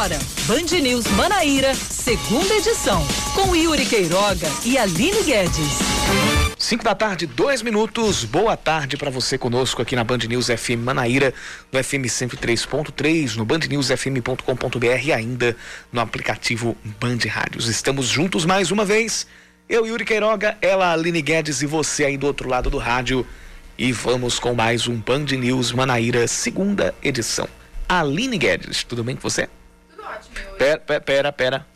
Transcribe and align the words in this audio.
agora, 0.00 0.18
Band 0.46 0.80
News 0.80 1.06
Manaíra, 1.08 1.74
segunda 1.74 2.54
edição, 2.54 3.06
com 3.34 3.54
Yuri 3.54 3.84
Queiroga 3.84 4.48
e 4.64 4.78
Aline 4.78 5.22
Guedes. 5.24 5.78
5 6.58 6.82
da 6.82 6.94
tarde, 6.94 7.26
dois 7.26 7.60
minutos. 7.60 8.24
Boa 8.24 8.56
tarde 8.56 8.96
para 8.96 9.10
você 9.10 9.36
conosco 9.36 9.82
aqui 9.82 9.94
na 9.94 10.02
Band 10.02 10.20
News 10.26 10.46
FM 10.46 10.82
Manaíra, 10.82 11.34
no 11.70 11.84
FM 11.84 12.06
103.3, 12.06 13.36
no 13.36 13.44
bandnewsfm.com.br 13.44 15.04
e 15.04 15.12
ainda 15.12 15.54
no 15.92 16.00
aplicativo 16.00 16.74
Band 16.98 17.18
Rádios. 17.28 17.68
Estamos 17.68 18.06
juntos 18.06 18.46
mais 18.46 18.70
uma 18.70 18.86
vez. 18.86 19.26
Eu, 19.68 19.86
Yuri 19.86 20.06
Queiroga, 20.06 20.56
ela, 20.62 20.94
Aline 20.94 21.20
Guedes 21.20 21.60
e 21.60 21.66
você 21.66 22.06
aí 22.06 22.16
do 22.16 22.26
outro 22.26 22.48
lado 22.48 22.70
do 22.70 22.78
rádio. 22.78 23.26
E 23.76 23.92
vamos 23.92 24.38
com 24.38 24.54
mais 24.54 24.88
um 24.88 24.96
Band 24.96 25.26
News 25.38 25.72
Manaíra, 25.72 26.26
segunda 26.26 26.94
edição. 27.02 27.46
Aline 27.86 28.38
Guedes, 28.38 28.82
tudo 28.82 29.04
bem 29.04 29.14
com 29.14 29.20
você? 29.20 29.46
Ótimo. 30.10 30.56
Pera, 30.58 31.00
pera, 31.00 31.32
pera. 31.32 31.66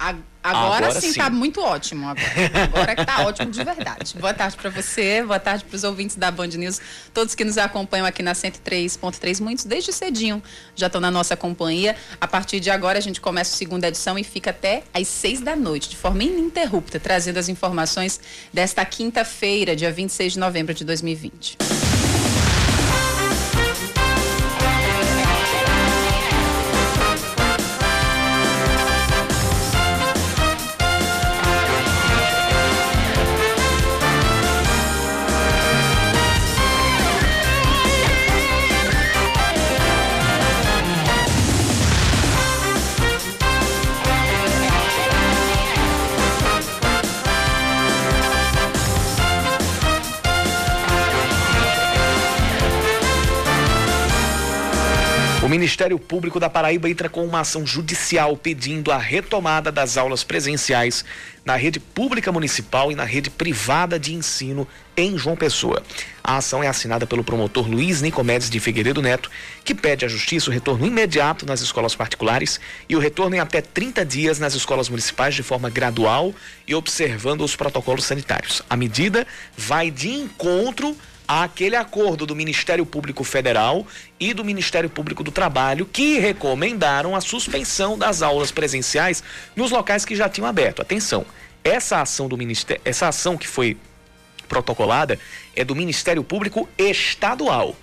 Agora, 0.00 0.24
agora 0.42 1.00
sim, 1.00 1.12
sim, 1.12 1.18
tá 1.18 1.28
muito 1.28 1.60
ótimo. 1.60 2.08
Agora, 2.08 2.64
agora 2.64 2.96
que 2.96 3.04
tá 3.04 3.20
ótimo 3.28 3.50
de 3.50 3.62
verdade. 3.62 4.14
Boa 4.18 4.32
tarde 4.32 4.56
para 4.56 4.70
você, 4.70 5.22
boa 5.22 5.38
tarde 5.38 5.62
para 5.64 5.76
os 5.76 5.84
ouvintes 5.84 6.16
da 6.16 6.30
Band 6.30 6.46
News, 6.46 6.80
todos 7.12 7.34
que 7.34 7.44
nos 7.44 7.58
acompanham 7.58 8.06
aqui 8.06 8.22
na 8.22 8.32
103.3, 8.32 9.40
muitos 9.42 9.66
desde 9.66 9.92
cedinho 9.92 10.42
já 10.74 10.86
estão 10.86 11.02
na 11.02 11.10
nossa 11.10 11.36
companhia. 11.36 11.94
A 12.18 12.26
partir 12.26 12.60
de 12.60 12.70
agora 12.70 12.96
a 12.96 13.02
gente 13.02 13.20
começa 13.20 13.54
a 13.54 13.58
segunda 13.58 13.88
edição 13.88 14.18
e 14.18 14.24
fica 14.24 14.48
até 14.48 14.84
às 14.94 15.06
seis 15.06 15.42
da 15.42 15.54
noite, 15.54 15.90
de 15.90 15.96
forma 15.98 16.22
ininterrupta, 16.22 16.98
trazendo 16.98 17.36
as 17.36 17.50
informações 17.50 18.18
desta 18.50 18.82
quinta-feira, 18.86 19.76
dia 19.76 19.92
26 19.92 20.32
de 20.32 20.38
novembro 20.38 20.72
de 20.72 20.82
2020. 20.82 21.58
Ministério 55.50 55.98
Público 55.98 56.38
da 56.38 56.48
Paraíba 56.48 56.88
entra 56.88 57.08
com 57.08 57.24
uma 57.24 57.40
ação 57.40 57.66
judicial 57.66 58.36
pedindo 58.36 58.92
a 58.92 58.96
retomada 58.96 59.72
das 59.72 59.96
aulas 59.96 60.22
presenciais 60.22 61.04
na 61.44 61.56
rede 61.56 61.80
pública 61.80 62.30
municipal 62.30 62.92
e 62.92 62.94
na 62.94 63.02
rede 63.02 63.30
privada 63.30 63.98
de 63.98 64.14
ensino 64.14 64.64
em 64.96 65.18
João 65.18 65.34
Pessoa. 65.34 65.82
A 66.22 66.36
ação 66.36 66.62
é 66.62 66.68
assinada 66.68 67.04
pelo 67.04 67.24
promotor 67.24 67.68
Luiz 67.68 68.00
Nicomedes 68.00 68.48
de 68.48 68.60
Figueiredo 68.60 69.02
Neto, 69.02 69.28
que 69.64 69.74
pede 69.74 70.04
à 70.04 70.08
Justiça 70.08 70.50
o 70.50 70.52
retorno 70.52 70.86
imediato 70.86 71.44
nas 71.44 71.60
escolas 71.60 71.96
particulares 71.96 72.60
e 72.88 72.94
o 72.94 73.00
retorno 73.00 73.34
em 73.34 73.40
até 73.40 73.60
30 73.60 74.04
dias 74.04 74.38
nas 74.38 74.54
escolas 74.54 74.88
municipais 74.88 75.34
de 75.34 75.42
forma 75.42 75.68
gradual 75.68 76.32
e 76.64 76.76
observando 76.76 77.40
os 77.40 77.56
protocolos 77.56 78.04
sanitários. 78.04 78.62
A 78.70 78.76
medida 78.76 79.26
vai 79.56 79.90
de 79.90 80.10
encontro 80.10 80.96
aquele 81.30 81.76
acordo 81.76 82.26
do 82.26 82.34
Ministério 82.34 82.84
Público 82.84 83.22
Federal 83.22 83.86
e 84.18 84.34
do 84.34 84.44
Ministério 84.44 84.90
Público 84.90 85.22
do 85.22 85.30
Trabalho 85.30 85.86
que 85.86 86.18
recomendaram 86.18 87.14
a 87.14 87.20
suspensão 87.20 87.96
das 87.96 88.20
aulas 88.20 88.50
presenciais 88.50 89.22
nos 89.54 89.70
locais 89.70 90.04
que 90.04 90.16
já 90.16 90.28
tinham 90.28 90.48
aberto. 90.48 90.82
Atenção, 90.82 91.24
essa 91.62 92.00
ação 92.00 92.28
do 92.28 92.36
Ministério, 92.36 92.82
essa 92.84 93.06
ação 93.06 93.38
que 93.38 93.46
foi 93.46 93.76
protocolada 94.48 95.20
é 95.54 95.64
do 95.64 95.76
Ministério 95.76 96.24
Público 96.24 96.68
Estadual. 96.76 97.76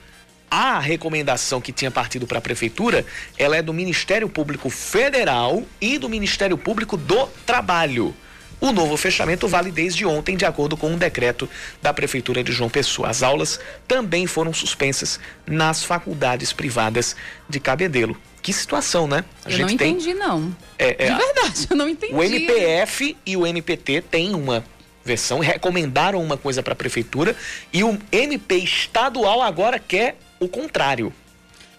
A 0.51 0.77
recomendação 0.79 1.61
que 1.61 1.71
tinha 1.71 1.89
partido 1.89 2.27
para 2.27 2.39
a 2.39 2.41
prefeitura, 2.41 3.05
ela 3.37 3.55
é 3.55 3.61
do 3.61 3.73
Ministério 3.73 4.27
Público 4.27 4.69
Federal 4.69 5.63
e 5.79 5.97
do 5.97 6.09
Ministério 6.09 6.57
Público 6.57 6.97
do 6.97 7.27
Trabalho. 7.45 8.13
O 8.59 8.71
novo 8.71 8.97
fechamento 8.97 9.47
vale 9.47 9.71
desde 9.71 10.05
ontem, 10.05 10.35
de 10.35 10.45
acordo 10.45 10.75
com 10.75 10.89
um 10.89 10.97
decreto 10.97 11.47
da 11.81 11.93
Prefeitura 11.93 12.43
de 12.43 12.51
João 12.51 12.69
Pessoa. 12.69 13.09
As 13.09 13.21
aulas 13.21 13.59
também 13.87 14.25
foram 14.25 14.51
suspensas 14.51 15.19
nas 15.45 15.83
faculdades 15.83 16.51
privadas 16.51 17.15
de 17.47 17.59
Cabedelo. 17.59 18.17
Que 18.41 18.51
situação, 18.51 19.07
né? 19.07 19.23
A 19.45 19.51
eu 19.51 19.59
não 19.59 19.69
entendi, 19.69 20.05
tem... 20.05 20.15
não. 20.15 20.55
É, 20.79 21.05
é, 21.05 21.11
de 21.11 21.17
verdade, 21.17 21.67
eu 21.69 21.75
não 21.75 21.87
entendi. 21.87 22.13
O 22.13 22.23
MPF 22.23 23.15
e 23.25 23.37
o 23.37 23.45
MPT 23.45 24.01
têm 24.01 24.33
uma 24.33 24.63
versão, 25.05 25.39
recomendaram 25.39 26.21
uma 26.21 26.35
coisa 26.35 26.63
para 26.63 26.73
a 26.73 26.75
Prefeitura, 26.75 27.35
e 27.71 27.83
o 27.83 27.97
MP 28.11 28.55
estadual 28.55 29.41
agora 29.41 29.79
quer 29.79 30.17
o 30.39 30.47
contrário. 30.47 31.13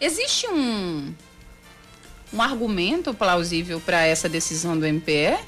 Existe 0.00 0.47
um, 0.47 1.12
um 2.33 2.41
argumento 2.41 3.12
plausível 3.12 3.81
para 3.81 4.06
essa 4.06 4.28
decisão 4.28 4.78
do 4.78 4.87
MPE? 4.87 5.38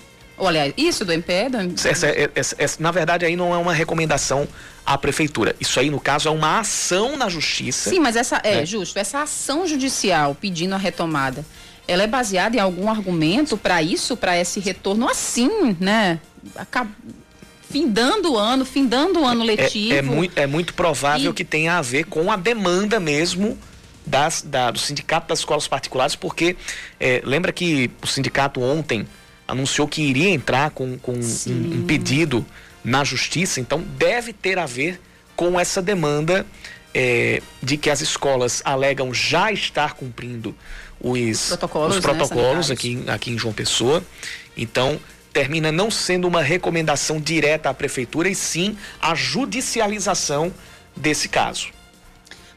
Olha, 0.41 0.73
isso 0.77 1.05
do 1.05 1.13
MPE? 1.13 1.51
Do... 1.51 1.89
Essa, 1.89 2.09
essa, 2.35 2.57
essa, 2.59 2.83
na 2.83 2.91
verdade, 2.91 3.27
aí 3.27 3.37
não 3.37 3.55
é 3.55 3.59
uma 3.59 3.75
recomendação 3.75 4.49
à 4.85 4.97
prefeitura. 4.97 5.55
Isso 5.61 5.79
aí, 5.79 5.91
no 5.91 6.01
caso, 6.01 6.29
é 6.29 6.33
uma 6.33 6.61
ação 6.61 7.17
na 7.17 7.29
justiça. 7.29 7.91
Sim, 7.91 8.01
mas 8.01 8.17
essa 8.17 8.41
é 8.43 8.57
né? 8.57 8.67
justo. 8.67 8.99
Essa 8.99 9.23
ação 9.23 9.67
judicial 9.67 10.35
pedindo 10.35 10.75
a 10.75 10.79
retomada, 10.79 11.45
ela 11.87 12.03
é 12.03 12.07
baseada 12.07 12.57
em 12.57 12.61
algum 12.61 12.89
argumento 12.89 13.57
para 13.57 13.83
isso, 13.83 14.17
para 14.17 14.39
esse 14.39 14.59
retorno 14.59 15.09
assim, 15.09 15.77
né? 15.79 16.19
Acab... 16.57 16.89
Findando 17.69 18.33
o 18.33 18.37
ano, 18.37 18.65
findando 18.65 19.21
o 19.21 19.25
ano 19.25 19.45
letivo. 19.45 19.95
É, 19.95 19.99
é 19.99 20.03
muito, 20.03 20.39
é 20.39 20.47
muito 20.47 20.75
provável 20.75 21.31
e... 21.31 21.35
que 21.35 21.45
tenha 21.45 21.79
a 21.79 21.83
ver 21.83 22.05
com 22.05 22.33
a 22.33 22.37
demanda 22.37 22.99
mesmo 22.99 23.57
das, 24.05 24.43
da, 24.43 24.73
do 24.73 24.79
sindicato 24.79 25.29
das 25.29 25.39
escolas 25.39 25.69
particulares, 25.69 26.17
porque 26.17 26.57
é, 26.99 27.23
lembra 27.25 27.53
que 27.53 27.89
o 28.03 28.09
sindicato 28.09 28.61
ontem 28.61 29.07
anunciou 29.51 29.89
que 29.89 30.03
iria 30.03 30.31
entrar 30.31 30.71
com, 30.71 30.99
com 30.99 31.13
um, 31.13 31.81
um, 31.81 31.85
pedido 31.87 32.45
na 32.85 33.05
justiça, 33.05 33.61
então 33.61 33.83
deve 33.99 34.33
ter 34.33 34.59
a 34.59 34.67
ver 34.67 35.01
com 35.37 35.59
essa 35.59 35.83
demanda 35.83 36.47
é, 36.95 37.43
de 37.63 37.77
que 37.77 37.91
as 37.91 38.01
escolas 38.01 38.63
alegam 38.65 39.13
já 39.13 39.53
estar 39.53 39.95
cumprindo 39.95 40.55
os 41.01 41.49
protocolos, 41.49 41.97
os 41.97 42.03
protocolos 42.03 42.69
né, 42.69 42.75
aqui, 42.75 43.05
aqui 43.07 43.31
em 43.33 43.39
João 43.39 43.55
Pessoa. 43.55 44.03
Então, 44.57 45.01
termina 45.33 45.71
não 45.73 45.91
sendo 45.91 46.29
uma 46.29 46.43
recomendação 46.43 47.21
direta 47.21 47.71
à 47.71 47.75
prefeitura, 47.75 48.29
e 48.29 48.35
sim 48.35 48.77
a 49.01 49.15
judicialização 49.15 50.53
desse 50.97 51.29
caso. 51.29 51.69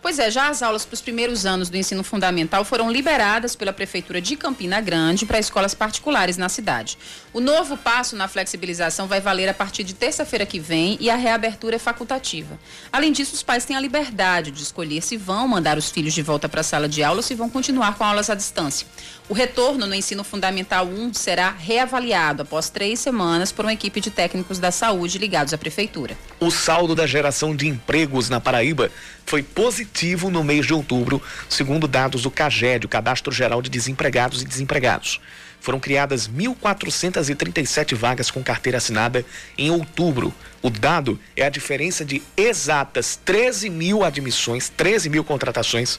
Pois 0.04 0.20
é, 0.20 0.30
já 0.30 0.50
as 0.50 0.62
aulas 0.62 0.84
para 0.84 0.96
os 0.96 1.02
primeiros 1.02 1.46
anos 1.46 1.70
do 1.70 1.78
ensino 1.78 2.04
fundamental 2.04 2.66
foram 2.66 2.92
liberadas 2.92 3.56
pela 3.56 3.72
Prefeitura 3.72 4.20
de 4.20 4.36
Campina 4.36 4.82
Grande 4.82 5.26
para 5.26 5.40
escolas 5.40 5.74
particulares 5.74 6.36
na 6.36 6.50
cidade. 6.50 6.98
O 7.32 7.40
novo 7.40 7.78
passo 7.78 8.14
na 8.14 8.28
flexibilização 8.28 9.08
vai 9.08 9.22
valer 9.22 9.48
a 9.48 9.54
partir 9.54 9.82
de 9.82 9.94
terça-feira 9.94 10.46
que 10.46 10.60
vem 10.60 10.98
e 11.00 11.10
a 11.10 11.16
reabertura 11.16 11.78
é 11.78 11.80
facultativa. 11.80 12.60
Além 12.92 13.14
disso, 13.14 13.34
os 13.34 13.42
pais 13.42 13.64
têm 13.64 13.78
a 13.78 13.80
liberdade 13.80 14.52
de 14.52 14.62
escolher 14.62 15.02
se 15.02 15.16
vão 15.16 15.48
mandar 15.48 15.78
os 15.78 15.90
filhos 15.90 16.14
de 16.14 16.22
volta 16.22 16.50
para 16.50 16.60
a 16.60 16.66
sala 16.66 16.90
de 16.90 17.02
aula 17.02 17.20
ou 17.20 17.24
se 17.24 17.34
vão 17.34 17.50
continuar 17.50 17.98
com 17.98 18.04
aulas 18.04 18.30
à 18.30 18.36
distância. 18.36 18.86
O 19.30 19.34
retorno 19.34 19.88
no 19.88 19.96
ensino 19.96 20.26
fundamental 20.26 20.86
1 20.86 21.14
será 21.14 21.50
reavaliado 21.50 22.42
após 22.42 22.70
três 22.70 23.00
semanas 23.00 23.54
por 23.54 23.64
uma 23.64 23.72
equipe 23.72 24.02
de 24.02 24.12
técnicos 24.12 24.60
da 24.60 24.70
saúde 24.70 25.18
ligados 25.18 25.54
à 25.54 25.58
Prefeitura. 25.58 26.18
O 26.42 26.52
saldo 26.52 26.94
da 26.94 27.08
geração 27.08 27.56
de 27.56 27.70
empregos 27.70 28.30
na 28.30 28.42
Paraíba 28.42 28.92
foi 29.26 29.42
positivo 29.44 30.30
no 30.30 30.44
mês 30.44 30.66
de 30.66 30.74
outubro, 30.74 31.22
segundo 31.50 31.88
dados 31.88 32.24
do 32.24 32.32
CAGED, 32.32 32.86
o 32.86 32.90
Cadastro 32.90 33.32
Geral 33.32 33.62
de 33.62 33.70
Desempregados 33.70 34.42
e 34.42 34.46
Desempregados. 34.46 35.22
Foram 35.60 35.80
criadas 35.80 36.28
1.437 36.28 37.96
vagas 37.96 38.30
com 38.30 38.44
carteira 38.44 38.80
assinada 38.80 39.26
em 39.58 39.72
outubro. 39.72 40.34
O 40.62 40.70
dado 40.70 41.18
é 41.38 41.46
a 41.46 41.50
diferença 41.50 42.04
de 42.04 42.22
exatas 42.36 43.18
13 43.24 43.70
mil 43.70 44.04
admissões, 44.04 44.68
13 44.68 45.10
mil 45.10 45.24
contratações 45.24 45.98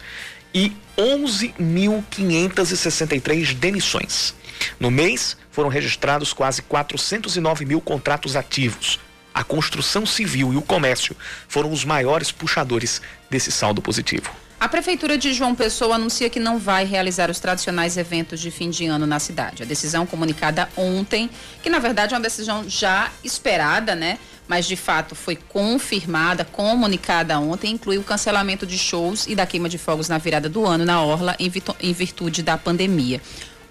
e 0.53 0.71
11.563 0.99 3.55
demissões. 3.55 4.35
No 4.79 4.91
mês, 4.91 5.35
foram 5.51 5.71
registrados 5.71 6.33
quase 6.33 6.63
409 6.63 7.65
mil 7.65 7.81
contratos 7.81 8.37
ativos, 8.37 9.01
a 9.35 9.43
construção 9.43 10.07
civil 10.07 10.55
e 10.55 10.57
o 10.57 10.63
comércio 10.63 11.17
foram 11.49 11.73
os 11.73 11.85
maiores 11.85 12.31
puxadores 12.31 13.03
desse 13.29 13.51
saldo 13.51 13.83
positivo. 13.83 14.31
A 14.61 14.69
Prefeitura 14.69 15.19
de 15.19 15.35
João 15.35 15.55
Pessoa 15.55 15.97
anuncia 15.97 16.31
que 16.31 16.41
não 16.41 16.59
vai 16.59 16.87
realizar 16.87 17.29
os 17.29 17.39
tradicionais 17.39 17.99
eventos 17.99 18.41
de 18.41 18.51
fim 18.51 18.71
de 18.71 18.87
ano 18.87 19.07
na 19.07 19.19
cidade. 19.19 19.63
A 19.63 19.67
decisão 19.67 20.07
comunicada 20.07 20.71
ontem, 20.77 21.29
que 21.63 21.69
na 21.69 21.79
verdade 21.79 22.15
é 22.15 22.17
uma 22.17 22.23
decisão 22.23 22.65
já 22.67 23.11
esperada, 23.23 23.95
né? 23.95 24.19
Mas 24.47 24.67
de 24.67 24.77
fato 24.77 25.15
foi 25.15 25.37
confirmada, 25.37 26.45
comunicada 26.45 27.39
ontem, 27.39 27.73
inclui 27.73 27.99
o 27.99 28.03
cancelamento 28.03 28.65
de 28.65 28.79
shows 28.79 29.27
e 29.27 29.35
da 29.35 29.45
queima 29.45 29.69
de 29.69 29.77
fogos 29.77 30.09
na 30.09 30.17
virada 30.17 30.49
do 30.49 30.65
ano 30.65 30.85
na 30.85 31.03
Orla, 31.03 31.37
em 31.39 31.93
virtude 31.93 32.43
da 32.43 32.57
pandemia. 32.57 33.21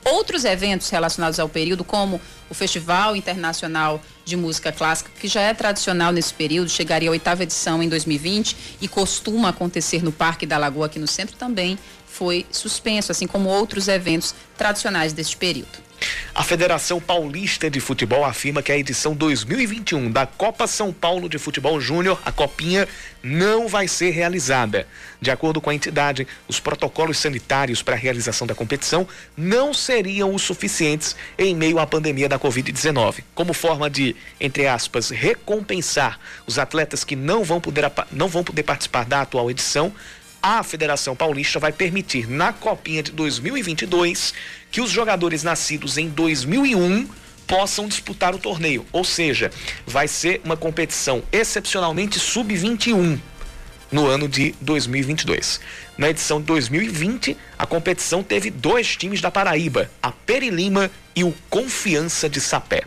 Outros 0.06 0.44
eventos 0.44 0.90
relacionados 0.90 1.40
ao 1.40 1.48
período, 1.48 1.84
como 1.84 2.20
o 2.50 2.54
Festival 2.54 3.16
Internacional 3.16 4.02
de 4.26 4.36
Música 4.36 4.72
Clássica, 4.72 5.10
que 5.20 5.28
já 5.28 5.42
é 5.42 5.54
tradicional 5.54 6.12
nesse 6.12 6.34
período, 6.34 6.70
chegaria 6.70 7.10
à 7.10 7.12
oitava 7.12 7.44
edição 7.44 7.82
em 7.82 7.88
2020 7.88 8.78
e 8.82 8.88
costuma 8.88 9.50
acontecer 9.50 10.04
no 10.04 10.12
Parque 10.12 10.46
da 10.46 10.58
Lagoa, 10.58 10.88
aqui 10.88 11.00
no 11.00 11.08
centro, 11.08 11.36
também 11.38 11.78
foi 12.14 12.46
suspenso, 12.52 13.12
assim 13.12 13.26
como 13.26 13.50
outros 13.50 13.88
eventos 13.88 14.36
tradicionais 14.56 15.14
deste 15.14 15.36
período. 15.36 15.82
A 16.36 16.44
Federação 16.44 17.00
Paulista 17.00 17.70
de 17.70 17.80
Futebol 17.80 18.26
afirma 18.26 18.62
que 18.62 18.72
a 18.72 18.78
edição 18.78 19.16
2021 19.16 20.12
da 20.12 20.26
Copa 20.26 20.68
São 20.68 20.92
Paulo 20.92 21.30
de 21.30 21.38
Futebol 21.38 21.80
Júnior, 21.80 22.22
a 22.26 22.32
Copinha, 22.32 22.88
não 23.24 23.68
vai 23.68 23.88
ser 23.88 24.10
realizada. 24.10 24.86
De 25.22 25.32
acordo 25.32 25.62
com 25.62 25.70
a 25.70 25.76
entidade, 25.76 26.28
os 26.48 26.60
protocolos 26.60 27.18
sanitários 27.18 27.82
para 27.82 27.96
a 27.96 27.98
realização 27.98 28.46
da 28.46 28.54
competição 28.54 29.08
não 29.38 29.74
seriam 29.74 30.36
os 30.36 30.42
suficientes 30.42 31.16
em 31.38 31.56
meio 31.56 31.80
à 31.80 31.88
pandemia 31.88 32.28
da 32.28 32.38
Covid-19. 32.38 33.24
Como 33.34 33.54
forma 33.54 33.90
de, 33.90 34.16
entre 34.40 34.68
aspas, 34.68 35.10
recompensar 35.10 36.20
os 36.46 36.60
atletas 36.60 37.04
que 37.04 37.16
não 37.16 37.44
vão 37.44 37.62
poder, 37.62 37.92
não 38.12 38.28
vão 38.28 38.44
poder 38.44 38.64
participar 38.64 39.06
da 39.06 39.22
atual 39.22 39.50
edição, 39.50 39.94
a 40.44 40.62
Federação 40.62 41.16
Paulista 41.16 41.58
vai 41.58 41.72
permitir 41.72 42.30
na 42.30 42.52
Copinha 42.52 43.02
de 43.02 43.14
2022 43.14 44.34
que 44.70 44.82
os 44.82 44.92
jogadores 44.92 45.42
nascidos 45.42 45.98
em 45.98 46.10
2001 46.10 47.08
possam 47.48 47.88
disputar 47.88 48.36
o 48.36 48.38
torneio. 48.38 48.86
Ou 48.92 49.06
seja, 49.06 49.50
vai 49.88 50.06
ser 50.06 50.42
uma 50.44 50.58
competição 50.58 51.24
excepcionalmente 51.32 52.20
sub-21 52.20 53.18
no 53.90 54.06
ano 54.06 54.28
de 54.28 54.54
2022. 54.60 55.62
Na 55.98 56.10
edição 56.10 56.42
de 56.42 56.48
2020, 56.48 57.38
a 57.58 57.66
competição 57.66 58.22
teve 58.22 58.50
dois 58.50 58.98
times 58.98 59.22
da 59.22 59.32
Paraíba, 59.32 59.90
a 60.02 60.12
Perilima 60.12 60.92
e 61.16 61.24
o 61.24 61.34
Confiança 61.50 62.28
de 62.28 62.42
Sapé. 62.42 62.84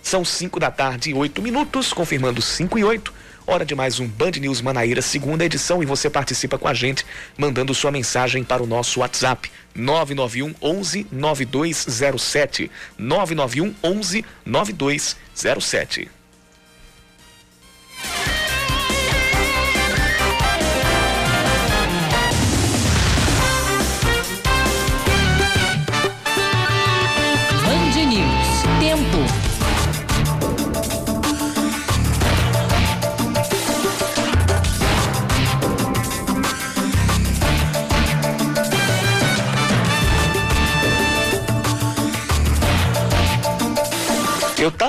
São 0.00 0.24
5 0.24 0.60
da 0.60 0.70
tarde 0.70 1.10
e 1.10 1.14
8 1.14 1.42
minutos, 1.42 1.92
confirmando 1.92 2.40
5 2.40 2.78
e 2.78 2.84
8. 2.84 3.21
Hora 3.52 3.66
de 3.66 3.74
mais 3.74 4.00
um 4.00 4.08
Band 4.08 4.30
News 4.40 4.62
Manaíra, 4.62 5.02
segunda 5.02 5.44
edição, 5.44 5.82
e 5.82 5.86
você 5.86 6.08
participa 6.08 6.56
com 6.56 6.66
a 6.66 6.72
gente, 6.72 7.04
mandando 7.36 7.74
sua 7.74 7.90
mensagem 7.90 8.42
para 8.42 8.62
o 8.62 8.66
nosso 8.66 9.00
WhatsApp, 9.00 9.52
991 9.74 10.54
11 10.62 11.06
9207. 11.12 12.70
991 12.96 13.74
11 13.84 14.24
9207. 14.46 16.08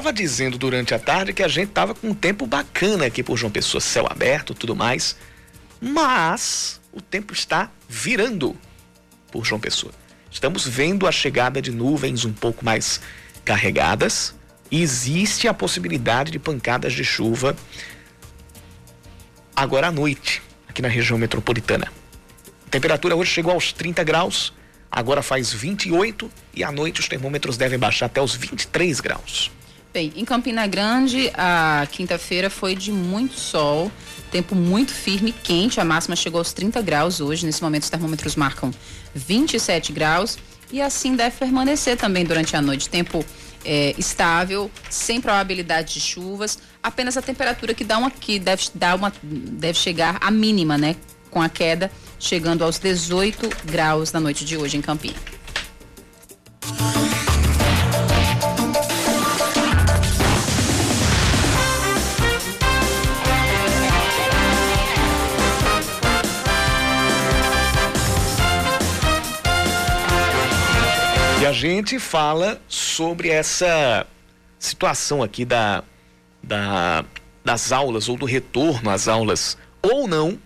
Estava 0.04 0.12
dizendo 0.12 0.58
durante 0.58 0.94
a 0.94 1.00
tarde 1.00 1.32
que 1.32 1.42
a 1.42 1.48
gente 1.48 1.70
estava 1.70 1.96
com 1.96 2.10
um 2.10 2.14
tempo 2.14 2.46
bacana 2.46 3.06
aqui 3.06 3.24
por 3.24 3.38
João 3.38 3.50
Pessoa, 3.50 3.80
céu 3.80 4.06
aberto, 4.10 4.54
tudo 4.54 4.76
mais. 4.76 5.16
Mas 5.80 6.82
o 6.92 7.00
tempo 7.00 7.32
está 7.32 7.72
virando 7.88 8.54
por 9.32 9.46
João 9.46 9.62
Pessoa. 9.62 9.94
Estamos 10.30 10.68
vendo 10.68 11.08
a 11.08 11.12
chegada 11.12 11.62
de 11.62 11.72
nuvens 11.72 12.26
um 12.26 12.34
pouco 12.34 12.66
mais 12.66 13.00
carregadas 13.46 14.36
e 14.70 14.82
existe 14.82 15.48
a 15.48 15.54
possibilidade 15.54 16.32
de 16.32 16.40
pancadas 16.40 16.92
de 16.92 17.06
chuva 17.06 17.56
agora 19.56 19.88
à 19.88 19.92
noite, 19.92 20.42
aqui 20.68 20.82
na 20.82 20.90
região 20.90 21.18
metropolitana. 21.18 21.90
A 22.68 22.70
temperatura 22.70 23.16
hoje 23.16 23.32
chegou 23.32 23.54
aos 23.54 23.72
30 23.72 24.04
graus, 24.04 24.52
agora 24.92 25.22
faz 25.22 25.54
28 25.54 26.30
e 26.54 26.62
à 26.62 26.74
noite 26.74 27.00
os 27.00 27.08
termômetros 27.08 27.56
devem 27.56 27.80
baixar 27.80 28.08
até 28.08 28.22
os 28.22 28.36
23 28.36 29.00
graus. 29.00 29.50
Bem, 29.94 30.12
em 30.16 30.26
Campina 30.26 30.66
Grande, 30.66 31.32
a 31.36 31.88
quinta-feira 31.92 32.50
foi 32.50 32.76
de 32.76 32.92
muito 32.92 33.40
sol, 33.40 33.92
tempo 34.32 34.56
muito 34.56 34.92
firme 34.92 35.32
quente. 35.32 35.80
A 35.80 35.86
máxima 35.86 36.16
chegou 36.16 36.40
aos 36.40 36.52
30 36.52 36.82
graus 36.82 37.22
hoje. 37.22 37.46
Nesse 37.46 37.62
momento, 37.62 37.84
os 37.84 37.92
termômetros 37.92 38.36
marcam 38.36 38.72
27 39.14 39.94
graus. 39.94 40.40
E 40.72 40.82
assim 40.82 41.16
deve 41.16 41.38
permanecer 41.38 41.96
também 41.96 42.26
durante 42.26 42.56
a 42.56 42.62
noite. 42.62 42.90
Tempo 42.90 43.24
é, 43.64 43.94
estável, 43.96 44.72
sem 44.90 45.22
probabilidade 45.22 45.94
de 45.94 46.00
chuvas. 46.00 46.58
Apenas 46.82 47.16
a 47.16 47.22
temperatura 47.22 47.76
que 47.76 47.84
dá 47.84 48.00
uma 48.00 48.10
que 48.10 48.40
deve 48.40 48.64
dar 48.74 48.96
uma 48.96 49.14
deve 49.22 49.78
chegar 49.78 50.18
à 50.20 50.32
mínima, 50.32 50.76
né? 50.76 50.96
Com 51.30 51.40
a 51.40 51.48
queda 51.48 51.92
chegando 52.18 52.64
aos 52.64 52.80
18 52.80 53.48
graus 53.66 54.12
na 54.12 54.20
noite 54.20 54.44
de 54.44 54.58
hoje 54.58 54.76
em 54.76 54.82
Campina. 54.82 55.20
Gente 71.54 72.00
fala 72.00 72.62
sobre 72.68 73.30
essa 73.30 74.06
situação 74.60 75.24
aqui 75.24 75.46
da, 75.46 75.84
da, 76.42 77.06
das 77.46 77.72
aulas 77.72 78.10
ou 78.10 78.18
do 78.18 78.26
retorno 78.26 78.90
às 78.90 79.08
aulas 79.08 79.58
ou 79.82 80.08
não. 80.08 80.38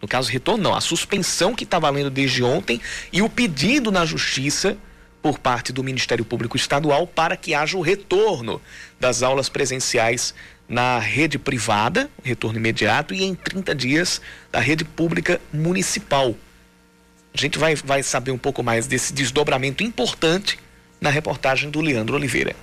No 0.00 0.08
caso, 0.08 0.30
retorno 0.30 0.62
não, 0.62 0.74
a 0.74 0.80
suspensão 0.80 1.54
que 1.54 1.64
está 1.64 1.78
valendo 1.78 2.10
desde 2.10 2.42
ontem 2.42 2.80
e 3.12 3.20
o 3.20 3.28
pedido 3.28 3.90
na 3.90 4.04
justiça 4.04 4.76
por 5.22 5.38
parte 5.38 5.72
do 5.72 5.82
Ministério 5.82 6.24
Público 6.24 6.56
Estadual 6.56 7.06
para 7.06 7.36
que 7.36 7.52
haja 7.52 7.76
o 7.76 7.80
retorno 7.80 8.62
das 9.00 9.22
aulas 9.22 9.48
presenciais 9.48 10.34
na 10.68 10.98
rede 10.98 11.38
privada, 11.38 12.10
retorno 12.22 12.58
imediato, 12.58 13.14
e 13.14 13.24
em 13.24 13.34
30 13.34 13.74
dias 13.74 14.20
da 14.52 14.60
rede 14.60 14.84
pública 14.84 15.40
municipal. 15.52 16.34
A 17.36 17.38
gente 17.38 17.58
vai, 17.58 17.74
vai 17.74 18.02
saber 18.02 18.30
um 18.30 18.38
pouco 18.38 18.62
mais 18.62 18.86
desse 18.86 19.12
desdobramento 19.12 19.82
importante 19.82 20.58
na 20.98 21.10
reportagem 21.10 21.68
do 21.68 21.82
Leandro 21.82 22.16
Oliveira. 22.16 22.56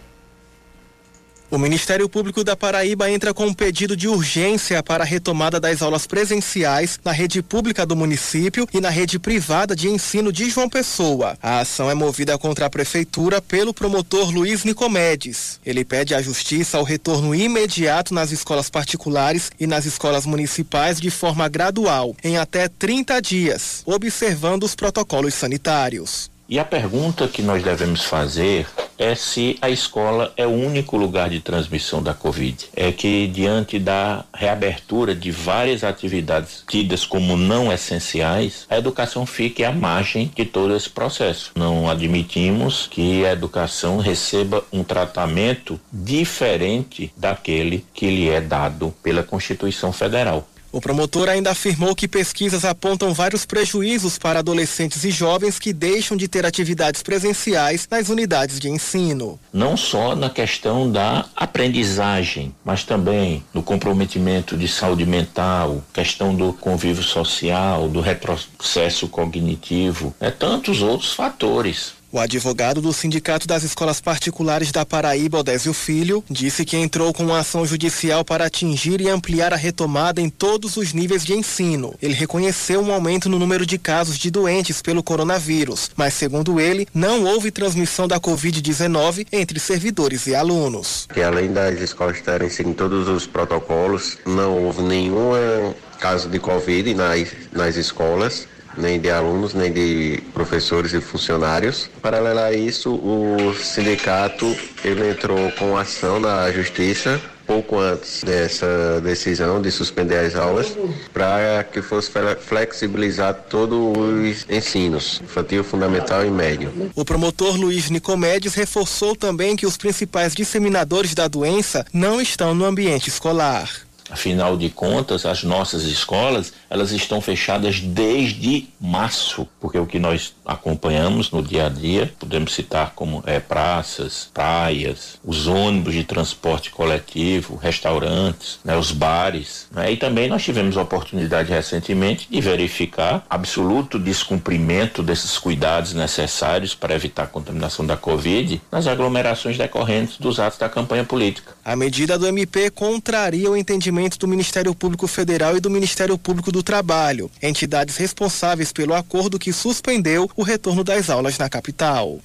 O 1.53 1.57
Ministério 1.59 2.09
Público 2.09 2.43
da 2.43 2.55
Paraíba 2.55 3.11
entra 3.11 3.31
com 3.31 3.45
um 3.45 3.53
pedido 3.53 3.95
de 3.95 4.07
urgência 4.07 4.81
para 4.81 5.03
a 5.03 5.05
retomada 5.05 5.59
das 5.59 5.83
aulas 5.83 6.07
presenciais 6.07 6.99
na 7.05 7.11
rede 7.11 7.43
pública 7.43 7.85
do 7.85 7.95
município 7.95 8.67
e 8.73 8.81
na 8.81 8.89
rede 8.89 9.19
privada 9.19 9.75
de 9.75 9.87
ensino 9.87 10.33
de 10.33 10.49
João 10.49 10.67
Pessoa. 10.67 11.37
A 11.39 11.59
ação 11.59 11.91
é 11.91 11.93
movida 11.93 12.39
contra 12.39 12.65
a 12.65 12.71
prefeitura 12.71 13.39
pelo 13.39 13.71
promotor 13.71 14.31
Luiz 14.31 14.63
Nicomedes. 14.63 15.59
Ele 15.63 15.85
pede 15.85 16.15
à 16.15 16.23
justiça 16.23 16.79
o 16.79 16.83
retorno 16.83 17.35
imediato 17.35 18.15
nas 18.15 18.31
escolas 18.31 18.67
particulares 18.67 19.51
e 19.59 19.67
nas 19.67 19.85
escolas 19.85 20.25
municipais 20.25 20.99
de 20.99 21.11
forma 21.11 21.47
gradual, 21.47 22.15
em 22.23 22.35
até 22.35 22.67
30 22.67 23.21
dias, 23.21 23.83
observando 23.85 24.63
os 24.63 24.73
protocolos 24.73 25.35
sanitários. 25.35 26.32
E 26.47 26.59
a 26.59 26.65
pergunta 26.65 27.27
que 27.27 27.41
nós 27.41 27.63
devemos 27.63 28.03
fazer 28.03 28.67
é 28.97 29.15
se 29.15 29.57
a 29.61 29.69
escola 29.69 30.33
é 30.37 30.45
o 30.45 30.51
único 30.51 30.97
lugar 30.97 31.29
de 31.29 31.39
transmissão 31.39 32.03
da 32.03 32.13
Covid. 32.13 32.69
É 32.75 32.91
que, 32.91 33.27
diante 33.27 33.79
da 33.79 34.25
reabertura 34.33 35.15
de 35.15 35.31
várias 35.31 35.83
atividades 35.83 36.63
tidas 36.67 37.05
como 37.05 37.35
não 37.35 37.71
essenciais, 37.71 38.65
a 38.69 38.77
educação 38.77 39.25
fique 39.25 39.63
à 39.63 39.71
margem 39.71 40.31
de 40.35 40.45
todo 40.45 40.75
esse 40.75 40.89
processo. 40.89 41.51
Não 41.55 41.89
admitimos 41.89 42.87
que 42.87 43.25
a 43.25 43.31
educação 43.31 43.97
receba 43.97 44.63
um 44.71 44.83
tratamento 44.83 45.79
diferente 45.91 47.11
daquele 47.15 47.85
que 47.93 48.07
lhe 48.07 48.29
é 48.29 48.41
dado 48.41 48.93
pela 49.01 49.23
Constituição 49.23 49.91
Federal. 49.91 50.47
O 50.73 50.81
promotor 50.81 51.29
ainda 51.29 51.51
afirmou 51.51 51.95
que 51.95 52.07
pesquisas 52.07 52.65
apontam 52.65 53.13
vários 53.13 53.45
prejuízos 53.45 54.17
para 54.17 54.39
adolescentes 54.39 55.03
e 55.03 55.11
jovens 55.11 55.59
que 55.59 55.71
deixam 55.71 56.17
de 56.17 56.27
ter 56.27 56.47
atividades 56.47 57.03
presenciais 57.03 57.87
nas 57.91 58.09
unidades 58.09 58.59
de 58.59 58.69
ensino. 58.69 59.39
Não 59.53 59.77
só 59.77 60.15
na 60.15 60.31
questão 60.31 60.91
da 60.91 61.27
aprendizagem, 61.35 62.55
mas 62.65 62.83
também 62.83 63.43
no 63.53 63.61
comprometimento 63.61 64.57
de 64.57 64.67
saúde 64.67 65.05
mental, 65.05 65.83
questão 65.93 66.33
do 66.33 66.51
convívio 66.53 67.03
social, 67.03 67.87
do 67.87 68.01
retrocesso 68.01 69.07
cognitivo, 69.07 70.15
é 70.19 70.31
tantos 70.31 70.81
outros 70.81 71.13
fatores. 71.13 71.93
O 72.13 72.19
advogado 72.19 72.79
do 72.79 72.93
Sindicato 72.93 73.47
das 73.47 73.63
Escolas 73.63 73.99
Particulares 73.99 74.71
da 74.71 74.85
Paraíba, 74.85 75.39
Odésio 75.39 75.73
Filho, 75.73 76.23
disse 76.29 76.63
que 76.63 76.77
entrou 76.77 77.11
com 77.11 77.23
uma 77.23 77.39
ação 77.39 77.65
judicial 77.65 78.23
para 78.23 78.45
atingir 78.45 79.01
e 79.01 79.09
ampliar 79.09 79.51
a 79.51 79.55
retomada 79.55 80.21
em 80.21 80.29
todos 80.29 80.77
os 80.77 80.93
níveis 80.93 81.25
de 81.25 81.33
ensino. 81.33 81.95
Ele 81.99 82.13
reconheceu 82.13 82.81
um 82.81 82.93
aumento 82.93 83.27
no 83.27 83.39
número 83.39 83.65
de 83.65 83.79
casos 83.79 84.15
de 84.19 84.29
doentes 84.29 84.79
pelo 84.79 85.01
coronavírus, 85.01 85.89
mas 85.95 86.13
segundo 86.13 86.59
ele, 86.59 86.87
não 86.93 87.23
houve 87.23 87.49
transmissão 87.49 88.07
da 88.07 88.19
Covid-19 88.19 89.25
entre 89.31 89.59
servidores 89.59 90.27
e 90.27 90.35
alunos. 90.35 91.07
Que 91.11 91.23
além 91.23 91.51
das 91.51 91.81
escolas 91.81 92.21
terem 92.21 92.47
seguido 92.47 92.75
todos 92.75 93.07
os 93.07 93.25
protocolos, 93.25 94.19
não 94.23 94.63
houve 94.63 94.83
nenhum 94.83 95.73
caso 95.99 96.29
de 96.29 96.37
Covid 96.37 96.93
nas, 96.93 97.29
nas 97.51 97.75
escolas 97.75 98.47
nem 98.77 98.99
de 98.99 99.09
alunos, 99.09 99.53
nem 99.53 99.71
de 99.71 100.21
professores 100.33 100.93
e 100.93 101.01
funcionários. 101.01 101.89
Paralelo 102.01 102.39
a 102.39 102.53
isso, 102.53 102.93
o 102.95 103.53
sindicato 103.55 104.55
ele 104.83 105.09
entrou 105.09 105.51
com 105.53 105.77
ação 105.77 106.19
na 106.19 106.51
justiça 106.51 107.21
pouco 107.45 107.77
antes 107.77 108.23
dessa 108.23 109.01
decisão 109.01 109.61
de 109.61 109.71
suspender 109.71 110.17
as 110.17 110.35
aulas 110.35 110.77
para 111.13 111.63
que 111.63 111.81
fosse 111.81 112.11
flexibilizar 112.39 113.33
todos 113.49 113.77
os 113.97 114.45
ensinos, 114.49 115.21
infantil, 115.23 115.63
fundamental 115.63 116.25
e 116.25 116.31
médio. 116.31 116.71
O 116.95 117.05
promotor 117.05 117.55
Luiz 117.55 117.89
Nicomedes 117.89 118.53
reforçou 118.53 119.15
também 119.15 119.55
que 119.55 119.65
os 119.65 119.77
principais 119.77 120.33
disseminadores 120.33 121.13
da 121.13 121.27
doença 121.27 121.85
não 121.93 122.21
estão 122.21 122.55
no 122.55 122.65
ambiente 122.65 123.09
escolar. 123.09 123.69
Afinal 124.13 124.55
de 124.55 124.69
contas, 124.69 125.25
as 125.25 125.43
nossas 125.43 125.85
escolas, 125.85 126.53
elas 126.69 126.91
estão 126.91 127.19
fechadas 127.19 127.79
desde 127.79 128.67
março, 128.79 129.47
porque 129.59 129.79
o 129.79 129.87
que 129.87 129.97
nós 129.97 130.35
acompanhamos 130.45 131.31
no 131.31 131.41
dia 131.41 131.65
a 131.65 131.69
dia, 131.69 132.13
podemos 132.19 132.53
citar 132.53 132.91
como 132.95 133.23
é, 133.25 133.39
praças, 133.39 134.29
praias, 134.31 135.17
os 135.25 135.47
ônibus 135.47 135.95
de 135.95 136.03
transporte 136.03 136.69
coletivo, 136.69 137.55
restaurantes, 137.55 138.59
né, 138.63 138.77
os 138.77 138.91
bares. 138.91 139.67
Né, 139.71 139.93
e 139.93 139.97
também 139.97 140.29
nós 140.29 140.43
tivemos 140.43 140.77
a 140.77 140.83
oportunidade 140.83 141.49
recentemente 141.49 142.27
de 142.29 142.39
verificar 142.39 143.25
absoluto 143.27 143.97
descumprimento 143.97 145.01
desses 145.01 145.39
cuidados 145.39 145.93
necessários 145.93 146.75
para 146.75 146.93
evitar 146.93 147.23
a 147.23 147.27
contaminação 147.27 147.83
da 147.83 147.97
Covid 147.97 148.61
nas 148.71 148.85
aglomerações 148.85 149.57
decorrentes 149.57 150.17
dos 150.17 150.39
atos 150.39 150.59
da 150.59 150.69
campanha 150.69 151.03
política. 151.03 151.53
A 151.65 151.77
medida 151.77 152.19
do 152.19 152.27
MP 152.27 152.69
contraria 152.69 153.49
o 153.49 153.55
entendimento 153.55 154.19
do 154.19 154.27
Ministério 154.27 154.75
Público 154.75 155.07
Federal 155.07 155.55
e 155.55 155.61
do 155.61 155.69
Ministério 155.69 156.17
Público 156.17 156.51
do 156.51 156.61
Trabalho, 156.61 157.31
entidades 157.41 157.95
responsáveis 157.95 158.73
pelo 158.73 158.93
acordo 158.93 159.39
que 159.39 159.53
suspendeu 159.53 160.29
o 160.35 160.43
retorno 160.43 160.83
das 160.83 161.09
aulas 161.09 161.37
na 161.37 161.49
capital. 161.49 162.19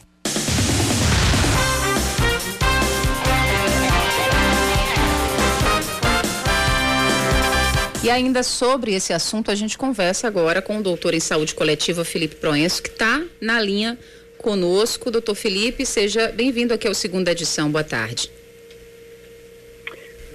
E 8.02 8.10
ainda 8.10 8.42
sobre 8.42 8.94
esse 8.94 9.12
assunto, 9.12 9.52
a 9.52 9.54
gente 9.54 9.78
conversa 9.78 10.26
agora 10.26 10.60
com 10.60 10.78
o 10.78 10.82
doutor 10.82 11.14
em 11.14 11.20
saúde 11.20 11.54
coletiva 11.54 12.04
Felipe 12.04 12.36
Proenço, 12.36 12.82
que 12.82 12.88
está 12.88 13.22
na 13.40 13.60
linha 13.60 13.96
conosco. 14.38 15.12
Doutor 15.12 15.36
Felipe, 15.36 15.86
seja 15.86 16.32
bem-vindo 16.32 16.74
aqui 16.74 16.88
ao 16.88 16.94
segunda 16.94 17.30
edição. 17.30 17.70
Boa 17.70 17.84
tarde. 17.84 18.37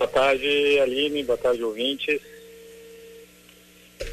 Boa 0.04 0.12
tarde, 0.12 0.80
Aline. 0.82 1.24
Boa 1.24 1.38
tarde, 1.38 1.64
ouvintes. 1.64 2.20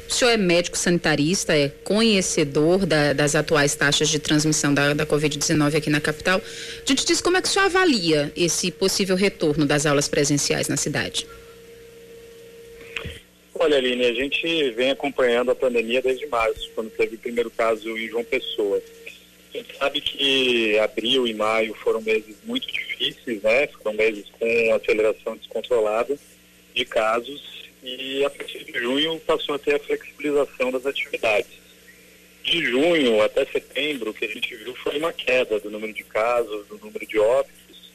O 0.07 0.13
senhor 0.13 0.31
é 0.31 0.37
médico 0.37 0.77
sanitarista, 0.77 1.53
é 1.53 1.67
conhecedor 1.67 2.85
da, 2.85 3.11
das 3.11 3.35
atuais 3.35 3.75
taxas 3.75 4.07
de 4.07 4.17
transmissão 4.17 4.73
da, 4.73 4.93
da 4.93 5.05
Covid-19 5.05 5.75
aqui 5.75 5.89
na 5.89 5.99
capital. 5.99 6.39
A 6.39 6.85
gente 6.85 7.05
diz 7.05 7.19
como 7.19 7.35
é 7.35 7.41
que 7.41 7.49
o 7.49 7.51
senhor 7.51 7.65
avalia 7.65 8.31
esse 8.37 8.71
possível 8.71 9.17
retorno 9.17 9.65
das 9.65 9.85
aulas 9.85 10.07
presenciais 10.07 10.69
na 10.69 10.77
cidade? 10.77 11.27
Olha, 13.53 13.75
Aline, 13.75 14.05
a 14.05 14.13
gente 14.13 14.71
vem 14.71 14.91
acompanhando 14.91 15.51
a 15.51 15.55
pandemia 15.55 16.01
desde 16.01 16.25
março, 16.27 16.71
quando 16.73 16.89
teve 16.91 17.15
o 17.15 17.19
primeiro 17.19 17.51
caso 17.51 17.89
em 17.97 18.07
João 18.07 18.23
Pessoa. 18.23 18.81
A 19.53 19.57
gente 19.57 19.77
sabe 19.77 19.99
que 19.99 20.79
abril 20.79 21.27
e 21.27 21.33
maio 21.33 21.73
foram 21.75 22.01
meses 22.01 22.37
muito 22.45 22.65
difíceis, 22.67 23.41
né? 23.41 23.67
Foram 23.67 23.93
meses 23.93 24.25
com 24.39 24.73
aceleração 24.73 25.35
descontrolada 25.35 26.17
de 26.73 26.85
casos 26.85 27.69
e 27.83 28.23
a 28.23 28.29
partir 28.29 28.63
de 28.63 28.79
junho 28.79 29.19
passou 29.19 29.55
a 29.55 29.59
ter 29.59 29.75
a 29.75 29.79
flexibilização 29.79 30.71
das 30.71 30.85
atividades. 30.85 31.51
De 32.43 32.63
junho 32.63 33.21
até 33.21 33.45
setembro, 33.45 34.11
o 34.11 34.13
que 34.13 34.25
a 34.25 34.27
gente 34.27 34.55
viu 34.55 34.73
foi 34.75 34.97
uma 34.97 35.11
queda 35.11 35.59
do 35.59 35.69
número 35.69 35.93
de 35.93 36.03
casos, 36.05 36.67
do 36.67 36.77
número 36.77 37.05
de 37.05 37.19
óbitos 37.19 37.91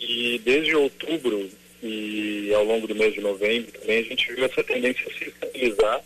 e 0.00 0.40
desde 0.44 0.74
outubro 0.74 1.48
e 1.80 2.52
ao 2.54 2.64
longo 2.64 2.88
do 2.88 2.94
mês 2.94 3.14
de 3.14 3.20
novembro 3.20 3.70
também 3.70 3.98
a 4.00 4.02
gente 4.02 4.32
viu 4.34 4.44
essa 4.44 4.64
tendência 4.64 5.06
a 5.06 5.16
se 5.16 5.28
estabilizar 5.28 6.02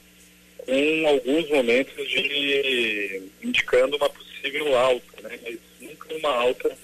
com 0.59 1.09
alguns 1.09 1.49
momentos 1.49 2.09
de 2.11 3.23
indicando 3.43 3.97
uma 3.97 4.09
possível 4.11 4.32
alta, 4.77 5.23
né? 5.23 5.39
mas 5.43 5.59
nunca 5.81 6.15
uma 6.15 6.31
alta 6.31 6.77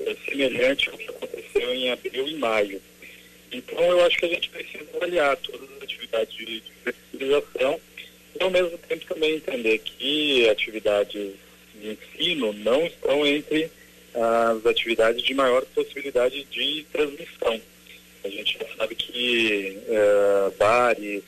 é, 0.00 0.16
semelhante 0.28 0.88
ao 0.88 0.96
que 0.96 1.08
aconteceu 1.08 1.74
em 1.74 1.90
abril 1.90 2.28
e 2.28 2.34
maio. 2.36 2.82
Então 3.50 3.84
eu 3.84 4.04
acho 4.04 4.18
que 4.18 4.26
a 4.26 4.28
gente 4.28 4.48
precisa 4.48 4.84
avaliar 4.96 5.36
todas 5.36 5.68
as 5.76 5.82
atividades 5.82 6.34
de, 6.34 6.60
de 6.60 6.72
flexibilização 6.82 7.80
e 8.38 8.42
ao 8.42 8.50
mesmo 8.50 8.78
tempo 8.78 9.06
também 9.06 9.36
entender 9.36 9.78
que 9.78 10.48
atividades 10.48 11.32
de 11.74 11.88
ensino 11.90 12.52
não 12.52 12.86
estão 12.86 13.26
entre 13.26 13.70
as 14.14 14.66
atividades 14.66 15.22
de 15.22 15.34
maior 15.34 15.64
possibilidade 15.66 16.44
de 16.44 16.86
transmissão. 16.92 17.60
A 18.24 18.28
gente 18.28 18.58
já 18.58 18.76
sabe 18.76 18.94
que 18.94 19.78
uh, 19.88 20.50
bares, 20.56 21.22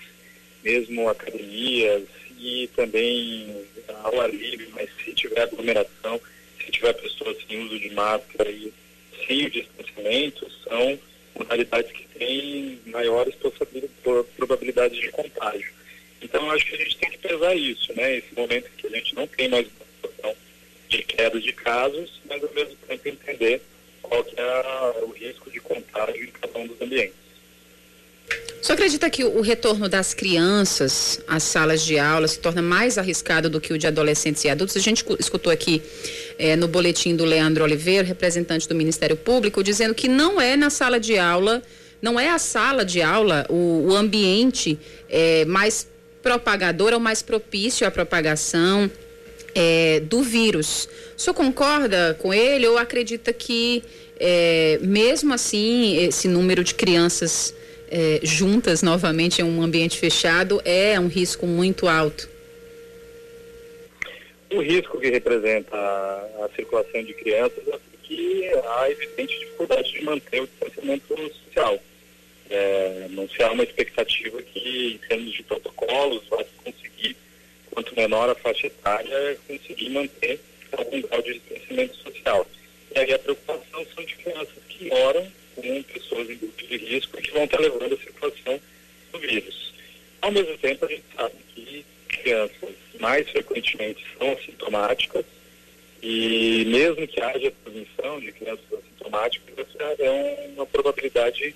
mesmo 0.62 1.08
academias 1.08 2.02
e 2.44 2.68
também 2.76 3.66
ao 4.02 4.20
ar 4.20 4.30
livre, 4.30 4.68
mas 4.74 4.90
se 5.02 5.14
tiver 5.14 5.40
aglomeração, 5.40 6.20
se 6.62 6.70
tiver 6.70 6.92
pessoas 6.92 7.38
sem 7.48 7.58
uso 7.64 7.78
de 7.78 7.88
máscara 7.94 8.50
e 8.50 8.70
sem 9.26 9.46
o 9.46 9.50
distanciamento, 9.50 10.46
são 10.62 10.98
modalidades 11.38 11.90
que 11.90 12.06
têm 12.18 12.78
maiores 12.84 13.34
probabilidades 14.36 15.00
de 15.00 15.08
contágio. 15.08 15.72
Então, 16.20 16.50
acho 16.50 16.66
que 16.66 16.74
a 16.74 16.78
gente 16.78 16.98
tem 16.98 17.10
que 17.12 17.18
pesar 17.18 17.54
isso, 17.54 17.94
né? 17.96 18.18
Esse 18.18 18.34
momento 18.36 18.70
que 18.76 18.86
a 18.88 18.90
gente 18.90 19.14
não 19.14 19.26
tem 19.26 19.48
mais 19.48 19.66
uma 19.66 19.86
situação 19.96 20.36
de 20.90 21.02
queda 21.02 21.40
de 21.40 21.52
casos, 21.54 22.20
mas 22.28 22.44
ao 22.44 22.52
mesmo 22.52 22.76
tempo 22.86 23.08
entender 23.08 23.62
qual 24.02 24.22
que 24.22 24.38
é 24.38 25.02
o 25.02 25.10
risco 25.12 25.50
de 25.50 25.60
contágio 25.60 26.24
em 26.24 26.30
cada 26.30 26.58
um 26.58 26.66
dos 26.66 26.80
ambientes. 26.80 27.23
Você 28.64 28.72
acredita 28.72 29.10
que 29.10 29.22
o 29.22 29.42
retorno 29.42 29.90
das 29.90 30.14
crianças 30.14 31.20
às 31.28 31.42
salas 31.42 31.82
de 31.82 31.98
aula 31.98 32.26
se 32.26 32.38
torna 32.38 32.62
mais 32.62 32.96
arriscado 32.96 33.50
do 33.50 33.60
que 33.60 33.74
o 33.74 33.78
de 33.78 33.86
adolescentes 33.86 34.42
e 34.42 34.48
adultos? 34.48 34.74
A 34.74 34.80
gente 34.80 35.04
escutou 35.18 35.52
aqui 35.52 35.82
é, 36.38 36.56
no 36.56 36.66
boletim 36.66 37.14
do 37.14 37.26
Leandro 37.26 37.62
Oliveira, 37.62 38.08
representante 38.08 38.66
do 38.66 38.74
Ministério 38.74 39.16
Público, 39.18 39.62
dizendo 39.62 39.94
que 39.94 40.08
não 40.08 40.40
é 40.40 40.56
na 40.56 40.70
sala 40.70 40.98
de 40.98 41.18
aula, 41.18 41.62
não 42.00 42.18
é 42.18 42.30
a 42.30 42.38
sala 42.38 42.86
de 42.86 43.02
aula 43.02 43.44
o, 43.50 43.88
o 43.88 43.94
ambiente 43.94 44.78
é, 45.10 45.44
mais 45.44 45.86
propagador 46.22 46.94
ou 46.94 46.98
mais 46.98 47.20
propício 47.20 47.86
à 47.86 47.90
propagação 47.90 48.90
é, 49.54 50.00
do 50.00 50.22
vírus. 50.22 50.88
O 51.14 51.20
senhor 51.20 51.34
concorda 51.34 52.16
com 52.18 52.32
ele 52.32 52.66
ou 52.66 52.78
acredita 52.78 53.30
que, 53.30 53.82
mesmo 54.80 55.34
assim, 55.34 55.98
esse 55.98 56.26
número 56.28 56.64
de 56.64 56.74
crianças 56.74 57.52
é, 57.94 58.18
juntas 58.24 58.82
novamente 58.82 59.40
em 59.40 59.44
um 59.44 59.62
ambiente 59.62 59.96
fechado 59.96 60.60
é 60.64 60.98
um 60.98 61.06
risco 61.06 61.46
muito 61.46 61.86
alto? 61.86 62.28
O 64.50 64.60
risco 64.60 64.98
que 64.98 65.10
representa 65.10 65.76
a, 65.76 66.44
a 66.44 66.48
circulação 66.56 67.04
de 67.04 67.14
crianças 67.14 67.62
é 67.68 67.78
que 68.02 68.50
há 68.66 68.90
evidente 68.90 69.38
dificuldade 69.38 69.92
de 69.92 70.02
manter 70.02 70.42
o 70.42 70.46
distanciamento 70.48 71.16
social. 71.44 71.78
É, 72.50 73.06
não 73.10 73.28
se 73.28 73.40
há 73.44 73.52
uma 73.52 73.62
expectativa 73.62 74.42
que, 74.42 74.94
em 74.94 75.08
termos 75.08 75.32
de 75.32 75.42
protocolos, 75.44 76.22
vai 76.28 76.44
conseguir, 76.64 77.16
quanto 77.70 77.94
menor 77.94 78.28
a 78.28 78.34
faixa 78.34 78.66
etária, 78.66 79.38
conseguir 79.46 79.90
manter 79.90 80.40
algum 80.72 81.00
grau 81.00 81.22
de 81.22 81.34
distanciamento 81.34 81.96
social. 81.98 82.46
E 82.94 82.98
aí 82.98 83.12
a 83.12 83.18
preocupação 83.20 83.86
são 83.94 84.04
de 84.04 84.14
crianças 84.16 84.58
que 84.68 84.88
moram 84.88 85.26
com 85.54 85.82
pessoas 85.82 86.30
em 86.30 86.36
grupo 86.36 86.66
de 86.66 86.76
risco 86.76 87.16
que 87.18 87.30
vão 87.30 87.44
estar 87.44 87.60
levando 87.60 87.94
a 87.94 87.98
circulação 87.98 88.60
do 89.12 89.18
vírus. 89.18 89.74
Ao 90.20 90.32
mesmo 90.32 90.56
tempo, 90.58 90.84
a 90.84 90.88
gente 90.88 91.04
sabe 91.16 91.34
que 91.54 91.84
crianças 92.08 92.74
mais 93.00 93.28
frequentemente 93.30 94.04
são 94.18 94.32
assintomáticas 94.32 95.24
e 96.02 96.64
mesmo 96.66 97.06
que 97.06 97.20
haja 97.20 97.52
transmissão 97.64 98.20
de 98.20 98.32
crianças 98.32 98.64
assintomáticas, 98.72 99.66
é 99.98 100.50
uma 100.54 100.66
probabilidade 100.66 101.54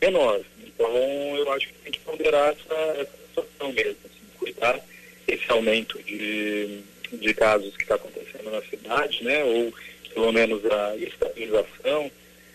menor. 0.00 0.40
Então, 0.64 0.96
eu 1.36 1.52
acho 1.52 1.68
que 1.68 1.74
tem 1.74 1.92
que 1.92 2.00
ponderar 2.00 2.50
essa, 2.52 2.74
essa 3.00 3.18
situação 3.28 3.72
mesmo, 3.72 3.96
assim, 4.04 4.38
cuidar 4.38 4.80
esse 5.28 5.50
aumento 5.50 6.02
de, 6.02 6.80
de 7.12 7.34
casos 7.34 7.76
que 7.76 7.82
está 7.82 7.96
acontecendo 7.96 8.50
na 8.50 8.62
cidade, 8.62 9.22
né, 9.22 9.44
ou 9.44 9.72
pelo 10.14 10.32
menos 10.32 10.64
a 10.64 10.96
estabilização 10.96 12.10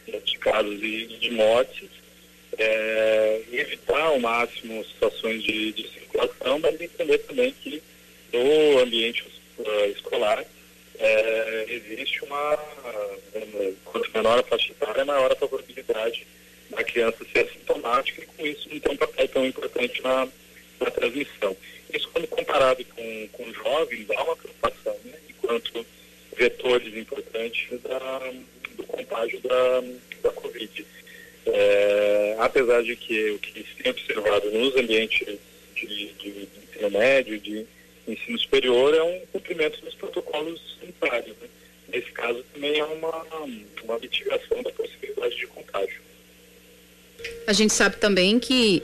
de 0.05 0.37
casos 0.37 0.79
de, 0.79 1.07
de 1.19 1.31
mortes, 1.31 1.89
é, 2.57 3.41
evitar 3.51 4.01
ao 4.01 4.19
máximo 4.19 4.83
situações 4.85 5.43
de, 5.43 5.73
de, 5.73 5.87
circulação, 5.89 6.59
mas 6.59 6.79
entender 6.79 7.17
também 7.19 7.53
que 7.61 7.81
no 8.31 8.79
ambiente 8.79 9.25
uh, 9.57 9.85
escolar 9.91 10.45
é, 10.97 11.65
existe 11.67 12.23
uma, 12.23 12.57
quanto 13.83 14.11
menor 14.13 14.39
a 14.39 14.43
faixa 14.43 14.71
etária, 14.71 15.03
maior 15.03 15.31
a 15.31 15.35
probabilidade 15.35 16.25
da 16.69 16.83
criança 16.83 17.25
ser 17.31 17.39
assintomática 17.39 18.21
e 18.21 18.25
com 18.25 18.45
isso 18.45 18.69
não 18.69 18.79
tem 18.79 18.91
um 18.93 18.97
papel 18.97 19.27
tão 19.27 19.45
importante 19.45 20.01
na, 20.01 20.27
na 20.79 20.91
transmissão. 20.91 21.55
Isso 21.93 22.09
quando 22.11 22.27
comparado 22.27 22.83
com, 22.85 23.27
com 23.33 23.53
jovens 23.53 24.07
dá 24.07 24.23
uma 24.23 24.35
preocupação, 24.35 24.97
né? 25.03 25.17
enquanto 25.29 25.85
vetores 26.37 26.95
importantes 26.95 27.81
da, 27.81 28.33
do 28.75 28.83
contágio 28.83 29.39
da, 29.41 29.83
da 30.23 30.31
Covid. 30.31 30.85
É, 31.47 32.35
apesar 32.39 32.81
de 32.83 32.95
que 32.95 33.31
o 33.31 33.39
que 33.39 33.59
se 33.59 33.83
tem 33.83 33.91
observado 33.91 34.49
nos 34.51 34.75
ambientes 34.75 35.37
de, 35.75 36.13
de, 36.13 36.47
ensino 36.69 36.91
médio, 36.91 37.39
de 37.39 37.65
ensino 38.07 38.39
superior, 38.39 38.93
é 38.93 39.03
um 39.03 39.21
cumprimento 39.31 39.79
dos 39.81 39.93
protocolos 39.95 40.77
sanitários. 40.79 41.35
Né? 41.41 41.47
Nesse 41.89 42.11
caso, 42.11 42.43
também 42.53 42.79
é 42.79 42.83
uma, 42.83 43.23
uma 43.83 43.99
mitigação 43.99 44.61
da 44.63 44.71
possibilidade 44.71 45.35
de 45.35 45.47
contágio. 45.47 46.01
A 47.47 47.53
gente 47.53 47.73
sabe 47.73 47.97
também 47.97 48.39
que 48.39 48.81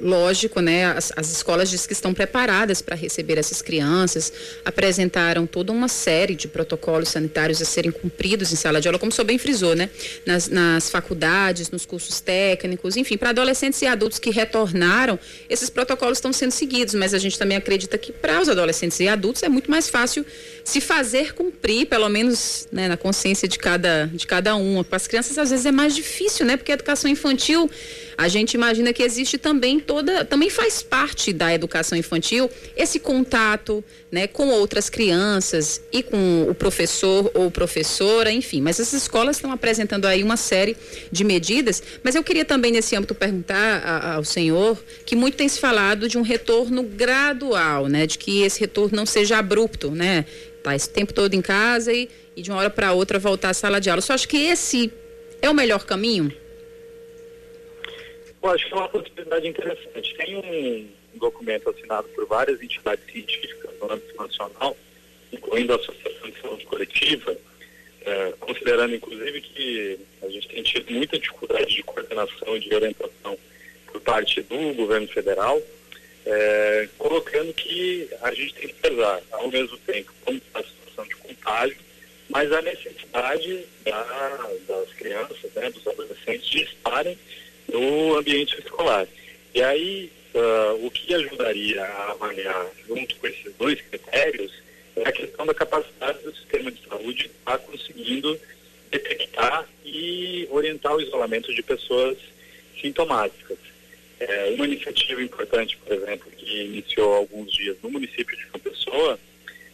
lógico, 0.00 0.60
né, 0.60 0.86
as, 0.86 1.12
as 1.16 1.30
escolas 1.30 1.70
diz 1.70 1.86
que 1.86 1.92
estão 1.92 2.14
preparadas 2.14 2.80
para 2.80 2.94
receber 2.94 3.38
essas 3.38 3.60
crianças, 3.62 4.32
apresentaram 4.64 5.46
toda 5.46 5.72
uma 5.72 5.88
série 5.88 6.34
de 6.34 6.48
protocolos 6.48 7.08
sanitários 7.08 7.60
a 7.60 7.64
serem 7.64 7.90
cumpridos 7.90 8.52
em 8.52 8.56
sala 8.56 8.80
de 8.80 8.88
aula, 8.88 8.98
como 8.98 9.10
o 9.10 9.14
senhor 9.14 9.26
bem 9.26 9.38
frisou, 9.38 9.74
né, 9.74 9.90
nas, 10.24 10.48
nas 10.48 10.90
faculdades, 10.90 11.70
nos 11.70 11.84
cursos 11.84 12.20
técnicos, 12.20 12.96
enfim, 12.96 13.16
para 13.16 13.30
adolescentes 13.30 13.80
e 13.82 13.86
adultos 13.86 14.18
que 14.18 14.30
retornaram, 14.30 15.18
esses 15.48 15.70
protocolos 15.70 16.18
estão 16.18 16.32
sendo 16.32 16.52
seguidos, 16.52 16.94
mas 16.94 17.14
a 17.14 17.18
gente 17.18 17.38
também 17.38 17.56
acredita 17.56 17.96
que 17.98 18.12
para 18.12 18.40
os 18.40 18.48
adolescentes 18.48 18.98
e 19.00 19.08
adultos 19.08 19.42
é 19.42 19.48
muito 19.48 19.70
mais 19.70 19.88
fácil 19.88 20.24
se 20.64 20.80
fazer 20.80 21.34
cumprir, 21.34 21.86
pelo 21.86 22.08
menos 22.08 22.68
né, 22.70 22.88
na 22.88 22.96
consciência 22.96 23.48
de 23.48 23.58
cada, 23.58 24.06
de 24.12 24.26
cada 24.26 24.54
um. 24.56 24.82
Para 24.84 24.96
as 24.96 25.06
crianças 25.06 25.38
às 25.38 25.50
vezes 25.50 25.66
é 25.66 25.72
mais 25.72 25.94
difícil, 25.94 26.44
né, 26.46 26.56
porque 26.56 26.72
a 26.72 26.74
educação 26.74 27.10
infantil 27.10 27.70
a 28.18 28.26
gente 28.26 28.54
imagina 28.54 28.92
que 28.92 29.00
existe 29.00 29.38
também 29.38 29.78
toda, 29.78 30.24
também 30.24 30.50
faz 30.50 30.82
parte 30.82 31.32
da 31.32 31.54
educação 31.54 31.96
infantil 31.96 32.50
esse 32.76 32.98
contato, 32.98 33.82
né, 34.10 34.26
com 34.26 34.48
outras 34.48 34.90
crianças 34.90 35.80
e 35.92 36.02
com 36.02 36.42
o 36.50 36.52
professor 36.52 37.30
ou 37.32 37.48
professora, 37.48 38.32
enfim. 38.32 38.60
Mas 38.60 38.80
essas 38.80 39.02
escolas 39.02 39.36
estão 39.36 39.52
apresentando 39.52 40.04
aí 40.04 40.24
uma 40.24 40.36
série 40.36 40.76
de 41.12 41.22
medidas. 41.22 41.80
Mas 42.02 42.16
eu 42.16 42.24
queria 42.24 42.44
também 42.44 42.72
nesse 42.72 42.96
âmbito 42.96 43.14
perguntar 43.14 44.12
ao 44.16 44.24
senhor 44.24 44.82
que 45.06 45.14
muito 45.14 45.36
tem 45.36 45.48
se 45.48 45.60
falado 45.60 46.08
de 46.08 46.18
um 46.18 46.22
retorno 46.22 46.82
gradual, 46.82 47.86
né, 47.86 48.04
de 48.04 48.18
que 48.18 48.42
esse 48.42 48.58
retorno 48.58 48.96
não 48.96 49.06
seja 49.06 49.38
abrupto, 49.38 49.92
né, 49.92 50.24
tá 50.60 50.74
esse 50.74 50.90
tempo 50.90 51.14
todo 51.14 51.34
em 51.34 51.40
casa 51.40 51.92
e, 51.92 52.08
e 52.34 52.42
de 52.42 52.50
uma 52.50 52.58
hora 52.58 52.70
para 52.70 52.92
outra 52.92 53.16
voltar 53.20 53.50
à 53.50 53.54
sala 53.54 53.80
de 53.80 53.88
aula. 53.88 54.02
Só 54.02 54.12
acho 54.12 54.26
que 54.26 54.38
esse 54.38 54.92
é 55.40 55.48
o 55.48 55.54
melhor 55.54 55.84
caminho. 55.84 56.32
Eu 58.42 58.50
acho 58.50 58.66
que 58.66 58.72
é 58.72 58.76
uma 58.76 58.88
possibilidade 58.88 59.48
interessante. 59.48 60.14
Tem 60.16 60.36
um 60.36 61.18
documento 61.18 61.70
assinado 61.70 62.08
por 62.08 62.26
várias 62.26 62.62
entidades 62.62 63.04
científicas 63.10 63.70
no 63.80 63.92
âmbito 63.92 64.16
nacional, 64.16 64.76
incluindo 65.32 65.72
a 65.72 65.76
Associação 65.76 66.30
de 66.30 66.40
Saúde 66.40 66.64
Coletiva, 66.66 67.36
é, 68.02 68.32
considerando 68.38 68.94
inclusive 68.94 69.40
que 69.40 69.98
a 70.22 70.28
gente 70.28 70.48
tem 70.48 70.62
tido 70.62 70.92
muita 70.92 71.18
dificuldade 71.18 71.74
de 71.74 71.82
coordenação 71.82 72.56
e 72.56 72.60
de 72.60 72.74
orientação 72.74 73.38
por 73.86 74.00
parte 74.00 74.40
do 74.42 74.74
governo 74.74 75.08
federal, 75.08 75.60
é, 76.24 76.88
colocando 76.96 77.52
que 77.52 78.08
a 78.22 78.32
gente 78.32 78.54
tem 78.54 78.68
que 78.68 78.74
pesar, 78.74 79.20
ao 79.32 79.48
mesmo 79.48 79.76
tempo, 79.78 80.12
como 80.24 80.38
está 80.38 80.60
a 80.60 80.64
situação 80.64 81.04
de 81.06 81.16
contágio, 81.16 81.78
mas 82.28 82.52
a 82.52 82.62
necessidade 82.62 83.64
da, 83.84 84.50
das 84.66 84.92
crianças, 84.92 85.52
né, 85.54 85.70
dos 85.70 85.86
adolescentes, 85.86 86.48
de 86.48 86.62
estarem 86.62 87.18
no 87.72 88.16
ambiente 88.16 88.58
escolar. 88.58 89.06
E 89.54 89.62
aí, 89.62 90.10
uh, 90.34 90.86
o 90.86 90.90
que 90.90 91.14
ajudaria 91.14 91.82
a 91.84 92.10
avaliar, 92.12 92.66
junto 92.86 93.16
com 93.16 93.26
esses 93.26 93.52
dois 93.54 93.80
critérios, 93.80 94.52
é 94.96 95.08
a 95.08 95.12
questão 95.12 95.46
da 95.46 95.54
capacidade 95.54 96.18
do 96.22 96.34
sistema 96.34 96.70
de 96.70 96.80
saúde 96.88 97.26
estar 97.26 97.58
conseguindo 97.58 98.38
detectar 98.90 99.68
e 99.84 100.48
orientar 100.50 100.94
o 100.94 101.00
isolamento 101.00 101.54
de 101.54 101.62
pessoas 101.62 102.16
sintomáticas. 102.80 103.58
É, 104.20 104.52
uma 104.56 104.66
iniciativa 104.66 105.22
importante, 105.22 105.76
por 105.76 105.92
exemplo, 105.92 106.30
que 106.36 106.62
iniciou 106.62 107.14
alguns 107.14 107.52
dias 107.52 107.76
no 107.82 107.90
município 107.90 108.36
de 108.36 108.42
João 108.42 108.60
Pessoa, 108.60 109.18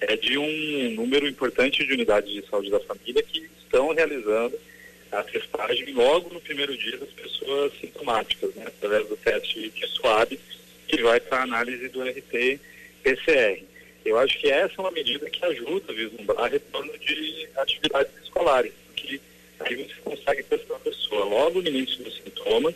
é 0.01 0.17
de 0.17 0.37
um 0.37 0.91
número 0.91 1.27
importante 1.27 1.85
de 1.87 1.93
unidades 1.93 2.31
de 2.31 2.47
saúde 2.49 2.71
da 2.71 2.81
família 2.81 3.23
que 3.23 3.49
estão 3.63 3.95
realizando 3.95 4.59
a 5.15 5.23
testagem 5.23 5.93
logo 5.93 6.33
no 6.33 6.41
primeiro 6.41 6.77
dia 6.77 6.99
das 6.99 7.11
pessoas 7.11 7.73
sintomáticas, 7.81 8.55
né, 8.55 8.65
através 8.67 9.09
do 9.09 9.17
teste 9.17 9.71
de 9.71 9.87
SWAB, 9.89 10.39
que 10.89 11.03
vai 11.03 11.21
para 11.21 11.39
a 11.39 11.43
análise 11.43 11.89
do 11.89 12.03
RT-PCR. 12.03 13.63
Eu 14.05 14.19
acho 14.19 14.39
que 14.39 14.51
essa 14.51 14.75
é 14.77 14.81
uma 14.81 14.91
medida 14.91 15.31
que 15.31 15.45
ajuda 15.45 15.93
a 15.93 15.95
vislumbrar 15.95 16.51
retorno 16.51 16.93
de 16.99 17.49
atividades 17.57 18.13
escolares, 18.23 18.73
porque 18.89 19.21
aí 19.61 19.77
você 19.77 19.95
consegue 20.03 20.43
testar 20.43 20.77
a 20.77 20.81
pessoa 20.81 21.25
logo 21.25 21.63
no 21.63 21.69
início 21.69 22.03
dos 22.05 22.15
sintomas 22.17 22.75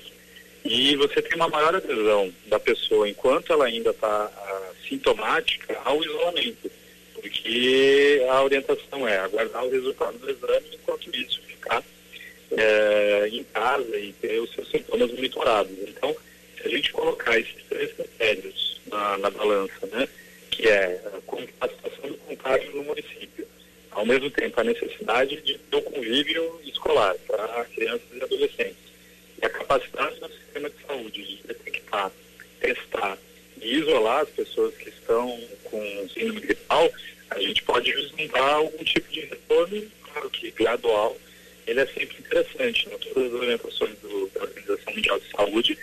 e 0.64 0.96
você 0.96 1.20
tem 1.20 1.37
uma 1.37 1.48
maior 1.48 1.74
adesão 1.74 2.33
da 2.46 2.59
pessoa 2.59 3.09
enquanto 3.09 3.53
ela 3.53 3.66
ainda 3.66 3.90
está 3.90 4.31
ah, 4.35 4.72
sintomática 4.88 5.79
ao 5.85 6.03
isolamento, 6.03 6.70
porque 7.14 8.24
a 8.31 8.42
orientação 8.42 9.07
é 9.07 9.18
aguardar 9.18 9.64
o 9.64 9.70
resultado 9.70 10.18
do 10.18 10.31
exame 10.31 10.66
enquanto 10.74 11.14
isso 11.14 11.42
ficar 11.42 11.83
é, 12.57 13.29
em 13.31 13.45
casa 13.45 13.97
e 13.97 14.13
ter 14.15 14.41
os 14.41 14.53
seus 14.53 14.71
sintomas 14.71 15.11
monitorados. 15.11 15.73
Então, 15.87 16.15
se 16.57 16.67
a 16.67 16.71
gente 16.71 16.93
colocar 16.93 17.39
esses 17.39 17.63
três 17.69 17.93
critérios 17.93 18.81
na, 18.87 19.19
na 19.19 19.31
balança, 19.31 19.87
né, 19.93 20.09
que 20.51 20.69
é 20.69 21.01
a, 21.61 21.69
situação 21.69 22.09
do 22.09 22.17
contágio 22.19 22.75
no 22.75 22.85
município, 22.85 23.47
ao 23.91 24.07
mesmo 24.07 24.31
tempo 24.31 24.61
a 24.61 24.65
necessidade 24.65 25.41
de 25.43 25.59
ter 25.59 25.77
o 25.77 25.83
convívio 25.83 26.61
escolar 26.65 27.15
para 27.27 27.65
crianças 27.67 28.09
e 28.13 28.23
adolescentes, 28.23 28.89
e 29.41 29.47
a 29.47 29.51
capacidade 29.51 30.19
do 30.21 30.29
sistema 30.29 30.71
de 30.71 30.87
saúde 30.87 31.23
de 31.23 31.43
detectar, 31.47 32.11
testar 32.61 33.19
e 33.61 33.77
isolar 33.77 34.23
as 34.23 34.31
pessoas 34.31 34.75
que 34.77 34.89
estão 34.89 35.41
com 35.65 36.09
síndrome 36.09 36.49
a 37.31 37.41
gente 37.41 37.63
pode 37.63 37.93
vislumbrar 37.93 38.55
algum 38.55 38.85
tipo 38.85 39.11
de 39.13 39.21
retorno, 39.21 39.83
claro 40.03 40.31
que 40.31 40.51
gradual, 40.51 41.17
ele 41.67 41.81
é 41.81 41.87
sempre 41.87 42.19
interessante. 42.19 42.89
Né? 42.89 42.97
Todas 43.15 43.33
as 43.33 43.41
orientações 43.41 43.99
do, 43.99 44.29
da 44.29 44.43
Organização 44.43 44.95
Mundial 44.95 45.21
de 45.21 45.31
Saúde 45.31 45.79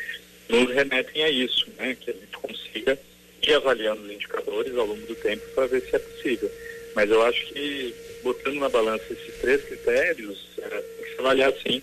nos 0.50 0.70
remetem 0.74 1.24
a 1.24 1.30
isso, 1.30 1.68
né? 1.78 1.96
que 2.00 2.10
a 2.10 2.14
gente 2.14 2.38
consiga 2.38 3.00
ir 3.42 3.54
avaliando 3.54 4.02
os 4.02 4.12
indicadores 4.12 4.76
ao 4.76 4.86
longo 4.86 5.06
do 5.06 5.16
tempo 5.16 5.48
para 5.54 5.68
ver 5.68 5.82
se 5.82 5.96
é 5.96 6.00
possível. 6.00 6.52
Mas 6.96 7.10
eu 7.10 7.22
acho 7.24 7.46
que, 7.48 7.96
botando 8.24 8.56
na 8.56 8.65
balança 8.76 9.06
esses 9.10 9.40
três 9.40 9.62
critérios, 9.64 10.38
é, 10.58 10.68
tem 10.68 11.06
que 11.06 11.16
se 11.16 11.20
avaliar, 11.20 11.54
sim, 11.66 11.82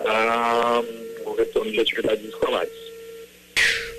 a, 0.00 0.82
o 1.24 1.34
retorno 1.34 1.70
de 1.70 1.80
atividades 1.80 2.24
escolares. 2.24 2.72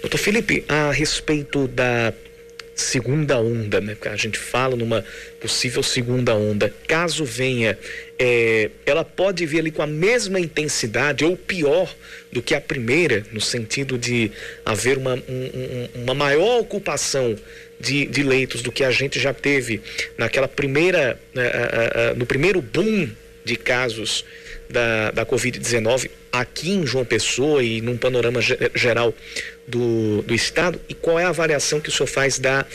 Doutor 0.01 0.17
Felipe, 0.17 0.65
a 0.67 0.91
respeito 0.91 1.67
da 1.69 2.13
segunda 2.75 3.37
onda, 3.39 3.79
né? 3.79 3.95
A 4.05 4.15
gente 4.15 4.37
fala 4.37 4.75
numa 4.75 5.05
possível 5.39 5.81
segunda 5.83 6.35
onda. 6.35 6.73
Caso 6.87 7.23
venha, 7.23 7.77
é, 8.19 8.69
ela 8.85 9.05
pode 9.05 9.45
vir 9.45 9.59
ali 9.59 9.71
com 9.71 9.81
a 9.81 9.87
mesma 9.87 10.39
intensidade 10.39 11.23
ou 11.23 11.37
pior 11.37 11.93
do 12.31 12.41
que 12.41 12.55
a 12.55 12.59
primeira, 12.59 13.23
no 13.31 13.39
sentido 13.39 13.97
de 13.97 14.31
haver 14.65 14.97
uma, 14.97 15.15
um, 15.15 15.89
uma 16.03 16.13
maior 16.13 16.59
ocupação 16.59 17.35
de, 17.83 18.05
de, 18.05 18.23
leitos 18.23 18.61
do 18.61 18.71
que 18.71 18.83
a 18.83 18.91
gente 18.91 19.19
já 19.19 19.33
teve 19.33 19.81
naquela 20.17 20.47
primeira, 20.47 21.19
uh, 21.35 22.17
no 22.17 22.25
primeiro 22.25 22.61
boom 22.61 23.09
de 23.43 23.57
casos 23.57 24.23
da, 24.69 25.11
da 25.11 25.25
Covid-19 25.25 26.09
aqui 26.31 26.71
em 26.71 26.85
João 26.85 27.03
Pessoa 27.03 27.61
e 27.61 27.81
num 27.81 27.97
panorama 27.97 28.39
geral 28.73 29.13
do, 29.67 30.21
do 30.21 30.33
Estado? 30.33 30.79
E 30.87 30.93
qual 30.93 31.19
é 31.19 31.25
a 31.25 31.29
avaliação 31.29 31.81
que 31.81 31.89
o 31.89 31.91
senhor 31.91 32.07
faz 32.07 32.39
da, 32.39 32.65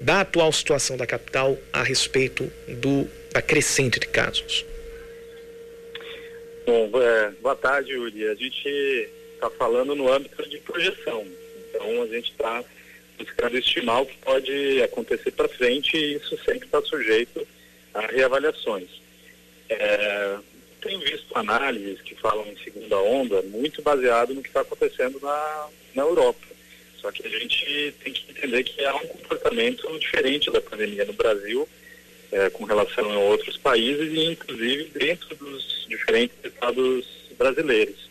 da 0.00 0.22
atual 0.22 0.52
situação 0.52 0.96
da 0.96 1.06
capital 1.06 1.56
a 1.72 1.84
respeito 1.84 2.50
do, 2.66 3.06
da 3.32 3.40
crescente 3.40 4.00
de 4.00 4.08
casos? 4.08 4.66
Bom, 6.66 6.90
é, 7.00 7.30
boa 7.40 7.54
tarde, 7.54 7.92
Yuri. 7.92 8.26
A 8.26 8.34
gente 8.34 9.08
está 9.34 9.48
falando 9.50 9.94
no 9.94 10.12
âmbito 10.12 10.48
de 10.48 10.58
projeção. 10.58 11.24
Então, 11.70 12.02
a 12.02 12.06
gente 12.08 12.32
está 12.32 12.64
buscando 13.18 13.56
estimar 13.56 14.02
o 14.02 14.06
que 14.06 14.16
pode 14.18 14.82
acontecer 14.82 15.30
para 15.32 15.48
frente 15.48 15.96
e 15.96 16.16
isso 16.16 16.36
sempre 16.44 16.66
está 16.66 16.80
sujeito 16.82 17.46
a 17.94 18.00
reavaliações. 18.06 18.88
É, 19.68 20.36
tenho 20.80 21.00
visto 21.00 21.36
análises 21.36 22.00
que 22.02 22.14
falam 22.14 22.46
em 22.46 22.56
segunda 22.62 22.96
onda 22.98 23.42
muito 23.42 23.82
baseado 23.82 24.34
no 24.34 24.42
que 24.42 24.48
está 24.48 24.60
acontecendo 24.60 25.18
na, 25.20 25.68
na 25.94 26.02
Europa. 26.02 26.46
Só 27.00 27.10
que 27.10 27.26
a 27.26 27.30
gente 27.30 27.94
tem 28.02 28.12
que 28.12 28.30
entender 28.30 28.64
que 28.64 28.84
há 28.84 28.94
um 28.94 29.06
comportamento 29.06 29.98
diferente 29.98 30.50
da 30.50 30.60
pandemia 30.60 31.04
no 31.04 31.12
Brasil 31.12 31.68
é, 32.32 32.50
com 32.50 32.64
relação 32.64 33.10
a 33.10 33.18
outros 33.18 33.56
países 33.56 34.12
e 34.12 34.32
inclusive 34.32 34.84
dentro 34.94 35.34
dos 35.36 35.86
diferentes 35.88 36.36
estados 36.44 37.06
brasileiros. 37.38 38.08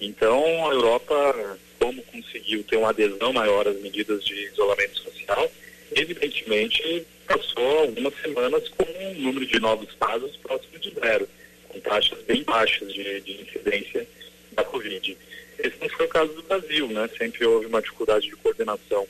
Então 0.00 0.70
a 0.70 0.74
Europa, 0.74 1.58
como 1.86 2.02
conseguiu 2.02 2.64
ter 2.64 2.76
uma 2.76 2.88
adesão 2.88 3.32
maior 3.32 3.68
às 3.68 3.80
medidas 3.80 4.24
de 4.24 4.34
isolamento 4.46 4.98
social, 4.98 5.48
evidentemente 5.94 7.06
passou 7.28 7.78
algumas 7.78 8.12
semanas 8.20 8.68
com 8.70 8.82
um 8.82 9.14
número 9.20 9.46
de 9.46 9.60
novos 9.60 9.94
casos 9.94 10.36
próximo 10.38 10.80
de 10.80 10.92
zero, 10.94 11.28
com 11.68 11.78
taxas 11.78 12.20
bem 12.22 12.42
baixas 12.42 12.92
de, 12.92 13.20
de 13.20 13.40
incidência 13.40 14.04
da 14.50 14.64
Covid. 14.64 15.16
Esse 15.60 15.76
não 15.80 15.88
foi 15.90 16.06
o 16.06 16.08
caso 16.08 16.32
do 16.32 16.42
Brasil, 16.42 16.88
né? 16.88 17.08
Sempre 17.16 17.46
houve 17.46 17.66
uma 17.66 17.80
dificuldade 17.80 18.26
de 18.26 18.34
coordenação 18.34 19.06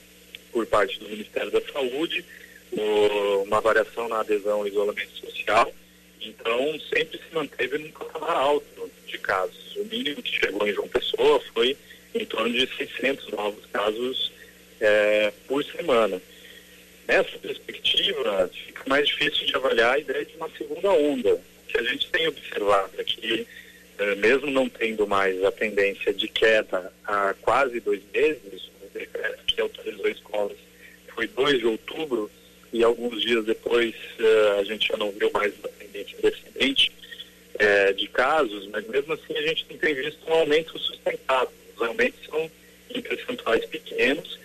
por 0.52 0.66
parte 0.66 0.98
do 0.98 1.08
Ministério 1.08 1.50
da 1.50 1.62
Saúde, 1.72 2.26
uma 3.46 3.62
variação 3.62 4.06
na 4.06 4.20
adesão 4.20 4.58
ao 4.58 4.68
isolamento 4.68 5.16
social, 5.16 5.72
então 6.20 6.78
sempre 6.92 7.18
se 7.18 7.34
manteve 7.34 7.78
num 7.78 7.90
patamar 7.90 8.36
alto 8.36 8.90
de 9.06 9.16
casos. 9.16 9.76
O 9.76 9.84
mínimo 9.86 10.22
que 10.22 10.38
chegou 10.40 10.68
em 10.68 10.74
João 10.74 10.88
Pessoa 10.88 11.40
foi 11.54 11.74
em 12.16 12.24
torno 12.24 12.52
de 12.52 12.66
600 12.76 13.28
novos 13.32 13.64
casos 13.66 14.32
é, 14.80 15.32
por 15.46 15.64
semana. 15.64 16.20
Nessa 17.06 17.38
perspectiva, 17.38 18.50
fica 18.52 18.82
mais 18.86 19.06
difícil 19.06 19.46
de 19.46 19.56
avaliar 19.56 19.94
a 19.94 19.98
ideia 19.98 20.24
de 20.24 20.36
uma 20.36 20.50
segunda 20.50 20.90
onda. 20.90 21.40
Que 21.68 21.78
a 21.78 21.82
gente 21.82 22.10
tem 22.10 22.26
observado 22.28 22.92
é 22.98 23.04
que, 23.04 23.46
é, 23.98 24.14
mesmo 24.16 24.50
não 24.50 24.68
tendo 24.68 25.06
mais 25.06 25.42
a 25.44 25.52
tendência 25.52 26.12
de 26.12 26.28
queda 26.28 26.92
há 27.04 27.34
quase 27.40 27.80
dois 27.80 28.02
meses, 28.12 28.70
o 28.82 28.98
decreto 28.98 29.44
que 29.46 29.60
autorizou 29.60 30.08
escolas 30.08 30.56
foi 31.14 31.26
2 31.28 31.58
de 31.60 31.66
outubro, 31.66 32.30
e 32.72 32.84
alguns 32.84 33.22
dias 33.22 33.44
depois 33.44 33.94
uh, 34.20 34.60
a 34.60 34.64
gente 34.64 34.88
já 34.88 34.96
não 34.98 35.10
viu 35.10 35.30
mais 35.32 35.52
a 35.64 35.68
tendência 35.68 36.18
descendente 36.20 36.92
uh, 37.54 37.94
de 37.94 38.06
casos, 38.08 38.68
mas 38.68 38.86
mesmo 38.86 39.14
assim 39.14 39.34
a 39.34 39.42
gente 39.42 39.66
não 39.70 39.78
tem 39.78 39.94
visto 39.94 40.18
um 40.28 40.34
aumento 40.34 40.78
sustentado. 40.78 41.50
Os 41.76 41.82
aumentos 41.82 42.24
são 42.26 42.50
em 42.90 43.00
percentuais 43.00 43.64
pequenos 43.66 44.38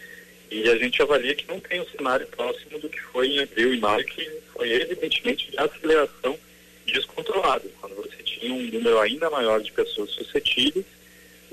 e 0.50 0.70
a 0.70 0.78
gente 0.78 1.02
avalia 1.02 1.34
que 1.34 1.48
não 1.48 1.60
tem 1.60 1.80
um 1.80 1.88
cenário 1.88 2.28
próximo 2.28 2.78
do 2.78 2.90
que 2.90 3.00
foi 3.00 3.28
em 3.28 3.40
abril 3.40 3.74
e 3.74 3.80
maio, 3.80 4.06
que 4.06 4.30
foi 4.54 4.70
evidentemente 4.70 5.50
de 5.50 5.58
aceleração 5.58 6.38
descontrolada, 6.86 7.64
quando 7.80 7.96
você 7.96 8.18
tinha 8.24 8.54
um 8.54 8.62
número 8.64 9.00
ainda 9.00 9.30
maior 9.30 9.62
de 9.62 9.72
pessoas 9.72 10.12
suscetíveis 10.12 10.86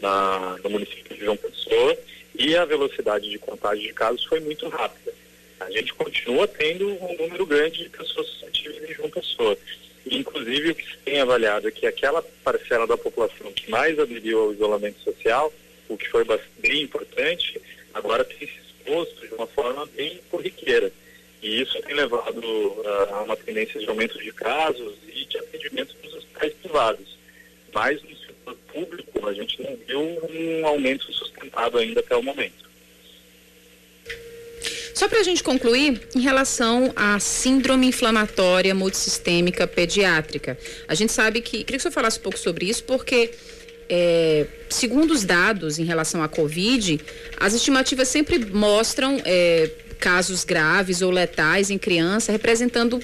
na, 0.00 0.58
no 0.64 0.70
município 0.70 1.16
de 1.16 1.24
João 1.24 1.36
Pessoa 1.36 1.96
e 2.34 2.56
a 2.56 2.64
velocidade 2.64 3.28
de 3.30 3.38
contágio 3.38 3.86
de 3.86 3.92
casos 3.92 4.24
foi 4.24 4.40
muito 4.40 4.68
rápida. 4.68 5.12
A 5.60 5.70
gente 5.70 5.92
continua 5.94 6.46
tendo 6.46 6.88
um 6.88 7.16
número 7.16 7.46
grande 7.46 7.84
de 7.84 7.88
pessoas 7.88 8.26
suscetíveis 8.28 8.90
em 8.90 8.94
João 8.94 9.10
Pessoa. 9.10 9.56
Inclusive, 10.10 10.70
o 10.70 10.74
que 10.74 10.84
se 10.84 10.96
tem 11.04 11.20
avaliado 11.20 11.68
é 11.68 11.70
que 11.70 11.86
aquela 11.86 12.22
parcela 12.42 12.86
da 12.86 12.96
população 12.96 13.52
que 13.52 13.70
mais 13.70 13.98
aderiu 13.98 14.40
ao 14.40 14.52
isolamento 14.52 15.00
social, 15.02 15.52
o 15.88 15.96
que 15.96 16.08
foi 16.08 16.24
bem 16.58 16.82
importante, 16.82 17.60
agora 17.94 18.24
tem 18.24 18.38
se 18.38 18.58
exposto 18.68 19.26
de 19.26 19.34
uma 19.34 19.46
forma 19.46 19.86
bem 19.86 20.20
corriqueira. 20.30 20.92
E 21.42 21.62
isso 21.62 21.80
tem 21.82 21.94
levado 21.94 22.42
a 23.10 23.22
uma 23.22 23.36
tendência 23.36 23.78
de 23.78 23.88
aumento 23.88 24.18
de 24.18 24.32
casos 24.32 24.94
e 25.06 25.24
de 25.24 25.38
atendimento 25.38 25.94
nos 26.02 26.14
hospitais 26.14 26.52
privados. 26.54 27.16
Mas 27.72 28.02
no 28.02 28.16
setor 28.16 28.56
público, 28.72 29.26
a 29.28 29.32
gente 29.32 29.62
não 29.62 29.76
viu 29.86 30.00
um 30.00 30.66
aumento 30.66 31.12
sustentado 31.12 31.78
ainda 31.78 32.00
até 32.00 32.16
o 32.16 32.22
momento. 32.22 32.68
Só 34.94 35.06
para 35.06 35.20
a 35.20 35.22
gente 35.22 35.44
concluir, 35.44 36.08
em 36.16 36.20
relação 36.20 36.92
à 36.96 37.20
síndrome 37.20 37.86
inflamatória 37.86 38.74
multissistêmica 38.74 39.64
pediátrica, 39.64 40.58
a 40.88 40.94
gente 40.96 41.12
sabe 41.12 41.40
que. 41.40 41.58
Queria 41.58 41.66
que 41.66 41.76
o 41.76 41.80
senhor 41.80 41.92
falasse 41.92 42.18
um 42.18 42.22
pouco 42.22 42.36
sobre 42.36 42.68
isso, 42.68 42.82
porque 42.82 43.30
é, 43.88 44.46
segundo 44.68 45.12
os 45.12 45.24
dados 45.24 45.78
em 45.78 45.84
relação 45.84 46.22
à 46.22 46.28
Covid, 46.28 47.00
as 47.38 47.54
estimativas 47.54 48.08
sempre 48.08 48.38
mostram 48.38 49.20
é, 49.24 49.70
casos 49.98 50.44
graves 50.44 51.02
ou 51.02 51.10
letais 51.10 51.70
em 51.70 51.78
criança, 51.78 52.30
representando 52.30 53.00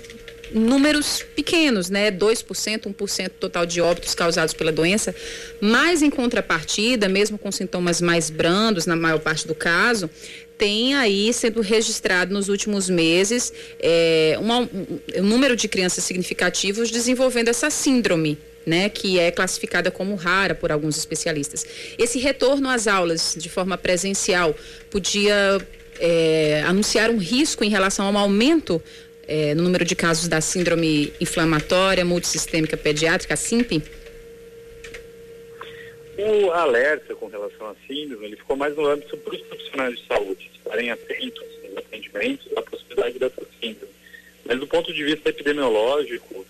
números 0.53 1.25
pequenos, 1.35 1.91
né? 1.91 2.11
2%, 2.11 2.95
1% 2.95 3.31
total 3.41 3.67
de 3.67 3.81
óbitos 3.81 4.15
causados 4.15 4.55
pela 4.55 4.71
doença, 4.71 5.15
mas 5.61 6.03
em 6.03 6.11
contrapartida, 6.11 7.09
mesmo 7.09 7.39
com 7.39 7.51
sintomas 7.51 8.01
mais 8.01 8.31
brandos, 8.31 8.87
na 8.87 8.95
maior 8.95 9.19
parte 9.19 9.49
do 9.49 9.55
caso, 9.55 10.09
tem 10.57 10.95
aí 10.95 11.33
sendo 11.33 11.61
registrado 11.61 12.33
nos 12.33 12.49
últimos 12.49 12.89
meses 12.89 13.53
é, 13.81 14.39
um, 14.41 14.53
um, 14.53 15.01
um 15.17 15.23
número 15.25 15.57
de 15.57 15.67
crianças 15.67 16.05
significativos 16.05 16.91
desenvolvendo 16.91 17.49
essa 17.49 17.71
síndrome 17.71 18.39
né, 18.67 18.89
que 18.89 19.19
é 19.19 19.31
classificada 19.31 19.91
como 19.91 20.15
rara 20.15 20.55
por 20.55 20.73
alguns 20.73 20.97
especialistas. 20.97 21.67
Esse 21.99 22.19
retorno 22.19 22.69
às 22.69 22.87
aulas 22.87 23.35
de 23.37 23.49
forma 23.49 23.77
presencial 23.77 24.55
podia 24.91 25.59
é, 25.99 26.63
anunciar 26.67 27.11
um 27.11 27.19
risco 27.19 27.65
em 27.65 27.69
relação 27.69 28.07
ao 28.07 28.17
aumento 28.17 28.83
é, 29.27 29.55
no 29.55 29.63
número 29.63 29.85
de 29.85 29.95
casos 29.95 30.29
da 30.29 30.41
síndrome 30.41 31.13
inflamatória 31.21 32.05
multissistêmica 32.05 32.77
pediátrica, 32.77 33.35
a 33.35 33.37
SIMP? 33.37 33.83
O 36.17 36.51
alerta 36.53 37.15
com 37.15 37.27
relação 37.27 37.69
à 37.69 37.75
síndrome, 37.89 38.27
ele 38.27 38.37
ficou 38.37 38.57
mais 38.57 38.77
no 38.77 38.87
âmbito 38.87 39.17
para 39.17 39.35
os 39.35 39.41
profissionais 39.43 39.99
de 39.99 40.07
saúde, 40.07 40.51
estarem 40.55 40.91
atentos 40.91 41.45
nos 41.65 41.79
atendimentos 41.79 42.47
à 42.57 42.63
possibilidade 42.63 43.19
dessa 43.19 43.43
síndrome. 43.61 43.93
Mas 44.45 44.61
do 44.61 44.67
ponto 44.67 44.93
de 44.93 45.03
vista 45.03 45.31
epidemiológico, 45.31 46.47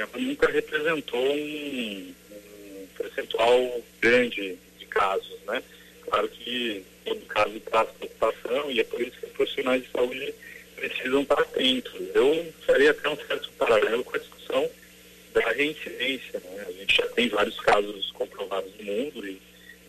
ela 0.00 0.10
nunca 0.16 0.50
representou 0.50 1.20
um, 1.20 2.14
um 2.30 2.86
percentual 2.96 3.82
grande 4.00 4.58
de 4.78 4.86
casos, 4.86 5.38
né? 5.46 5.62
Claro 6.02 6.28
que 6.28 6.84
todo 7.04 7.20
caso 7.26 7.60
traz 7.60 7.88
preocupação 7.90 8.70
e 8.70 8.80
é 8.80 8.84
por 8.84 9.00
isso 9.00 9.18
que 9.18 9.26
os 9.26 9.32
profissionais 9.32 9.82
de 9.82 9.90
saúde 9.90 10.34
precisam 10.76 11.22
estar 11.22 11.40
atentos. 11.40 11.92
Eu 12.14 12.52
faria 12.66 12.90
até 12.90 13.08
um 13.08 13.16
certo 13.16 13.50
paralelo 13.52 14.04
com 14.04 14.16
a 14.16 14.18
discussão 14.18 14.70
da 15.32 15.40
reincidência. 15.52 16.40
Né? 16.40 16.66
A 16.68 16.72
gente 16.72 16.96
já 16.96 17.06
tem 17.08 17.28
vários 17.28 17.58
casos 17.60 18.10
comprovados 18.12 18.70
no 18.78 18.84
mundo 18.84 19.26
e 19.26 19.40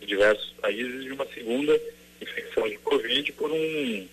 em 0.01 0.05
diversos 0.05 0.53
países 0.61 1.03
de 1.03 1.11
uma 1.11 1.25
segunda 1.33 1.79
infecção 2.21 2.67
de 2.67 2.77
Covid 2.79 3.31
por, 3.33 3.51
um, 3.51 4.07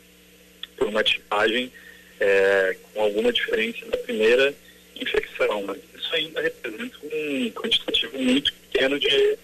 por 0.77 0.89
uma 0.89 1.03
tipagem 1.03 1.73
é, 2.21 2.77
com 2.93 3.01
alguma 3.03 3.33
diferença 3.33 3.85
da 3.87 3.97
primeira 3.99 4.55
infecção. 5.01 5.63
Mas 5.63 5.79
isso 5.95 6.15
ainda 6.15 6.41
representa 6.41 6.97
um 7.03 7.51
quantitativo 7.51 8.19
muito 8.19 8.53
pequeno 8.53 8.99
de, 8.99 9.39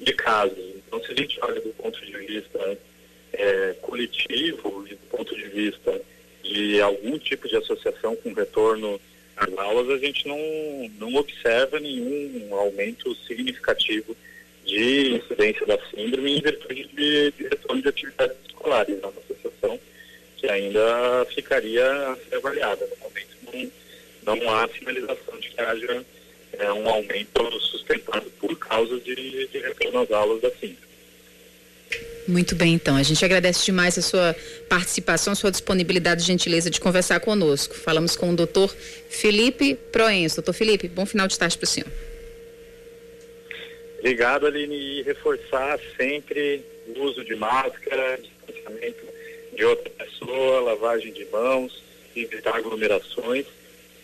de 0.00 0.12
casos. 0.14 0.58
Então, 0.76 1.02
se 1.04 1.12
a 1.12 1.14
gente 1.14 1.38
olha 1.42 1.60
do 1.60 1.70
ponto 1.70 2.04
de 2.04 2.12
vista 2.12 2.78
é, 3.32 3.74
coletivo 3.82 4.86
e 4.86 4.90
do 4.90 5.06
ponto 5.10 5.34
de 5.34 5.48
vista 5.48 6.00
de 6.42 6.80
algum 6.80 7.18
tipo 7.18 7.48
de 7.48 7.56
associação 7.56 8.16
com 8.16 8.32
retorno 8.32 9.00
às 9.36 9.58
aulas, 9.58 9.90
a 9.90 9.98
gente 9.98 10.26
não, 10.26 10.38
não 10.98 11.14
observa 11.16 11.78
nenhum 11.78 12.54
aumento 12.54 13.14
significativo 13.26 14.16
de 14.64 15.16
incidência 15.16 15.66
da 15.66 15.78
síndrome 15.90 16.38
em 16.38 16.40
virtude 16.40 16.88
de, 16.88 17.32
de 17.32 17.42
retorno 17.44 17.82
de 17.82 17.88
atividades 17.88 18.36
escolares. 18.46 18.98
É 19.02 19.06
uma 19.06 19.20
associação 19.20 19.80
que 20.36 20.48
ainda 20.48 21.26
ficaria 21.34 21.84
a 21.84 22.16
ser 22.16 22.36
avaliada. 22.36 22.86
No 22.86 22.96
momento 23.04 23.36
não, 23.44 23.70
não 24.26 24.50
há 24.54 24.68
sinalização 24.68 25.38
de 25.38 25.48
que 25.50 25.60
haja 25.60 26.04
é, 26.54 26.72
um 26.72 26.88
aumento 26.88 27.60
sustentado 27.60 28.28
por 28.40 28.58
causa 28.58 28.98
de, 29.00 29.46
de 29.46 29.58
retorno 29.58 30.00
às 30.00 30.10
aulas 30.10 30.42
da 30.42 30.50
síndrome. 30.50 30.86
Muito 32.26 32.56
bem, 32.56 32.74
então. 32.74 32.96
A 32.96 33.02
gente 33.04 33.24
agradece 33.24 33.64
demais 33.64 33.96
a 33.96 34.02
sua 34.02 34.34
participação, 34.68 35.32
a 35.32 35.36
sua 35.36 35.52
disponibilidade 35.52 36.22
e 36.22 36.26
gentileza 36.26 36.68
de 36.68 36.80
conversar 36.80 37.20
conosco. 37.20 37.74
Falamos 37.74 38.16
com 38.16 38.30
o 38.30 38.36
doutor 38.36 38.68
Felipe 39.08 39.76
Proenço. 39.92 40.36
Doutor 40.36 40.52
Felipe, 40.52 40.88
bom 40.88 41.06
final 41.06 41.28
de 41.28 41.38
tarde 41.38 41.56
para 41.56 41.64
o 41.64 41.68
senhor. 41.68 41.88
Obrigado, 44.00 44.46
Aline. 44.46 44.74
E 44.74 45.02
reforçar 45.02 45.78
sempre 45.96 46.64
o 46.88 47.04
uso 47.04 47.24
de 47.24 47.36
máscara, 47.36 48.18
distanciamento 48.20 49.06
de 49.54 49.64
outra 49.64 49.90
pessoa, 49.90 50.60
lavagem 50.60 51.12
de 51.12 51.24
mãos, 51.26 51.80
evitar 52.16 52.56
aglomerações. 52.56 53.46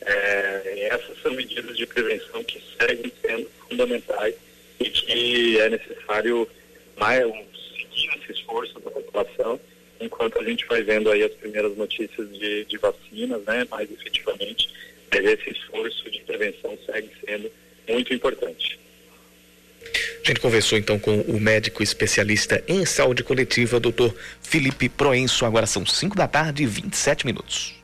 É, 0.04 0.88
essas 0.90 1.20
são 1.22 1.32
medidas 1.32 1.76
de 1.76 1.86
prevenção 1.86 2.42
que 2.44 2.62
seguem 2.78 3.12
sendo 3.20 3.48
fundamentais 3.68 4.34
e 4.80 4.90
que 4.90 5.60
é 5.60 5.68
necessário 5.68 6.48
mais 6.96 7.24
um 7.26 7.52
esse 7.92 8.32
esforço 8.32 8.74
da 8.80 8.90
população, 8.90 9.60
enquanto 10.00 10.38
a 10.38 10.44
gente 10.44 10.66
vai 10.66 10.82
vendo 10.82 11.10
aí 11.10 11.22
as 11.22 11.32
primeiras 11.32 11.76
notícias 11.76 12.32
de, 12.32 12.64
de 12.64 12.78
vacinas, 12.78 13.42
né, 13.44 13.66
mais 13.70 13.90
efetivamente, 13.90 14.68
mas 15.10 15.24
esse 15.24 15.50
esforço 15.50 16.10
de 16.10 16.20
prevenção 16.20 16.76
segue 16.86 17.10
sendo 17.24 17.50
gente 20.32 20.40
conversou 20.40 20.78
então 20.78 20.98
com 20.98 21.20
o 21.20 21.38
médico 21.38 21.82
especialista 21.82 22.62
em 22.66 22.86
saúde 22.86 23.22
coletiva, 23.22 23.78
doutor 23.78 24.14
Felipe 24.40 24.88
Proenço. 24.88 25.44
Agora 25.44 25.66
são 25.66 25.84
5 25.84 26.16
da 26.16 26.26
tarde 26.26 26.62
e 26.62 26.66
27 26.66 27.26
minutos. 27.26 27.81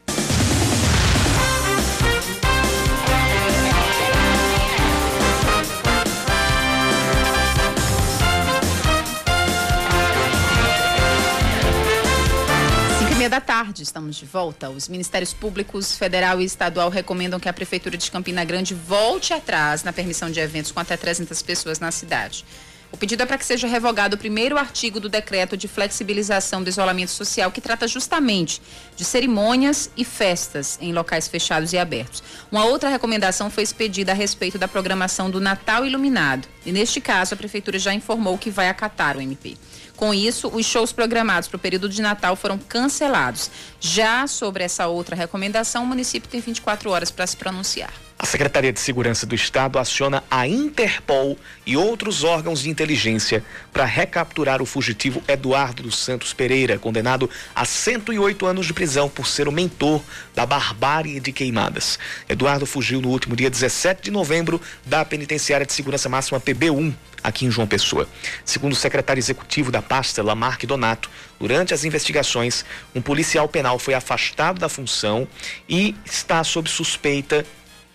Estamos 14.09 14.17
de 14.17 14.27
volta. 14.27 14.71
Os 14.71 14.89
Ministérios 14.89 15.33
Públicos 15.33 15.97
Federal 15.97 16.41
e 16.41 16.45
Estadual 16.45 16.89
recomendam 16.89 17.39
que 17.39 17.49
a 17.49 17.53
Prefeitura 17.53 17.97
de 17.97 18.11
Campina 18.11 18.45
Grande 18.45 18.75
volte 18.75 19.33
atrás 19.33 19.83
na 19.83 19.93
permissão 19.93 20.31
de 20.31 20.41
eventos 20.41 20.73
com 20.73 20.81
até 20.81 20.97
300 20.97 21.41
pessoas 21.43 21.79
na 21.79 21.91
cidade. 21.91 22.45
O 22.91 22.97
pedido 22.97 23.23
é 23.23 23.27
para 23.27 23.37
que 23.37 23.45
seja 23.45 23.67
revogado 23.67 24.17
o 24.17 24.19
primeiro 24.19 24.57
artigo 24.57 24.99
do 24.99 25.11
decreto 25.11 25.59
de 25.59 25.69
flexibilização 25.69 26.63
do 26.63 26.71
isolamento 26.71 27.11
social, 27.11 27.51
que 27.51 27.61
trata 27.61 27.87
justamente 27.87 28.63
de 28.97 29.05
cerimônias 29.05 29.91
e 29.95 30.07
festas 30.07 30.79
em 30.81 30.91
locais 30.91 31.29
fechados 31.29 31.75
e 31.75 31.79
abertos. 31.79 32.23
Uma 32.51 32.65
outra 32.65 32.89
recomendação 32.89 33.51
foi 33.51 33.63
expedida 33.63 34.13
a 34.13 34.15
respeito 34.15 34.59
da 34.59 34.67
programação 34.67 35.31
do 35.31 35.39
Natal 35.39 35.85
Iluminado. 35.85 36.49
E 36.65 36.73
neste 36.73 36.99
caso, 36.99 37.35
a 37.35 37.37
Prefeitura 37.37 37.79
já 37.79 37.93
informou 37.93 38.39
que 38.39 38.51
vai 38.51 38.71
acatar 38.71 39.19
o 39.19 39.21
MP. 39.21 39.59
Com 39.99 40.15
isso, 40.15 40.47
os 40.55 40.65
shows 40.65 40.93
programados 40.93 41.49
para 41.49 41.57
o 41.57 41.59
período 41.59 41.89
de 41.89 42.01
Natal 42.01 42.37
foram 42.37 42.57
cancelados. 42.57 43.51
Já 43.81 44.29
sobre 44.29 44.63
essa 44.63 44.87
outra 44.87 45.17
recomendação, 45.17 45.83
o 45.83 45.87
município 45.87 46.31
tem 46.31 46.41
24 46.41 46.89
horas 46.89 47.11
para 47.11 47.27
se 47.27 47.37
pronunciar. 47.37 47.93
A 48.21 48.27
Secretaria 48.27 48.73
de 48.73 48.81
Segurança 48.81 49.25
do 49.25 49.35
Estado 49.37 49.79
aciona 49.79 50.25
a 50.29 50.45
Interpol 50.45 51.39
e 51.65 51.77
outros 51.77 52.25
órgãos 52.25 52.61
de 52.61 52.69
inteligência 52.69 53.45
para 53.73 53.85
recapturar 53.85 54.61
o 54.61 54.67
fugitivo 54.67 55.23
Eduardo 55.29 55.85
dos 55.85 55.97
Santos 55.97 56.33
Pereira, 56.35 56.81
condenado 56.81 57.31
a 57.55 57.65
108 57.65 58.45
anos 58.45 58.67
de 58.67 58.75
prisão 58.75 59.09
por 59.09 59.29
ser 59.29 59.47
o 59.47 59.53
mentor 59.53 60.03
da 60.35 60.45
barbárie 60.45 61.21
de 61.21 61.31
queimadas. 61.31 61.97
Eduardo 62.29 62.67
fugiu 62.67 63.01
no 63.01 63.09
último 63.09 63.37
dia 63.37 63.49
17 63.49 64.03
de 64.03 64.11
novembro 64.11 64.61
da 64.85 65.05
Penitenciária 65.05 65.65
de 65.65 65.73
Segurança 65.73 66.09
Máxima 66.09 66.41
PB1, 66.41 66.93
aqui 67.23 67.47
em 67.47 67.53
João 67.53 67.69
Pessoa. 67.69 68.09
Segundo 68.45 68.73
o 68.73 68.77
secretário 68.77 69.21
executivo 69.21 69.71
da 69.71 69.81
pasta, 69.81 70.25
Lamarck 70.25 70.67
Donato, 70.67 71.09
durante 71.39 71.73
as 71.73 71.85
investigações, 71.85 72.65
um 72.93 73.01
policial 73.01 73.49
penal 73.49 73.79
foi 73.79 73.95
afastado 73.95 74.59
da 74.59 74.69
função 74.69 75.29
e 75.69 75.95
está 76.05 76.43
sob 76.43 76.69
suspeita 76.69 77.47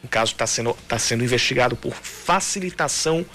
o 0.03 0.07
caso 0.07 0.33
está 0.33 0.45
sendo, 0.45 0.73
tá 0.87 0.99
sendo 0.99 1.23
investigado 1.23 1.75
por 1.75 1.93
facilitação 1.93 3.25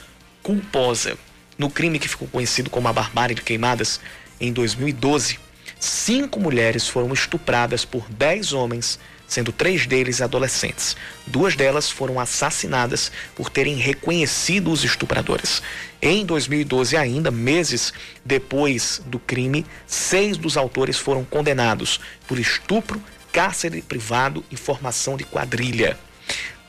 culposa. 0.43 1.17
No 1.57 1.71
crime 1.71 1.99
que 1.99 2.09
ficou 2.09 2.29
conhecido 2.29 2.71
como 2.71 2.87
a 2.89 2.93
barbárie 2.93 3.35
de 3.35 3.43
queimadas, 3.43 4.01
em 4.41 4.53
2012, 4.53 5.39
cinco 5.81 6.39
mulheres 6.39 6.87
foram 6.87 7.13
estupradas 7.13 7.85
por 7.85 8.09
dez 8.09 8.53
homens, 8.53 8.99
sendo 9.27 9.51
três 9.51 9.87
deles 9.87 10.21
adolescentes. 10.21 10.97
Duas 11.27 11.57
delas 11.57 11.91
foram 11.91 12.21
assassinadas 12.21 13.11
por 13.35 13.51
terem 13.51 13.77
reconhecido 13.77 14.71
os 14.71 14.85
estupradores. 14.85 15.63
Em 16.01 16.25
2012, 16.25 16.97
ainda, 16.97 17.31
meses 17.31 17.93
depois 18.25 19.03
do 19.07 19.19
crime, 19.19 19.67
seis 19.87 20.37
dos 20.37 20.57
autores 20.57 20.97
foram 20.97 21.25
condenados 21.25 21.99
por 22.27 22.39
estupro, 22.39 23.03
cárcere 23.33 23.83
privado 23.83 24.45
e 24.51 24.57
formação 24.57 25.17
de 25.17 25.25
quadrilha. 25.25 25.99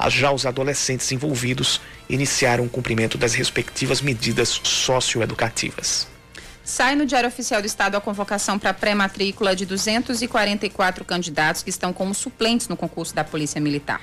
Já 0.08 0.32
os 0.32 0.46
adolescentes 0.46 1.12
envolvidos 1.12 1.82
iniciaram 2.10 2.66
o 2.66 2.70
cumprimento 2.70 3.18
das 3.18 3.34
respectivas 3.34 4.02
medidas 4.02 4.62
socioeducativas. 4.64 6.08
Sai 6.64 6.96
no 6.96 7.04
Diário 7.04 7.28
Oficial 7.28 7.62
do 7.62 7.66
Estado 7.66 7.98
a 7.98 8.02
convocação 8.02 8.60
para 8.60 8.72
pré-matrícula 8.76 9.56
de 9.56 9.66
244 9.66 11.04
candidatos 11.04 11.64
que 11.64 11.72
estão 11.72 11.92
como 11.92 12.14
suplentes 12.14 12.68
no 12.68 12.78
concurso 12.78 13.14
da 13.16 13.24
Polícia 13.24 13.60
Militar. 13.60 14.02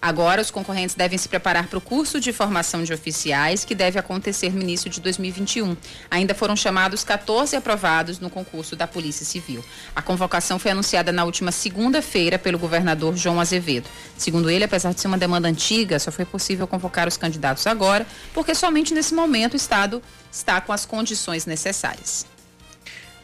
Agora, 0.00 0.40
os 0.40 0.50
concorrentes 0.50 0.94
devem 0.94 1.18
se 1.18 1.28
preparar 1.28 1.66
para 1.66 1.76
o 1.76 1.80
curso 1.80 2.20
de 2.20 2.32
formação 2.32 2.84
de 2.84 2.92
oficiais, 2.92 3.64
que 3.64 3.74
deve 3.74 3.98
acontecer 3.98 4.52
no 4.52 4.62
início 4.62 4.88
de 4.88 5.00
2021. 5.00 5.76
Ainda 6.08 6.34
foram 6.36 6.54
chamados 6.54 7.02
14 7.02 7.56
aprovados 7.56 8.20
no 8.20 8.30
concurso 8.30 8.76
da 8.76 8.86
Polícia 8.86 9.26
Civil. 9.26 9.64
A 9.96 10.00
convocação 10.00 10.56
foi 10.56 10.70
anunciada 10.70 11.10
na 11.10 11.24
última 11.24 11.50
segunda-feira 11.50 12.38
pelo 12.38 12.60
governador 12.60 13.16
João 13.16 13.40
Azevedo. 13.40 13.88
Segundo 14.16 14.48
ele, 14.48 14.64
apesar 14.64 14.94
de 14.94 15.00
ser 15.00 15.08
uma 15.08 15.18
demanda 15.18 15.48
antiga, 15.48 15.98
só 15.98 16.12
foi 16.12 16.24
possível 16.24 16.68
convocar 16.68 17.08
os 17.08 17.16
candidatos 17.16 17.66
agora, 17.66 18.06
porque 18.32 18.54
somente 18.54 18.94
nesse 18.94 19.12
momento 19.12 19.54
o 19.54 19.56
Estado 19.56 20.00
está 20.30 20.60
com 20.60 20.72
as 20.72 20.86
condições 20.86 21.44
necessárias. 21.44 22.24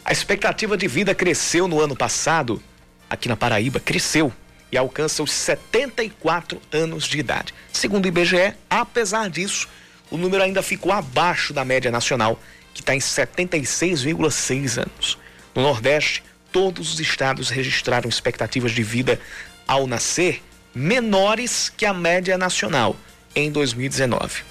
A 0.04 0.10
expectativa 0.10 0.76
de 0.76 0.88
vida 0.88 1.14
cresceu 1.14 1.68
no 1.68 1.80
ano 1.80 1.94
passado, 1.94 2.60
aqui 3.08 3.28
na 3.28 3.36
Paraíba, 3.36 3.78
cresceu 3.78 4.32
e 4.70 4.76
alcança 4.76 5.22
os 5.22 5.32
74 5.32 6.60
anos 6.72 7.04
de 7.04 7.18
idade. 7.18 7.54
Segundo 7.72 8.04
o 8.04 8.08
IBGE, 8.08 8.54
apesar 8.68 9.30
disso, 9.30 9.68
o 10.10 10.16
número 10.16 10.42
ainda 10.42 10.62
ficou 10.62 10.92
abaixo 10.92 11.52
da 11.52 11.64
média 11.64 11.90
nacional, 11.90 12.40
que 12.72 12.80
está 12.80 12.94
em 12.94 12.98
76,6 12.98 14.82
anos. 14.82 15.18
No 15.54 15.62
Nordeste, 15.62 16.22
todos 16.50 16.94
os 16.94 17.00
estados 17.00 17.50
registraram 17.50 18.08
expectativas 18.08 18.72
de 18.72 18.82
vida 18.82 19.20
ao 19.66 19.86
nascer 19.86 20.42
menores 20.74 21.68
que 21.68 21.86
a 21.86 21.94
média 21.94 22.36
nacional 22.36 22.96
em 23.34 23.50
2019. 23.50 24.42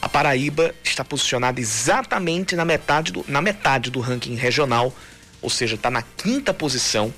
A 0.00 0.08
Paraíba 0.08 0.74
está 0.82 1.04
posicionada 1.04 1.60
exatamente 1.60 2.56
na 2.56 2.64
metade 2.64 3.12
do, 3.12 3.24
na 3.28 3.42
metade 3.42 3.90
do 3.90 4.00
ranking 4.00 4.34
regional, 4.34 4.94
ou 5.42 5.50
seja, 5.50 5.74
está 5.74 5.90
na 5.90 6.02
quinta 6.02 6.54
posição 6.54 7.12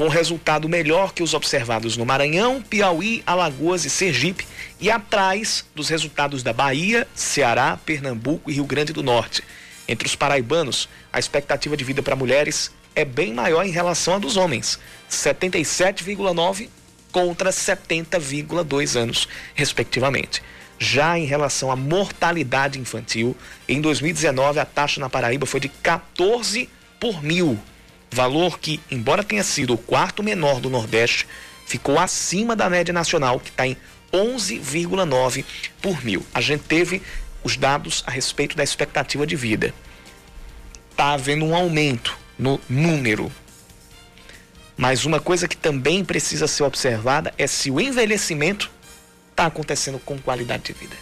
com 0.00 0.08
resultado 0.08 0.66
melhor 0.66 1.12
que 1.12 1.22
os 1.22 1.34
observados 1.34 1.94
no 1.94 2.06
Maranhão, 2.06 2.62
Piauí, 2.62 3.22
Alagoas 3.26 3.84
e 3.84 3.90
Sergipe, 3.90 4.46
e 4.80 4.90
atrás 4.90 5.66
dos 5.74 5.90
resultados 5.90 6.42
da 6.42 6.54
Bahia, 6.54 7.06
Ceará, 7.14 7.78
Pernambuco 7.84 8.50
e 8.50 8.54
Rio 8.54 8.64
Grande 8.64 8.94
do 8.94 9.02
Norte. 9.02 9.44
Entre 9.86 10.08
os 10.08 10.16
paraibanos, 10.16 10.88
a 11.12 11.18
expectativa 11.18 11.76
de 11.76 11.84
vida 11.84 12.02
para 12.02 12.16
mulheres 12.16 12.70
é 12.96 13.04
bem 13.04 13.34
maior 13.34 13.62
em 13.62 13.70
relação 13.70 14.14
à 14.14 14.18
dos 14.18 14.38
homens, 14.38 14.78
77,9 15.10 16.70
contra 17.12 17.50
70,2 17.50 18.98
anos, 18.98 19.28
respectivamente. 19.54 20.42
Já 20.78 21.18
em 21.18 21.26
relação 21.26 21.70
à 21.70 21.76
mortalidade 21.76 22.78
infantil, 22.78 23.36
em 23.68 23.82
2019 23.82 24.60
a 24.60 24.64
taxa 24.64 24.98
na 24.98 25.10
Paraíba 25.10 25.44
foi 25.44 25.60
de 25.60 25.68
14 25.68 26.70
por 26.98 27.22
mil, 27.22 27.58
valor 28.10 28.58
que, 28.58 28.80
embora 28.90 29.22
tenha 29.22 29.44
sido 29.44 29.74
o 29.74 29.78
quarto 29.78 30.22
menor 30.22 30.60
do 30.60 30.68
Nordeste, 30.68 31.26
ficou 31.66 31.98
acima 31.98 32.56
da 32.56 32.68
média 32.68 32.92
nacional, 32.92 33.38
que 33.38 33.50
está 33.50 33.66
em 33.66 33.76
11,9 34.12 35.44
por 35.80 36.04
mil. 36.04 36.26
A 36.34 36.40
gente 36.40 36.64
teve 36.64 37.02
os 37.44 37.56
dados 37.56 38.02
a 38.06 38.10
respeito 38.10 38.56
da 38.56 38.64
expectativa 38.64 39.26
de 39.26 39.36
vida. 39.36 39.72
Está 40.90 41.12
havendo 41.12 41.44
um 41.44 41.54
aumento 41.54 42.16
no 42.38 42.60
número. 42.68 43.30
Mas 44.76 45.04
uma 45.04 45.20
coisa 45.20 45.46
que 45.46 45.56
também 45.56 46.04
precisa 46.04 46.48
ser 46.48 46.64
observada 46.64 47.32
é 47.38 47.46
se 47.46 47.70
o 47.70 47.80
envelhecimento 47.80 48.70
está 49.30 49.46
acontecendo 49.46 49.98
com 50.00 50.18
qualidade 50.18 50.64
de 50.64 50.72
vida, 50.72 50.96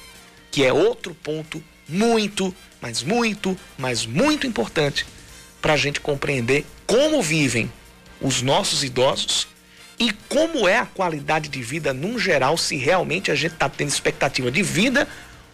que 0.50 0.64
é 0.64 0.72
outro 0.72 1.14
ponto 1.14 1.62
muito, 1.88 2.54
mas 2.80 3.02
muito, 3.02 3.56
mas 3.78 4.04
muito 4.04 4.46
importante 4.46 5.06
para 5.60 5.74
a 5.74 5.76
gente 5.76 6.00
compreender 6.00 6.64
como 6.86 7.22
vivem 7.22 7.70
os 8.20 8.42
nossos 8.42 8.82
idosos 8.82 9.46
e 9.98 10.12
como 10.28 10.68
é 10.68 10.78
a 10.78 10.86
qualidade 10.86 11.48
de 11.48 11.62
vida 11.62 11.92
num 11.92 12.18
geral, 12.18 12.56
se 12.56 12.76
realmente 12.76 13.30
a 13.30 13.34
gente 13.34 13.54
está 13.54 13.68
tendo 13.68 13.88
expectativa 13.88 14.50
de 14.50 14.62
vida 14.62 15.08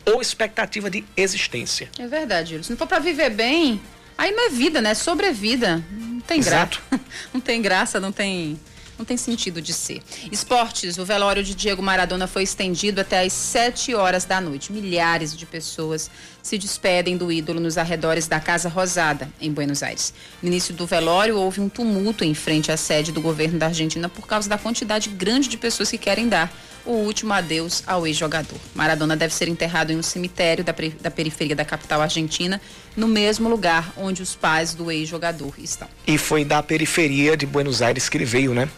ou 0.04 0.20
expectativa 0.20 0.90
de 0.90 1.04
existência. 1.16 1.88
É 1.98 2.06
verdade, 2.06 2.50
Júlio. 2.50 2.64
Se 2.64 2.70
não 2.70 2.76
for 2.76 2.86
para 2.86 2.98
viver 2.98 3.30
bem, 3.30 3.80
aí 4.18 4.30
não 4.32 4.46
é 4.46 4.50
vida, 4.50 4.82
né? 4.82 4.90
É 4.90 4.94
sobrevida. 4.94 5.82
Não 5.90 6.20
tem 6.20 6.40
graça. 6.40 6.80
Não 7.32 7.40
tem 7.40 7.60
graça, 7.60 8.00
não 8.00 8.10
tem 8.12 8.58
não 8.98 9.04
tem 9.04 9.16
sentido 9.16 9.60
de 9.60 9.72
ser. 9.72 10.02
Esportes, 10.30 10.98
o 10.98 11.04
velório 11.04 11.42
de 11.42 11.54
Diego 11.54 11.82
Maradona 11.82 12.26
foi 12.26 12.42
estendido 12.42 13.00
até 13.00 13.24
às 13.24 13.32
7 13.32 13.94
horas 13.94 14.24
da 14.24 14.40
noite. 14.40 14.72
Milhares 14.72 15.36
de 15.36 15.46
pessoas 15.46 16.10
se 16.42 16.58
despedem 16.58 17.16
do 17.16 17.32
ídolo 17.32 17.60
nos 17.60 17.78
arredores 17.78 18.26
da 18.26 18.38
Casa 18.38 18.68
Rosada, 18.68 19.30
em 19.40 19.52
Buenos 19.52 19.82
Aires. 19.82 20.12
No 20.42 20.48
início 20.48 20.74
do 20.74 20.86
velório, 20.86 21.36
houve 21.36 21.60
um 21.60 21.68
tumulto 21.68 22.24
em 22.24 22.34
frente 22.34 22.70
à 22.70 22.76
sede 22.76 23.12
do 23.12 23.20
governo 23.20 23.58
da 23.58 23.66
Argentina 23.66 24.08
por 24.08 24.26
causa 24.26 24.48
da 24.48 24.58
quantidade 24.58 25.08
grande 25.08 25.48
de 25.48 25.56
pessoas 25.56 25.90
que 25.90 25.98
querem 25.98 26.28
dar 26.28 26.52
o 26.84 26.92
último 26.92 27.32
adeus 27.32 27.82
ao 27.86 28.06
ex-jogador. 28.06 28.58
Maradona 28.74 29.16
deve 29.16 29.32
ser 29.32 29.48
enterrado 29.48 29.92
em 29.92 29.96
um 29.96 30.02
cemitério 30.02 30.62
da, 30.62 30.74
da 31.00 31.10
periferia 31.10 31.56
da 31.56 31.64
capital 31.64 32.02
argentina, 32.02 32.60
no 32.96 33.08
mesmo 33.08 33.48
lugar 33.48 33.92
onde 33.96 34.22
os 34.22 34.34
pais 34.34 34.74
do 34.74 34.90
ex-jogador 34.90 35.54
estão. 35.58 35.88
E 36.06 36.18
foi 36.18 36.44
da 36.44 36.62
periferia 36.62 37.36
de 37.36 37.46
Buenos 37.46 37.80
Aires 37.82 38.08
que 38.08 38.16
ele 38.16 38.24
veio, 38.24 38.54
né? 38.54 38.68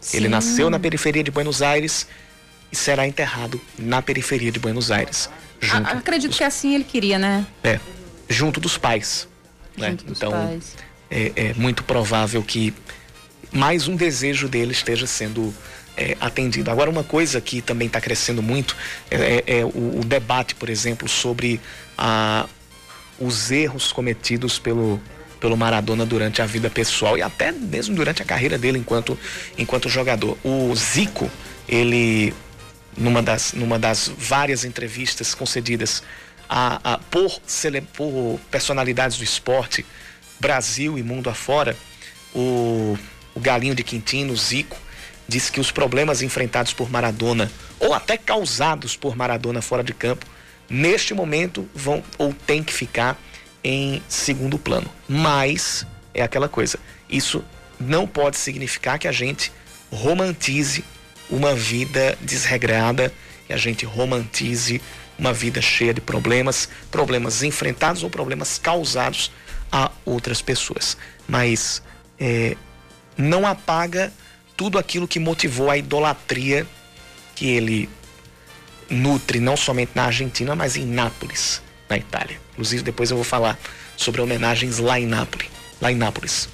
Sim. 0.00 0.18
Ele 0.18 0.28
nasceu 0.28 0.70
na 0.70 0.78
periferia 0.78 1.24
de 1.24 1.30
Buenos 1.30 1.62
Aires 1.62 2.06
e 2.70 2.76
será 2.76 3.06
enterrado 3.06 3.60
na 3.78 4.02
periferia 4.02 4.52
de 4.52 4.58
Buenos 4.58 4.90
Aires. 4.90 5.28
Junto, 5.60 5.88
acredito 5.88 6.32
os, 6.32 6.38
que 6.38 6.44
assim 6.44 6.74
ele 6.74 6.84
queria, 6.84 7.18
né? 7.18 7.46
É, 7.64 7.80
junto 8.28 8.60
dos 8.60 8.76
pais. 8.76 9.26
Né? 9.76 9.90
Junto 9.90 10.12
então, 10.12 10.30
pais. 10.30 10.76
É, 11.10 11.32
é, 11.36 11.54
muito 11.54 11.82
provável 11.84 12.42
que 12.42 12.74
mais 13.52 13.88
um 13.88 13.96
desejo 13.96 14.48
dele 14.48 14.72
esteja 14.72 15.06
sendo 15.06 15.54
é. 15.96 16.16
Agora, 16.70 16.90
uma 16.90 17.04
coisa 17.04 17.40
que 17.40 17.62
também 17.62 17.86
está 17.86 18.00
crescendo 18.00 18.42
muito 18.42 18.76
é, 19.10 19.16
é, 19.46 19.58
é 19.60 19.64
o, 19.64 20.00
o, 20.00 20.04
debate, 20.04 20.54
por 20.54 20.68
exemplo, 20.68 21.08
sobre 21.08 21.60
a, 21.96 22.46
os 23.18 23.50
erros 23.50 23.92
cometidos 23.92 24.58
pelo, 24.58 25.00
pelo 25.40 25.56
Maradona 25.56 26.04
durante 26.04 26.42
a 26.42 26.46
vida 26.46 26.68
pessoal 26.68 27.16
e 27.16 27.22
até 27.22 27.50
mesmo 27.50 27.94
durante 27.94 28.22
a 28.22 28.24
carreira 28.24 28.58
dele 28.58 28.78
enquanto, 28.78 29.18
enquanto 29.56 29.88
jogador. 29.88 30.36
O 30.44 30.74
Zico, 30.76 31.30
ele, 31.68 32.34
numa 32.96 33.22
das, 33.22 33.52
numa 33.52 33.78
das 33.78 34.10
várias 34.16 34.64
entrevistas 34.64 35.34
concedidas 35.34 36.02
a, 36.48 36.94
a, 36.94 36.98
por, 36.98 37.40
por 37.94 38.40
personalidades 38.50 39.16
do 39.16 39.24
esporte, 39.24 39.84
Brasil 40.38 40.98
e 40.98 41.02
mundo 41.02 41.30
afora, 41.30 41.76
o, 42.34 42.98
o 43.34 43.40
Galinho 43.40 43.74
de 43.74 43.82
Quintino, 43.82 44.36
Zico, 44.36 44.76
disse 45.28 45.50
que 45.50 45.60
os 45.60 45.70
problemas 45.70 46.22
enfrentados 46.22 46.72
por 46.72 46.90
Maradona, 46.90 47.50
ou 47.78 47.94
até 47.94 48.16
causados 48.16 48.96
por 48.96 49.16
Maradona 49.16 49.60
fora 49.60 49.82
de 49.82 49.92
campo, 49.92 50.26
neste 50.68 51.14
momento 51.14 51.68
vão 51.74 52.02
ou 52.18 52.32
tem 52.32 52.62
que 52.62 52.72
ficar 52.72 53.20
em 53.62 54.02
segundo 54.08 54.58
plano. 54.58 54.88
Mas 55.08 55.86
é 56.14 56.22
aquela 56.22 56.48
coisa, 56.48 56.78
isso 57.08 57.44
não 57.78 58.06
pode 58.06 58.36
significar 58.36 58.98
que 58.98 59.08
a 59.08 59.12
gente 59.12 59.52
romantize 59.90 60.84
uma 61.28 61.54
vida 61.54 62.16
desregrada, 62.20 63.12
que 63.46 63.52
a 63.52 63.56
gente 63.56 63.84
romantize 63.84 64.80
uma 65.18 65.32
vida 65.32 65.60
cheia 65.60 65.94
de 65.94 66.00
problemas, 66.00 66.68
problemas 66.90 67.42
enfrentados 67.42 68.02
ou 68.02 68.10
problemas 68.10 68.58
causados 68.58 69.30
a 69.70 69.90
outras 70.04 70.42
pessoas. 70.42 70.96
Mas 71.26 71.82
é, 72.18 72.56
não 73.16 73.46
apaga 73.46 74.12
tudo 74.56 74.78
aquilo 74.78 75.06
que 75.06 75.18
motivou 75.18 75.70
a 75.70 75.76
idolatria 75.76 76.66
que 77.34 77.46
ele 77.48 77.88
nutre 78.88 79.40
não 79.40 79.56
somente 79.56 79.92
na 79.94 80.04
Argentina, 80.04 80.54
mas 80.54 80.76
em 80.76 80.86
Nápoles 80.86 81.62
na 81.88 81.96
Itália. 81.96 82.40
Inclusive, 82.52 82.82
depois 82.82 83.10
eu 83.10 83.16
vou 83.16 83.24
falar 83.24 83.58
sobre 83.96 84.20
homenagens 84.20 84.78
lá 84.78 84.98
em 84.98 85.06
Nápoles. 85.06 85.48
Lá 85.80 85.92
em 85.92 85.94
Nápoles. 85.94 86.48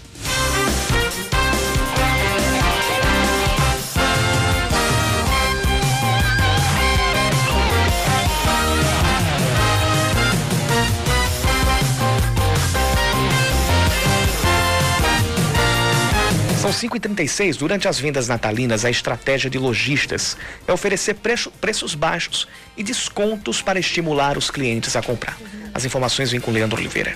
5h36. 16.74 17.56
Durante 17.56 17.88
as 17.88 17.98
vendas 17.98 18.28
natalinas, 18.28 18.84
a 18.84 18.90
estratégia 18.90 19.50
de 19.50 19.58
lojistas 19.58 20.36
é 20.66 20.72
oferecer 20.72 21.14
preço, 21.14 21.50
preços 21.60 21.94
baixos 21.94 22.48
e 22.76 22.82
descontos 22.82 23.60
para 23.62 23.78
estimular 23.78 24.36
os 24.38 24.50
clientes 24.50 24.96
a 24.96 25.02
comprar. 25.02 25.36
As 25.74 25.84
informações 25.84 26.30
vêm 26.30 26.40
com 26.40 26.50
Leandro 26.50 26.78
Oliveira. 26.78 27.14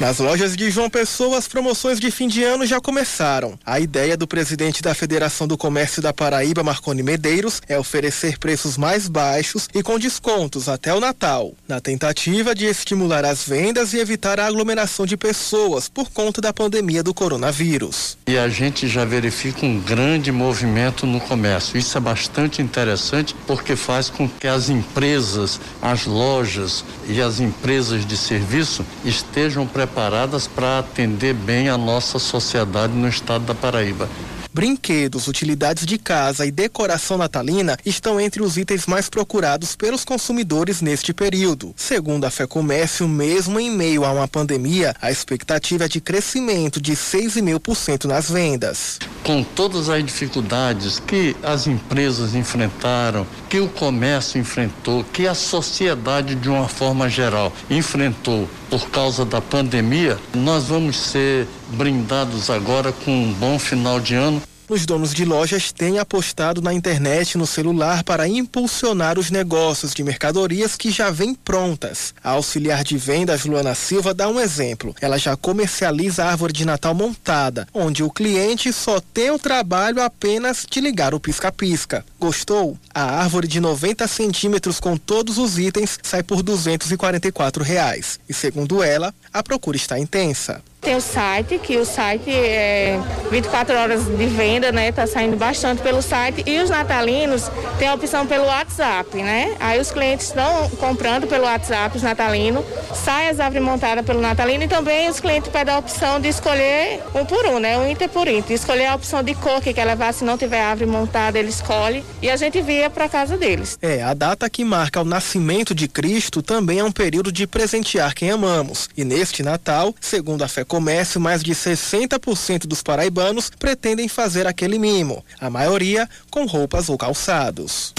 Nas 0.00 0.18
lojas 0.18 0.56
de 0.56 0.72
João 0.72 0.90
Pessoa, 0.90 1.38
as 1.38 1.46
promoções 1.46 2.00
de 2.00 2.10
fim 2.10 2.26
de 2.26 2.42
ano 2.42 2.66
já 2.66 2.80
começaram. 2.80 3.56
A 3.64 3.78
ideia 3.78 4.16
do 4.16 4.26
presidente 4.26 4.82
da 4.82 4.92
Federação 4.92 5.46
do 5.46 5.56
Comércio 5.56 6.02
da 6.02 6.12
Paraíba, 6.12 6.64
Marconi 6.64 7.00
Medeiros, 7.00 7.62
é 7.68 7.78
oferecer 7.78 8.36
preços 8.38 8.76
mais 8.76 9.06
baixos 9.06 9.68
e 9.72 9.84
com 9.84 9.96
descontos 9.96 10.68
até 10.68 10.92
o 10.92 10.98
Natal, 10.98 11.52
na 11.68 11.80
tentativa 11.80 12.56
de 12.56 12.66
estimular 12.66 13.24
as 13.24 13.46
vendas 13.46 13.92
e 13.92 13.98
evitar 13.98 14.40
a 14.40 14.46
aglomeração 14.46 15.06
de 15.06 15.16
pessoas 15.16 15.88
por 15.88 16.10
conta 16.10 16.40
da 16.40 16.52
pandemia 16.52 17.02
do 17.02 17.14
coronavírus. 17.14 18.18
E 18.26 18.36
a 18.36 18.48
gente 18.48 18.88
já 18.88 19.04
verifica 19.04 19.64
um 19.64 19.78
grande 19.78 20.32
movimento 20.32 21.06
no 21.06 21.20
comércio. 21.20 21.78
Isso 21.78 21.96
é 21.96 22.00
bastante 22.00 22.60
interessante 22.60 23.34
porque 23.46 23.76
faz 23.76 24.10
com 24.10 24.28
que 24.28 24.48
as 24.48 24.68
empresas, 24.68 25.60
as 25.80 26.04
lojas 26.04 26.84
e 27.08 27.22
as 27.22 27.38
empresas 27.38 28.04
de 28.04 28.16
serviço 28.16 28.84
estejam 29.04 29.64
preparadas 29.64 29.83
preparadas 29.86 30.46
para 30.46 30.78
atender 30.78 31.34
bem 31.34 31.68
a 31.68 31.76
nossa 31.76 32.18
sociedade 32.18 32.94
no 32.94 33.06
estado 33.06 33.44
da 33.44 33.54
Paraíba. 33.54 34.08
Brinquedos, 34.54 35.26
utilidades 35.26 35.84
de 35.84 35.98
casa 35.98 36.46
e 36.46 36.52
decoração 36.52 37.18
natalina 37.18 37.76
estão 37.84 38.20
entre 38.20 38.40
os 38.40 38.56
itens 38.56 38.86
mais 38.86 39.10
procurados 39.10 39.74
pelos 39.74 40.04
consumidores 40.04 40.80
neste 40.80 41.12
período. 41.12 41.74
Segundo 41.74 42.24
a 42.24 42.30
Fé 42.30 42.46
Comércio, 42.46 43.08
mesmo 43.08 43.58
em 43.58 43.68
meio 43.68 44.04
a 44.04 44.12
uma 44.12 44.28
pandemia, 44.28 44.94
a 45.02 45.10
expectativa 45.10 45.86
é 45.86 45.88
de 45.88 46.00
crescimento 46.00 46.80
de 46.80 46.92
6,5% 46.92 48.04
nas 48.04 48.30
vendas. 48.30 49.00
Com 49.24 49.42
todas 49.42 49.88
as 49.88 50.04
dificuldades 50.04 51.00
que 51.00 51.34
as 51.42 51.66
empresas 51.66 52.36
enfrentaram, 52.36 53.26
que 53.48 53.58
o 53.58 53.68
comércio 53.68 54.40
enfrentou, 54.40 55.02
que 55.02 55.26
a 55.26 55.34
sociedade 55.34 56.36
de 56.36 56.48
uma 56.48 56.68
forma 56.68 57.08
geral 57.08 57.52
enfrentou 57.68 58.48
por 58.70 58.88
causa 58.90 59.24
da 59.24 59.40
pandemia, 59.40 60.16
nós 60.32 60.64
vamos 60.64 60.96
ser 60.96 61.48
brindados 61.74 62.48
agora 62.48 62.92
com 62.92 63.10
um 63.10 63.32
bom 63.32 63.58
final 63.58 64.00
de 64.00 64.14
ano. 64.14 64.42
Os 64.66 64.86
donos 64.86 65.12
de 65.12 65.26
lojas 65.26 65.70
têm 65.70 65.98
apostado 65.98 66.62
na 66.62 66.72
internet 66.72 67.32
e 67.32 67.38
no 67.38 67.46
celular 67.46 68.02
para 68.02 68.26
impulsionar 68.26 69.18
os 69.18 69.30
negócios 69.30 69.92
de 69.92 70.02
mercadorias 70.02 70.74
que 70.74 70.90
já 70.90 71.10
vêm 71.10 71.34
prontas. 71.34 72.14
A 72.24 72.30
auxiliar 72.30 72.82
de 72.82 72.96
vendas 72.96 73.44
Luana 73.44 73.74
Silva 73.74 74.14
dá 74.14 74.26
um 74.26 74.40
exemplo. 74.40 74.94
Ela 75.02 75.18
já 75.18 75.36
comercializa 75.36 76.24
a 76.24 76.30
árvore 76.30 76.54
de 76.54 76.64
Natal 76.64 76.94
montada, 76.94 77.68
onde 77.74 78.02
o 78.02 78.10
cliente 78.10 78.72
só 78.72 79.00
tem 79.00 79.30
o 79.30 79.38
trabalho 79.38 80.02
apenas 80.02 80.64
de 80.68 80.80
ligar 80.80 81.12
o 81.12 81.20
pisca-pisca. 81.20 82.02
Gostou? 82.18 82.78
A 82.94 83.20
árvore 83.20 83.46
de 83.46 83.60
90 83.60 84.08
centímetros 84.08 84.80
com 84.80 84.96
todos 84.96 85.36
os 85.36 85.58
itens 85.58 85.98
sai 86.02 86.22
por 86.22 86.42
244 86.42 87.62
reais. 87.62 88.18
E 88.26 88.32
segundo 88.32 88.82
ela, 88.82 89.14
a 89.30 89.42
procura 89.42 89.76
está 89.76 89.98
intensa. 89.98 90.62
Tem 90.84 90.96
o 90.96 91.00
site, 91.00 91.58
que 91.58 91.78
o 91.78 91.84
site 91.86 92.30
é 92.30 93.00
24 93.30 93.74
horas 93.74 94.04
de 94.04 94.26
venda, 94.26 94.70
né? 94.70 94.92
Tá 94.92 95.06
saindo 95.06 95.34
bastante 95.34 95.80
pelo 95.80 96.02
site. 96.02 96.44
E 96.46 96.58
os 96.58 96.68
natalinos 96.68 97.50
tem 97.78 97.88
a 97.88 97.94
opção 97.94 98.26
pelo 98.26 98.44
WhatsApp, 98.44 99.16
né? 99.22 99.56
Aí 99.58 99.80
os 99.80 99.90
clientes 99.90 100.26
estão 100.26 100.68
comprando 100.78 101.26
pelo 101.26 101.44
WhatsApp 101.44 101.96
os 101.96 102.02
natalinos, 102.02 102.62
sai 102.94 103.30
as 103.30 103.40
árvores 103.40 103.64
montadas 103.64 104.04
pelo 104.04 104.20
natalino 104.20 104.64
e 104.64 104.68
também 104.68 105.08
os 105.08 105.20
clientes 105.20 105.50
pedem 105.50 105.74
a 105.74 105.78
opção 105.78 106.20
de 106.20 106.28
escolher 106.28 107.00
um 107.14 107.24
por 107.24 107.46
um, 107.46 107.58
né? 107.58 107.78
Um 107.78 107.88
inter 107.88 108.10
por 108.10 108.28
inter. 108.28 108.54
Escolher 108.54 108.86
a 108.86 108.94
opção 108.94 109.22
de 109.22 109.34
cor 109.34 109.62
que 109.62 109.72
quer 109.72 109.84
levar, 109.84 110.12
se 110.12 110.22
não 110.22 110.36
tiver 110.36 110.60
árvore 110.60 110.90
montada, 110.90 111.38
ele 111.38 111.48
escolhe 111.48 112.04
e 112.20 112.30
a 112.30 112.36
gente 112.36 112.60
via 112.60 112.90
para 112.90 113.08
casa 113.08 113.38
deles. 113.38 113.78
É, 113.80 114.02
a 114.02 114.12
data 114.12 114.50
que 114.50 114.62
marca 114.64 115.00
o 115.00 115.04
nascimento 115.04 115.74
de 115.74 115.88
Cristo 115.88 116.42
também 116.42 116.80
é 116.80 116.84
um 116.84 116.92
período 116.92 117.32
de 117.32 117.46
presentear 117.46 118.14
quem 118.14 118.30
amamos. 118.30 118.90
E 118.94 119.02
neste 119.02 119.42
Natal, 119.42 119.94
segundo 119.98 120.44
a 120.44 120.48
Fé 120.48 120.62
Comércio, 120.74 121.20
mais 121.20 121.40
de 121.40 121.52
60% 121.54 122.66
dos 122.66 122.82
paraibanos 122.82 123.48
pretendem 123.48 124.08
fazer 124.08 124.44
aquele 124.44 124.76
mimo, 124.76 125.24
a 125.40 125.48
maioria 125.48 126.08
com 126.32 126.46
roupas 126.46 126.88
ou 126.88 126.98
calçados. 126.98 127.94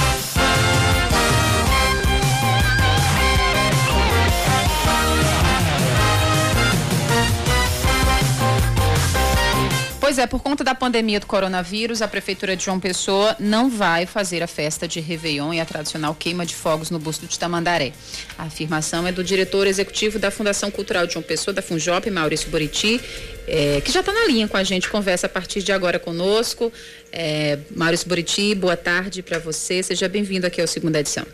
Pois 10.05 10.19
é, 10.19 10.27
por 10.27 10.43
conta 10.43 10.63
da 10.63 10.75
pandemia 10.75 11.19
do 11.19 11.25
coronavírus, 11.25 11.99
a 11.99 12.07
Prefeitura 12.07 12.55
de 12.55 12.63
João 12.63 12.79
Pessoa 12.79 13.35
não 13.39 13.71
vai 13.71 14.05
fazer 14.05 14.43
a 14.43 14.45
festa 14.45 14.87
de 14.87 14.99
Réveillon 14.99 15.51
e 15.51 15.59
a 15.59 15.65
tradicional 15.65 16.13
queima 16.13 16.45
de 16.45 16.53
fogos 16.53 16.91
no 16.91 16.99
busto 16.99 17.25
de 17.25 17.39
Tamandaré. 17.39 17.91
A 18.37 18.43
afirmação 18.43 19.07
é 19.07 19.11
do 19.11 19.23
diretor 19.23 19.65
executivo 19.65 20.19
da 20.19 20.29
Fundação 20.29 20.69
Cultural 20.69 21.07
de 21.07 21.13
João 21.13 21.23
Pessoa, 21.23 21.55
da 21.55 21.61
Funjop, 21.63 22.07
Maurício 22.11 22.51
Buriti, 22.51 23.01
é, 23.47 23.81
que 23.81 23.91
já 23.91 24.01
está 24.01 24.13
na 24.13 24.27
linha 24.27 24.47
com 24.47 24.55
a 24.55 24.63
gente, 24.63 24.87
conversa 24.89 25.25
a 25.25 25.29
partir 25.29 25.63
de 25.63 25.71
agora 25.71 25.97
conosco. 25.97 26.71
É, 27.11 27.57
Maurício 27.75 28.07
Buriti, 28.07 28.53
boa 28.53 28.77
tarde 28.77 29.23
para 29.23 29.39
você, 29.39 29.81
seja 29.81 30.07
bem-vindo 30.07 30.45
aqui 30.45 30.61
ao 30.61 30.67
segunda 30.67 30.99
edição. 30.99 31.25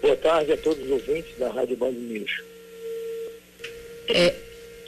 Boa 0.00 0.14
tarde 0.14 0.52
a 0.52 0.56
todos 0.56 0.84
os 0.84 0.90
ouvintes 0.92 1.36
da 1.36 1.50
Rádio 1.50 1.76
Band 1.76 1.90
News. 1.90 2.30
É, 4.06 4.34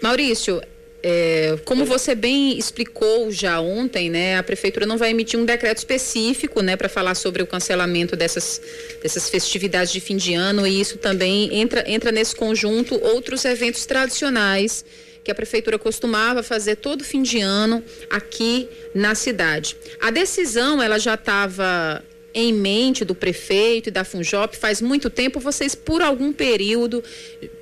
Maurício, 0.01 0.63
é, 1.03 1.59
como 1.65 1.85
você 1.85 2.15
bem 2.15 2.57
explicou 2.57 3.31
já 3.33 3.61
ontem, 3.61 4.09
né, 4.09 4.39
a 4.39 4.43
prefeitura 4.43 4.87
não 4.87 4.97
vai 4.97 5.11
emitir 5.11 5.39
um 5.39 5.45
decreto 5.45 5.79
específico, 5.79 6.63
né, 6.63 6.77
para 6.77 6.89
falar 6.89 7.17
sobre 7.17 7.43
o 7.43 7.47
cancelamento 7.47 8.15
dessas, 8.15 8.61
dessas 9.03 9.29
festividades 9.29 9.93
de 9.93 10.01
fim 10.01 10.17
de 10.17 10.35
ano 10.35 10.67
e 10.67 10.81
isso 10.81 10.99
também 10.99 11.55
entra, 11.57 11.85
entra 11.91 12.13
nesse 12.13 12.37
conjunto 12.37 12.95
outros 13.03 13.45
eventos 13.45 13.85
tradicionais 13.85 14.85
que 15.25 15.31
a 15.31 15.35
prefeitura 15.35 15.79
costumava 15.79 16.43
fazer 16.43 16.77
todo 16.77 17.05
fim 17.05 17.23
de 17.23 17.41
ano 17.41 17.83
aqui 18.11 18.69
na 18.95 19.15
cidade. 19.15 19.77
A 20.01 20.11
decisão 20.11 20.83
ela 20.83 20.99
já 20.99 21.15
estava 21.15 22.03
em 22.35 22.53
mente 22.53 23.05
do 23.05 23.15
prefeito 23.15 23.89
e 23.89 23.93
da 23.93 24.05
Funjop 24.05 24.57
faz 24.57 24.81
muito 24.81 25.11
tempo, 25.11 25.39
vocês 25.39 25.75
por 25.75 26.03
algum 26.03 26.33
período 26.33 27.03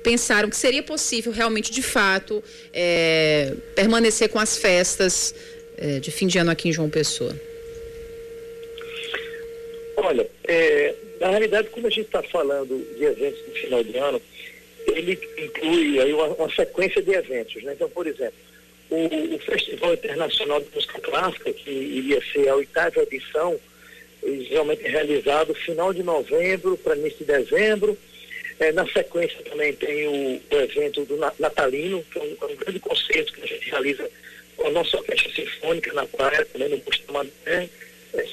pensaram 0.03 0.49
que 0.49 0.55
seria 0.55 0.83
possível 0.83 1.31
realmente, 1.31 1.71
de 1.71 1.81
fato, 1.81 2.43
é, 2.73 3.53
permanecer 3.75 4.29
com 4.29 4.39
as 4.39 4.57
festas 4.57 5.35
é, 5.77 5.99
de 5.99 6.11
fim 6.11 6.27
de 6.27 6.37
ano 6.37 6.51
aqui 6.51 6.69
em 6.69 6.73
João 6.73 6.89
Pessoa? 6.89 7.35
Olha, 9.97 10.27
é, 10.47 10.95
na 11.19 11.29
realidade, 11.29 11.69
como 11.69 11.87
a 11.87 11.89
gente 11.89 12.07
está 12.07 12.23
falando 12.23 12.83
de 12.97 13.03
eventos 13.03 13.39
no 13.47 13.53
final 13.53 13.83
de 13.83 13.97
ano, 13.97 14.21
ele 14.87 15.19
inclui 15.37 15.99
aí 15.99 16.13
uma, 16.13 16.27
uma 16.27 16.49
sequência 16.53 17.01
de 17.01 17.11
eventos. 17.11 17.61
Né? 17.63 17.73
Então, 17.73 17.89
por 17.89 18.07
exemplo, 18.07 18.33
o, 18.89 19.35
o, 19.35 19.39
Festival 19.39 19.93
Internacional 19.93 20.59
de 20.59 20.67
Música 20.73 20.99
Clássica, 20.99 21.53
que 21.53 21.69
iria 21.69 22.21
ser 22.31 22.49
a 22.49 22.55
oitava 22.55 23.01
edição, 23.03 23.59
geralmente 24.23 24.85
é 24.85 24.89
realizado 24.89 25.53
final 25.53 25.93
de 25.93 26.03
novembro 26.03 26.77
para 26.77 26.95
início 26.95 27.19
de 27.19 27.25
dezembro. 27.25 27.97
É, 28.59 28.71
na 28.71 28.87
sequência 28.87 29.39
também 29.49 29.73
tem 29.73 30.07
o, 30.07 30.41
o 30.51 30.57
evento 30.59 31.03
do 31.05 31.17
Natalino, 31.17 32.03
que 32.11 32.19
é 32.19 32.21
um, 32.21 32.37
é 32.41 32.45
um, 32.45 32.55
grande 32.55 32.79
concerto 32.79 33.33
que 33.33 33.41
a 33.41 33.47
gente 33.47 33.69
realiza 33.69 34.09
com 34.55 34.67
a 34.67 34.71
nossa 34.71 34.97
orquestra 34.97 35.31
sinfônica 35.33 35.91
na 35.93 36.05
praia, 36.05 36.45
também 36.45 36.69
no 36.69 36.77
Bustamante, 36.77 37.31
é, 37.47 37.69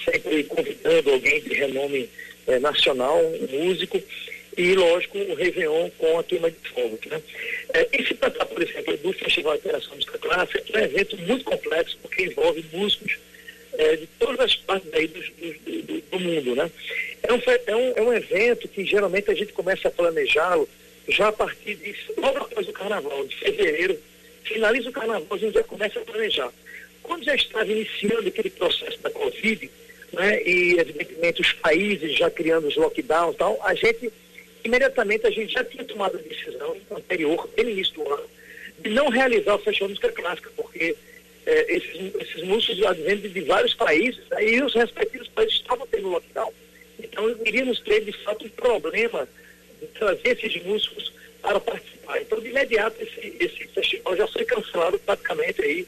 sempre 0.04 0.44
convidando 0.44 1.10
alguém 1.10 1.40
de 1.40 1.54
renome 1.54 2.10
é, 2.46 2.58
nacional, 2.58 3.24
um 3.24 3.64
músico 3.64 4.02
e, 4.58 4.74
lógico, 4.74 5.16
o 5.16 5.34
Réveillon 5.34 5.88
com 5.96 6.18
a 6.18 6.24
queima 6.24 6.50
de 6.50 6.68
fogo. 6.68 6.98
Né? 7.06 7.22
É, 7.72 7.88
e 7.92 8.04
se 8.04 8.12
tratar, 8.14 8.44
por 8.44 8.60
exemplo, 8.60 8.96
do 8.98 9.12
Festival 9.12 9.54
Interação 9.54 9.94
Música 9.94 10.18
Clássica, 10.18 10.62
é 10.74 10.78
um 10.78 10.84
evento 10.84 11.16
muito 11.18 11.44
complexo, 11.44 11.96
porque 12.02 12.24
envolve 12.24 12.64
músicos 12.72 13.18
é, 13.74 13.96
de 13.96 14.06
todas 14.18 14.40
as 14.40 14.56
partes 14.56 14.92
aí 14.92 15.06
do, 15.06 15.20
do, 15.20 15.82
do, 15.82 16.00
do 16.00 16.20
mundo. 16.20 16.54
Né? 16.54 16.70
É, 17.22 17.32
um, 17.32 17.40
é, 17.66 17.76
um, 17.76 17.92
é 17.96 18.02
um 18.02 18.12
evento 18.12 18.68
que 18.68 18.84
geralmente 18.84 19.30
a 19.30 19.34
gente 19.34 19.52
começa 19.52 19.88
a 19.88 19.90
planejá-lo 19.90 20.68
já 21.08 21.28
a 21.28 21.32
partir 21.32 21.74
de 21.76 21.94
logo 22.16 22.38
após 22.38 22.68
o 22.68 22.72
carnaval, 22.72 23.26
de 23.26 23.36
fevereiro, 23.36 23.98
finaliza 24.44 24.90
o 24.90 24.92
carnaval, 24.92 25.26
a 25.30 25.38
gente 25.38 25.54
já 25.54 25.64
começa 25.64 25.98
a 25.98 26.04
planejar. 26.04 26.52
Quando 27.02 27.24
já 27.24 27.34
estava 27.34 27.70
iniciando 27.70 28.28
aquele 28.28 28.50
processo 28.50 28.98
da 29.00 29.10
Covid, 29.10 29.70
né, 30.12 30.42
e 30.42 30.78
evidentemente 30.78 31.40
os 31.40 31.52
países 31.54 32.16
já 32.16 32.30
criando 32.30 32.68
os 32.68 32.76
lockdowns 32.76 33.34
e 33.34 33.38
tal, 33.38 33.58
a 33.62 33.74
gente 33.74 34.12
imediatamente 34.64 35.26
a 35.26 35.30
gente 35.30 35.52
já 35.52 35.64
tinha 35.64 35.84
tomado 35.84 36.18
a 36.18 36.20
decisão 36.20 36.76
anterior, 36.90 37.48
no 37.56 37.70
início 37.70 37.94
do 37.94 38.12
ano, 38.12 38.28
de 38.78 38.90
não 38.90 39.08
realizar 39.08 39.54
o 39.54 39.58
Festival 39.58 39.88
Música 39.88 40.12
Clássica, 40.12 40.50
porque 40.56 40.94
é, 41.48 41.76
esses, 41.76 42.14
esses 42.20 42.42
músicos 42.44 42.84
advêm 42.84 43.16
de 43.16 43.40
vários 43.40 43.72
países, 43.72 44.20
né, 44.30 44.44
e 44.44 44.62
os 44.62 44.74
respectivos 44.74 45.28
países 45.28 45.54
estavam 45.54 45.86
tendo 45.86 46.08
lockdown. 46.08 46.52
Então, 46.98 47.30
iríamos 47.46 47.80
ter, 47.80 48.04
de 48.04 48.12
fato, 48.12 48.44
um 48.44 48.50
problema 48.50 49.26
de 49.80 49.86
trazer 49.86 50.38
esses 50.38 50.62
músicos 50.62 51.10
para 51.40 51.58
participar. 51.58 52.20
Então, 52.20 52.38
de 52.38 52.48
imediato, 52.48 53.02
esse, 53.02 53.36
esse 53.40 53.66
festival 53.68 54.14
já 54.14 54.28
foi 54.28 54.44
cancelado 54.44 54.98
praticamente 54.98 55.62
aí 55.62 55.86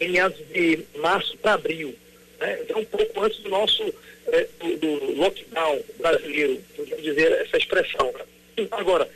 em 0.00 0.08
meados 0.08 0.38
de 0.48 0.80
março 0.96 1.36
para 1.38 1.54
abril. 1.54 1.94
Né? 2.40 2.60
Então, 2.62 2.80
um 2.80 2.84
pouco 2.86 3.22
antes 3.22 3.38
do 3.40 3.50
nosso 3.50 3.94
é, 4.28 4.48
do, 4.60 4.76
do, 4.78 5.12
lockdown 5.16 5.82
brasileiro, 5.98 6.58
podemos 6.74 7.02
dizer 7.02 7.32
essa 7.32 7.58
expressão. 7.58 8.10
Né? 8.56 8.66
Agora, 8.70 9.06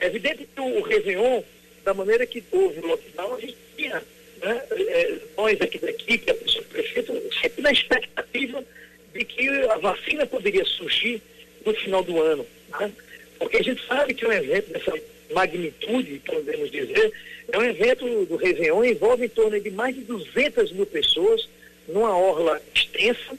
é 0.00 0.06
evidente 0.06 0.48
que 0.52 0.60
o 0.60 0.82
Réveillon, 0.82 1.42
da 1.84 1.94
maneira 1.94 2.26
que 2.26 2.42
houve 2.50 2.80
o 2.80 2.86
lockdown, 2.88 3.34
a 3.34 3.40
gente 3.40 3.56
tinha, 3.76 4.02
né, 4.42 4.62
é, 4.70 5.14
nós 5.36 5.60
aqui 5.60 5.78
da 5.78 5.90
equipe, 5.90 6.30
a 6.30 6.34
pessoa 6.34 6.64
do 6.64 6.70
prefeito, 6.70 7.22
sempre 7.40 7.62
na 7.62 7.72
expectativa 7.72 8.64
de 9.12 9.24
que 9.24 9.48
a 9.48 9.78
vacina 9.78 10.26
poderia 10.26 10.64
surgir 10.64 11.22
no 11.64 11.74
final 11.74 12.02
do 12.02 12.20
ano. 12.20 12.46
Né? 12.78 12.92
Porque 13.38 13.58
a 13.58 13.62
gente 13.62 13.84
sabe 13.86 14.14
que 14.14 14.26
um 14.26 14.32
evento 14.32 14.70
dessa 14.72 14.92
magnitude, 15.32 16.22
podemos 16.24 16.70
dizer, 16.70 17.12
é 17.50 17.58
um 17.58 17.64
evento 17.64 18.24
do 18.26 18.36
Réveillon, 18.36 18.84
envolve 18.84 19.24
em 19.24 19.28
torno 19.28 19.60
de 19.60 19.70
mais 19.70 19.94
de 19.94 20.02
200 20.02 20.72
mil 20.72 20.86
pessoas, 20.86 21.48
numa 21.88 22.16
orla 22.16 22.60
extensa, 22.74 23.36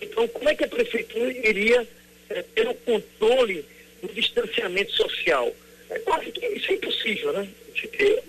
então, 0.00 0.26
como 0.28 0.48
é 0.48 0.54
que 0.54 0.64
a 0.64 0.68
prefeitura 0.68 1.30
iria 1.46 1.86
é, 2.30 2.42
ter 2.54 2.68
o 2.68 2.74
controle 2.74 3.64
do 4.00 4.08
distanciamento 4.08 4.92
social? 4.92 5.54
É 5.90 5.98
quase 5.98 6.30
que 6.32 6.46
isso 6.46 6.70
é 6.72 6.74
impossível, 6.74 7.32
né? 7.32 7.48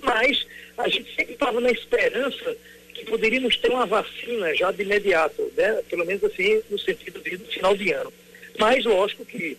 Mas 0.02 0.46
a 0.78 0.88
gente 0.88 1.14
sempre 1.16 1.34
estava 1.34 1.60
na 1.60 1.72
esperança 1.72 2.56
que 2.94 3.06
poderíamos 3.06 3.58
ter 3.58 3.70
uma 3.70 3.86
vacina 3.86 4.54
já 4.56 4.72
de 4.72 4.84
imediato, 4.84 5.52
né? 5.56 5.82
pelo 5.89 6.06
menos 6.06 6.24
assim, 6.24 6.62
no 6.70 6.78
sentido 6.78 7.20
de 7.22 7.38
no 7.38 7.46
final 7.46 7.76
de 7.76 7.92
ano. 7.92 8.12
Mas, 8.60 8.84
lógico 8.86 9.26
que, 9.26 9.58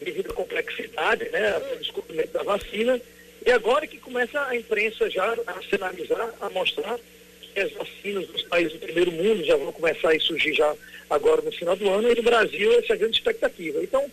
devido 0.00 0.30
à 0.30 0.34
complexidade, 0.34 1.28
né, 1.30 1.58
o 1.72 1.76
descobrimento 1.76 2.32
da 2.32 2.42
vacina, 2.42 3.00
e 3.44 3.50
agora 3.50 3.86
que 3.86 3.98
começa 3.98 4.44
a 4.46 4.56
imprensa 4.56 5.08
já 5.10 5.32
a 5.46 5.62
sinalizar, 5.68 6.34
a 6.40 6.50
mostrar 6.50 6.98
que 7.40 7.60
as 7.60 7.72
vacinas 7.72 8.26
dos 8.28 8.42
países 8.42 8.72
do 8.72 8.78
primeiro 8.78 9.12
mundo 9.12 9.44
já 9.44 9.56
vão 9.56 9.72
começar 9.72 10.12
a 10.12 10.20
surgir 10.20 10.54
já 10.54 10.74
agora 11.08 11.42
no 11.42 11.52
final 11.52 11.76
do 11.76 11.88
ano, 11.88 12.10
e 12.10 12.14
no 12.14 12.22
Brasil 12.22 12.72
essa 12.78 12.92
é 12.92 12.94
a 12.94 12.98
grande 12.98 13.16
expectativa. 13.16 13.82
Então, 13.82 14.10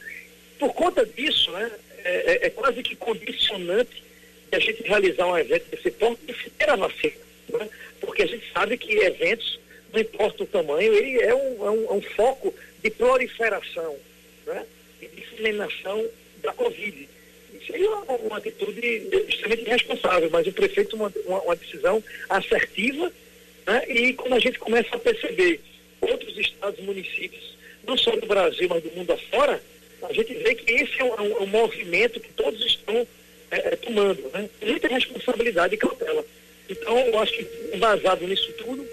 por 0.60 0.74
conta 0.74 1.06
disso, 1.06 1.52
né, 1.52 1.72
é, 2.04 2.12
é, 2.12 2.48
é 2.48 2.50
quase 2.50 2.82
que 2.82 2.96
condicionante 2.96 4.04
a 4.52 4.60
gente 4.60 4.84
realizar 4.84 5.28
um 5.28 5.38
evento 5.38 5.70
desse 5.70 5.92
porte 5.92 6.22
e 6.28 6.50
ter 6.52 6.70
a 6.70 6.76
vacina. 6.76 7.14
Né? 7.50 7.70
Porque 8.00 8.24
a 8.24 8.28
gente 8.28 8.52
sabe 8.52 8.78
que 8.78 8.98
eventos, 8.98 9.60
não 9.92 10.00
importa 10.00 10.44
o 10.44 10.48
tamanho, 10.48 10.94
ele 10.94 11.22
é 11.22 11.34
um, 11.34 11.66
é 11.66 11.72
um, 11.72 11.86
é 11.86 11.94
um 11.94 12.02
foco 12.02 12.54
de 12.84 12.90
proliferação 12.92 13.96
né? 14.46 14.66
e 15.02 15.08
disseminação 15.08 16.06
da 16.42 16.54
Covid. 16.54 17.10
Isso 17.60 17.74
aí 17.74 17.84
é 17.84 17.90
uma, 17.90 18.16
uma 18.18 18.38
atitude 18.38 19.10
extremamente 19.28 19.68
irresponsável, 19.68 20.30
mas 20.32 20.48
o 20.48 20.54
prefeito 20.54 20.96
uma, 20.96 21.12
uma, 21.26 21.42
uma 21.42 21.56
decisão 21.56 22.04
assertiva 22.30 23.12
né? 23.66 23.84
e 23.90 24.14
como 24.14 24.36
a 24.36 24.40
gente 24.40 24.60
começa 24.60 24.96
a 24.96 25.00
perceber 25.00 25.60
outros 26.02 26.38
estados 26.38 26.80
e 26.80 26.84
municípios, 26.84 27.58
não 27.86 27.98
só 27.98 28.16
do 28.16 28.28
Brasil, 28.28 28.68
mas 28.70 28.84
do 28.84 28.92
mundo 28.92 29.12
afora, 29.12 29.62
a 30.04 30.14
gente 30.14 30.34
vê 30.36 30.54
que 30.56 30.72
esse 30.72 31.00
é 31.00 31.04
um, 31.04 31.14
é 31.14 31.40
um 31.42 31.48
movimento 31.48 32.20
que 32.20 32.32
todos 32.34 32.64
estão 32.66 33.08
é, 33.52 33.74
é, 33.74 33.76
tomando, 33.76 34.30
né? 34.34 34.50
Muita 34.62 34.88
responsabilidade 34.88 35.76
e 35.76 35.78
cautela. 35.78 36.26
Então, 36.70 37.00
eu 37.00 37.20
acho 37.20 37.34
que, 37.34 37.48
embasado 37.74 38.28
nisso 38.28 38.52
tudo, 38.54 38.86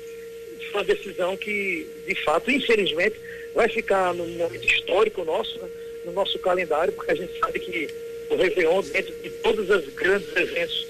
foi 0.70 0.80
uma 0.80 0.84
decisão 0.84 1.36
que, 1.36 1.86
de 2.06 2.14
fato, 2.24 2.50
infelizmente, 2.50 3.16
vai 3.54 3.68
ficar 3.68 4.14
no 4.14 4.26
momento 4.26 4.64
histórico 4.64 5.24
nosso, 5.24 5.58
né? 5.58 5.68
no 6.04 6.12
nosso 6.12 6.38
calendário, 6.38 6.92
porque 6.92 7.12
a 7.12 7.14
gente 7.14 7.38
sabe 7.38 7.58
que 7.58 7.88
o 8.30 8.36
Réveillon, 8.36 8.82
dentro 8.82 9.14
de 9.22 9.30
todos 9.30 9.70
os 9.70 9.94
grandes 9.94 10.34
eventos 10.36 10.86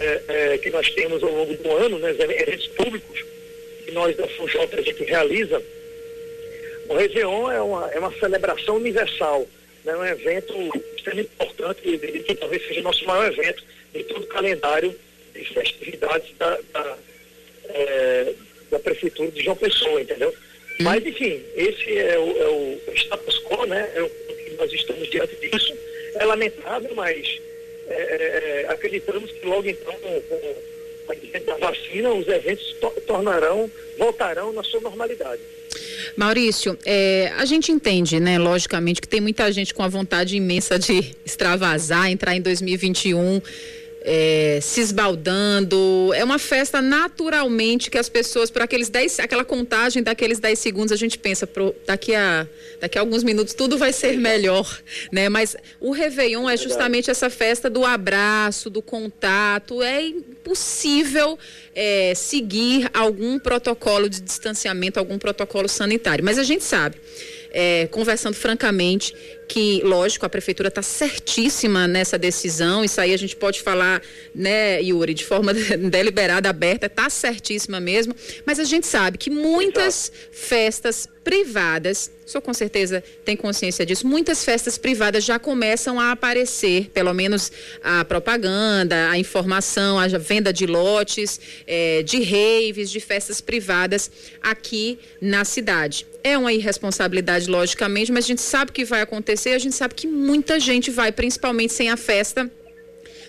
é, 0.00 0.22
é, 0.28 0.58
que 0.58 0.70
nós 0.70 0.90
temos 0.90 1.22
ao 1.22 1.30
longo 1.30 1.54
do 1.54 1.76
ano, 1.76 1.98
né? 1.98 2.10
eventos 2.10 2.66
públicos, 2.68 3.24
que 3.84 3.92
nós 3.92 4.16
da 4.16 4.26
FUNJOP 4.26 4.74
a 4.76 4.82
gente 4.82 5.04
realiza, 5.04 5.62
o 6.88 6.94
Réveillon 6.94 7.50
é 7.50 7.60
uma, 7.60 7.90
é 7.92 7.98
uma 7.98 8.12
celebração 8.18 8.76
universal, 8.76 9.46
né? 9.84 9.92
é 9.92 9.96
um 9.96 10.04
evento 10.04 10.54
extremamente 10.96 11.30
importante, 11.34 11.80
que 12.26 12.34
talvez 12.34 12.66
seja 12.66 12.80
o 12.80 12.84
nosso 12.84 13.04
maior 13.04 13.32
evento 13.32 13.62
de 13.92 14.04
todo 14.04 14.22
o 14.22 14.26
calendário 14.26 14.94
de 15.34 15.44
festividades 15.44 16.34
da, 16.38 16.58
da, 16.72 16.98
é, 17.68 18.32
da 18.70 18.78
Prefeitura 18.78 19.30
de 19.30 19.42
João 19.42 19.56
Pessoa, 19.56 20.00
entendeu? 20.00 20.30
Hum. 20.30 20.84
Mas, 20.84 21.04
enfim, 21.06 21.42
esse 21.54 21.98
é 21.98 22.18
o, 22.18 22.42
é 22.42 22.48
o 22.48 22.94
status 22.94 23.38
quo, 23.44 23.66
né? 23.66 23.90
É 23.94 24.02
o 24.02 24.08
que 24.08 24.56
nós 24.58 24.72
estamos 24.72 25.08
diante 25.10 25.34
disso. 25.36 25.76
É 26.14 26.24
lamentável, 26.24 26.94
mas 26.94 27.40
é, 27.88 27.94
é, 27.94 28.62
é 28.62 28.66
acreditamos 28.68 29.30
que 29.30 29.46
logo 29.46 29.68
então, 29.68 29.92
com, 29.94 30.20
com 30.20 31.52
a 31.52 31.56
vacina, 31.56 32.12
os 32.12 32.26
eventos 32.26 32.72
to 32.74 32.90
tornarão, 33.06 33.70
voltarão 33.98 34.52
na 34.52 34.62
sua 34.62 34.80
normalidade. 34.80 35.42
Maurício, 36.16 36.78
é, 36.84 37.32
a 37.36 37.44
gente 37.44 37.72
entende, 37.72 38.20
né, 38.20 38.38
logicamente, 38.38 39.00
que 39.00 39.08
tem 39.08 39.20
muita 39.20 39.50
gente 39.52 39.74
com 39.74 39.82
a 39.82 39.88
vontade 39.88 40.36
imensa 40.36 40.78
de 40.78 41.14
extravasar, 41.24 42.10
entrar 42.10 42.36
em 42.36 42.40
2021 42.40 43.40
é, 44.04 44.58
se 44.60 44.82
esbaldando. 44.82 46.12
É 46.14 46.22
uma 46.22 46.38
festa 46.38 46.82
naturalmente 46.82 47.90
que 47.90 47.96
as 47.96 48.10
pessoas, 48.10 48.50
por 48.50 48.60
aqueles 48.60 48.90
10, 48.90 49.20
aquela 49.20 49.44
contagem 49.44 50.02
daqueles 50.02 50.38
10 50.38 50.58
segundos, 50.58 50.92
a 50.92 50.96
gente 50.96 51.18
pensa, 51.18 51.46
pro, 51.46 51.74
daqui, 51.86 52.14
a, 52.14 52.46
daqui 52.80 52.98
a 52.98 53.00
alguns 53.00 53.24
minutos 53.24 53.54
tudo 53.54 53.78
vai 53.78 53.92
ser 53.92 54.18
melhor, 54.18 54.78
né? 55.10 55.30
Mas 55.30 55.56
o 55.80 55.90
Réveillon 55.90 56.48
é 56.48 56.56
justamente 56.56 57.10
essa 57.10 57.30
festa 57.30 57.70
do 57.70 57.82
abraço, 57.84 58.68
do 58.68 58.82
contato. 58.82 59.82
É 59.82 60.02
impossível 60.02 61.38
é, 61.74 62.12
seguir 62.14 62.90
algum 62.92 63.38
protocolo 63.38 64.10
de 64.10 64.20
distanciamento, 64.20 64.98
algum 64.98 65.18
protocolo 65.18 65.66
sanitário. 65.68 66.22
Mas 66.22 66.38
a 66.38 66.42
gente 66.42 66.62
sabe 66.62 66.96
é, 67.54 67.86
conversando 67.86 68.34
francamente 68.34 69.14
que, 69.48 69.82
lógico, 69.84 70.26
a 70.26 70.28
prefeitura 70.28 70.68
está 70.68 70.82
certíssima 70.82 71.86
nessa 71.86 72.18
decisão. 72.18 72.84
Isso 72.84 73.00
aí 73.00 73.12
a 73.12 73.16
gente 73.16 73.36
pode 73.36 73.60
falar, 73.60 74.02
né, 74.34 74.80
Yuri, 74.82 75.14
de 75.14 75.24
forma 75.24 75.52
deliberada, 75.90 76.48
aberta, 76.48 76.86
está 76.86 77.08
certíssima 77.10 77.80
mesmo. 77.80 78.14
Mas 78.44 78.58
a 78.58 78.64
gente 78.64 78.86
sabe 78.86 79.18
que 79.18 79.30
muitas 79.30 80.10
festas 80.32 81.08
privadas, 81.24 82.12
só 82.26 82.40
com 82.40 82.52
certeza 82.52 83.02
tem 83.24 83.34
consciência 83.34 83.84
disso, 83.86 84.06
muitas 84.06 84.44
festas 84.44 84.76
privadas 84.76 85.24
já 85.24 85.38
começam 85.38 85.98
a 85.98 86.12
aparecer, 86.12 86.90
pelo 86.92 87.12
menos 87.14 87.50
a 87.82 88.04
propaganda, 88.04 89.08
a 89.10 89.18
informação, 89.18 89.98
a 89.98 90.06
venda 90.06 90.52
de 90.52 90.66
lotes, 90.66 91.40
é, 91.66 92.02
de 92.02 92.22
raves, 92.22 92.90
de 92.90 93.00
festas 93.00 93.40
privadas 93.40 94.10
aqui 94.42 94.98
na 95.20 95.44
cidade. 95.44 96.06
É 96.22 96.38
uma 96.38 96.52
irresponsabilidade, 96.52 97.50
logicamente, 97.50 98.12
mas 98.12 98.24
a 98.24 98.28
gente 98.28 98.40
sabe 98.40 98.72
que 98.72 98.84
vai 98.84 99.00
acontecer, 99.00 99.33
a 99.54 99.58
gente 99.58 99.74
sabe 99.74 99.94
que 99.94 100.06
muita 100.06 100.58
gente 100.58 100.90
vai, 100.90 101.12
principalmente 101.12 101.72
sem 101.72 101.90
a 101.90 101.96
festa 101.96 102.50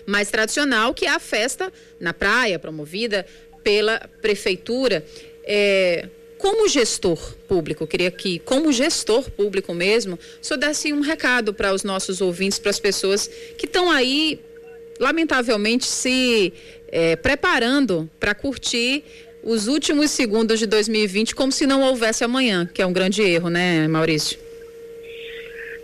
mais 0.06 0.30
tradicional, 0.30 0.94
que 0.94 1.06
é 1.06 1.10
a 1.10 1.18
festa 1.18 1.72
na 1.98 2.14
praia, 2.14 2.58
promovida 2.58 3.26
pela 3.62 3.98
prefeitura. 4.22 5.04
É, 5.44 6.08
como 6.38 6.68
gestor 6.68 7.34
público, 7.48 7.86
queria 7.86 8.10
que, 8.10 8.38
como 8.40 8.70
gestor 8.72 9.30
público 9.30 9.74
mesmo, 9.74 10.18
senhor 10.40 10.58
desse 10.58 10.92
um 10.92 11.00
recado 11.00 11.52
para 11.52 11.72
os 11.72 11.82
nossos 11.82 12.20
ouvintes, 12.20 12.58
para 12.58 12.70
as 12.70 12.78
pessoas 12.78 13.28
que 13.58 13.66
estão 13.66 13.90
aí, 13.90 14.38
lamentavelmente, 15.00 15.86
se 15.86 16.52
é, 16.88 17.16
preparando 17.16 18.08
para 18.20 18.34
curtir 18.34 19.02
os 19.42 19.66
últimos 19.66 20.10
segundos 20.10 20.58
de 20.58 20.66
2020 20.66 21.34
como 21.34 21.52
se 21.52 21.66
não 21.66 21.82
houvesse 21.82 22.24
amanhã, 22.24 22.68
que 22.72 22.82
é 22.82 22.86
um 22.86 22.92
grande 22.92 23.22
erro, 23.22 23.48
né, 23.48 23.86
Maurício? 23.88 24.45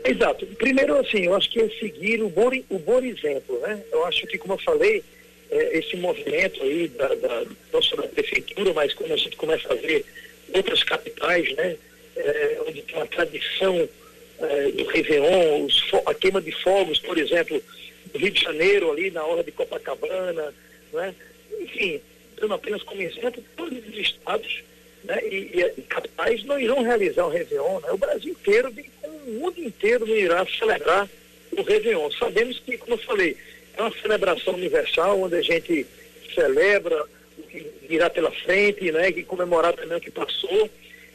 Exato. 0.04 0.46
Primeiro, 0.58 0.98
assim, 0.98 1.26
eu 1.26 1.34
acho 1.34 1.48
que 1.50 1.60
é 1.60 1.68
seguir 1.78 2.22
o 2.22 2.28
bom, 2.28 2.50
o 2.68 2.78
bom 2.78 3.00
exemplo, 3.02 3.58
né? 3.60 3.82
Eu 3.92 4.04
acho 4.04 4.26
que, 4.26 4.38
como 4.38 4.54
eu 4.54 4.58
falei, 4.58 5.02
é, 5.50 5.78
esse 5.78 5.96
movimento 5.96 6.62
aí, 6.62 6.88
da, 6.88 7.08
da, 7.14 7.44
não 7.72 7.82
só 7.82 7.96
da 7.96 8.08
prefeitura, 8.08 8.72
mas 8.72 8.92
quando 8.94 9.12
a 9.12 9.16
gente 9.16 9.36
começa 9.36 9.72
a 9.72 9.76
ver 9.76 10.04
outras 10.54 10.82
capitais, 10.82 11.54
né? 11.54 11.76
É, 12.16 12.58
onde 12.66 12.82
tem 12.82 12.96
uma 12.96 13.06
tradição 13.06 13.88
é, 14.40 14.70
do 14.72 14.84
Réveillon, 14.84 15.64
os, 15.64 15.90
a 16.04 16.14
queima 16.14 16.42
de 16.42 16.52
fogos, 16.52 16.98
por 16.98 17.16
exemplo, 17.16 17.62
no 18.12 18.20
Rio 18.20 18.30
de 18.30 18.42
Janeiro, 18.42 18.90
ali 18.90 19.10
na 19.10 19.24
hora 19.24 19.44
de 19.44 19.52
Copacabana, 19.52 20.52
né? 20.92 21.14
Enfim, 21.60 22.00
dando 22.40 22.54
apenas 22.54 22.82
como 22.82 23.00
exemplo, 23.00 23.42
todos 23.56 23.78
os 23.86 23.96
estados 23.96 24.62
né, 25.04 25.18
e, 25.24 25.60
e, 25.60 26.44
não 26.44 26.60
irão 26.60 26.82
realizar 26.82 27.26
o 27.26 27.30
Réveillon. 27.30 27.80
Né? 27.80 27.90
O 27.90 27.98
Brasil 27.98 28.32
inteiro, 28.32 28.72
o 29.04 29.30
mundo 29.32 29.58
inteiro 29.58 30.06
não 30.06 30.14
irá 30.14 30.46
celebrar 30.46 31.08
o 31.56 31.62
Réveillon. 31.62 32.10
Sabemos 32.12 32.58
que, 32.60 32.78
como 32.78 32.94
eu 32.94 32.98
falei, 32.98 33.36
é 33.76 33.82
uma 33.82 33.92
celebração 34.00 34.54
universal 34.54 35.20
onde 35.20 35.36
a 35.36 35.42
gente 35.42 35.86
celebra 36.34 37.04
o 37.38 37.42
que 37.42 37.66
virá 37.88 38.08
pela 38.08 38.30
frente, 38.30 38.90
né, 38.92 39.12
que 39.12 39.22
comemorar 39.22 39.72
também 39.74 39.98
o 39.98 40.00
que 40.00 40.10
passou, 40.10 40.70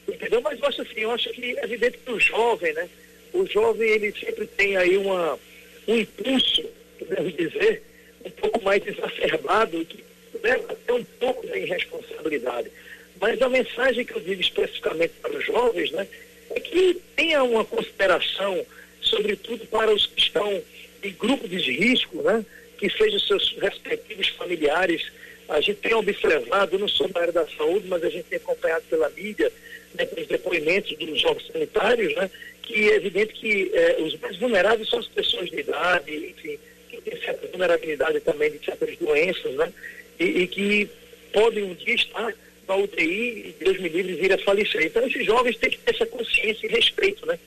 entendeu? 0.07 0.41
Mas 0.41 0.59
eu 0.59 0.67
acho 0.67 0.81
assim, 0.81 0.99
eu 0.99 1.11
acho 1.11 1.29
que 1.31 1.57
é 1.57 1.63
evidente 1.63 1.97
que 1.97 2.11
o 2.11 2.19
jovem, 2.19 2.73
né, 2.73 2.87
o 3.33 3.45
jovem 3.45 3.89
ele 3.89 4.13
sempre 4.13 4.45
tem 4.47 4.77
aí 4.77 4.97
uma, 4.97 5.39
um 5.87 5.95
impulso, 5.95 6.65
podemos 6.99 7.35
dizer, 7.35 7.83
um 8.25 8.29
pouco 8.31 8.61
mais 8.63 8.85
exacerbado, 8.85 9.83
que 9.85 10.03
leva 10.43 10.71
até 10.71 10.93
um 10.93 11.03
pouco 11.03 11.45
da 11.47 11.57
irresponsabilidade. 11.57 12.71
Mas 13.19 13.41
a 13.41 13.49
mensagem 13.49 14.05
que 14.05 14.15
eu 14.15 14.21
digo 14.21 14.41
especificamente 14.41 15.13
para 15.21 15.35
os 15.35 15.45
jovens, 15.45 15.91
né, 15.91 16.07
é 16.51 16.59
que 16.59 17.01
tenha 17.15 17.43
uma 17.43 17.65
consideração, 17.65 18.65
sobretudo 19.01 19.65
para 19.67 19.91
os 19.91 20.05
que 20.05 20.19
estão 20.19 20.61
em 21.03 21.11
grupos 21.13 21.49
de 21.49 21.71
risco, 21.71 22.21
né, 22.21 22.45
que 22.77 22.89
sejam 22.89 23.19
seus 23.19 23.55
respectivos 23.59 24.27
familiares. 24.29 25.11
A 25.49 25.61
gente 25.61 25.77
tem 25.77 25.93
observado, 25.93 26.77
não 26.77 26.87
sou 26.87 27.07
da 27.07 27.21
área 27.21 27.33
da 27.33 27.47
saúde, 27.47 27.87
mas 27.87 28.03
a 28.03 28.09
gente 28.09 28.25
tem 28.25 28.37
acompanhado 28.37 28.83
pela 28.89 29.09
mídia, 29.09 29.51
né, 29.95 30.05
pelos 30.05 30.27
depoimentos 30.27 30.95
dos 30.97 31.19
jovens 31.19 31.47
sanitários, 31.47 32.13
né, 32.15 32.29
que 32.61 32.91
é 32.91 32.95
evidente 32.95 33.33
que 33.33 33.71
eh, 33.73 33.97
os 34.01 34.19
mais 34.19 34.35
vulneráveis 34.37 34.89
são 34.89 34.99
as 34.99 35.07
pessoas 35.07 35.49
de 35.49 35.61
idade, 35.61 36.13
enfim, 36.13 36.59
que 36.89 37.01
têm 37.01 37.21
certa 37.21 37.47
vulnerabilidade 37.47 38.19
também 38.19 38.51
de 38.51 38.63
certas 38.63 38.97
doenças, 38.97 39.53
né, 39.53 39.71
e, 40.19 40.25
e 40.25 40.47
que 40.47 40.89
podem 41.31 41.63
um 41.63 41.73
dia 41.73 41.95
estar 41.95 42.33
na 42.67 42.75
UTI 42.75 43.47
e 43.47 43.55
Deus 43.63 43.79
me 43.79 43.89
livre 43.89 44.15
vir 44.15 44.33
a 44.33 44.37
falecer. 44.37 44.85
Então 44.85 45.05
esses 45.07 45.25
jovens 45.25 45.57
têm 45.57 45.69
que 45.69 45.77
ter 45.77 45.95
essa 45.95 46.05
consciência 46.05 46.67
e 46.67 46.69
respeito, 46.69 47.25
né? 47.25 47.39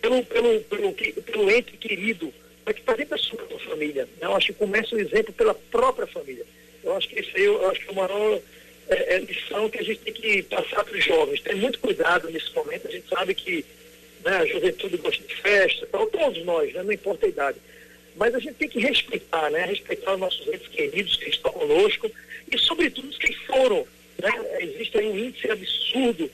Pelo, 0.00 0.24
pelo, 0.24 0.60
pelo, 0.60 0.92
pelo 0.92 1.50
ente 1.50 1.76
querido, 1.76 2.32
para 2.64 2.74
que 2.74 2.82
dentro 2.82 3.06
da 3.06 3.18
sua 3.18 3.58
família. 3.60 4.04
Né? 4.04 4.26
Eu 4.26 4.36
acho 4.36 4.48
que 4.48 4.52
começa 4.54 4.94
o 4.94 5.00
exemplo 5.00 5.32
pela 5.32 5.54
própria 5.54 6.06
família. 6.06 6.44
Eu 6.84 6.94
acho 6.96 7.08
que 7.08 7.20
isso 7.20 7.30
aí 7.34 7.44
eu 7.44 7.70
acho 7.70 7.80
que 7.80 7.88
é 7.88 7.92
a 7.92 7.94
maior 7.94 8.40
é, 8.88 9.14
é, 9.14 9.18
lição 9.18 9.68
que 9.68 9.78
a 9.78 9.82
gente 9.82 10.00
tem 10.00 10.12
que 10.12 10.42
passar 10.44 10.84
para 10.84 10.96
os 10.96 11.04
jovens. 11.04 11.40
Tem 11.40 11.56
muito 11.56 11.78
cuidado 11.78 12.30
nesse 12.30 12.54
momento, 12.54 12.88
a 12.88 12.90
gente 12.90 13.08
sabe 13.08 13.34
que 13.34 13.64
né, 14.24 14.36
a 14.36 14.46
juventude 14.46 14.96
gosta 14.96 15.22
de 15.22 15.34
festa, 15.36 15.86
tal, 15.90 16.06
todos 16.06 16.44
nós, 16.44 16.72
né, 16.72 16.82
não 16.82 16.92
importa 16.92 17.26
a 17.26 17.28
idade. 17.28 17.58
Mas 18.16 18.34
a 18.34 18.38
gente 18.38 18.54
tem 18.54 18.68
que 18.68 18.80
respeitar, 18.80 19.48
né? 19.50 19.64
Respeitar 19.64 20.14
os 20.14 20.18
nossos 20.18 20.46
entes 20.48 20.66
queridos 20.68 21.16
que 21.16 21.30
estão 21.30 21.52
conosco 21.52 22.10
e, 22.50 22.58
sobretudo, 22.58 23.08
os 23.08 23.16
que 23.16 23.32
foram 23.46 23.86
né? 24.20 24.30
Existe 24.60 24.98
aí 24.98 25.08
um 25.08 25.18
índice 25.18 25.50
absurdo 25.50 26.30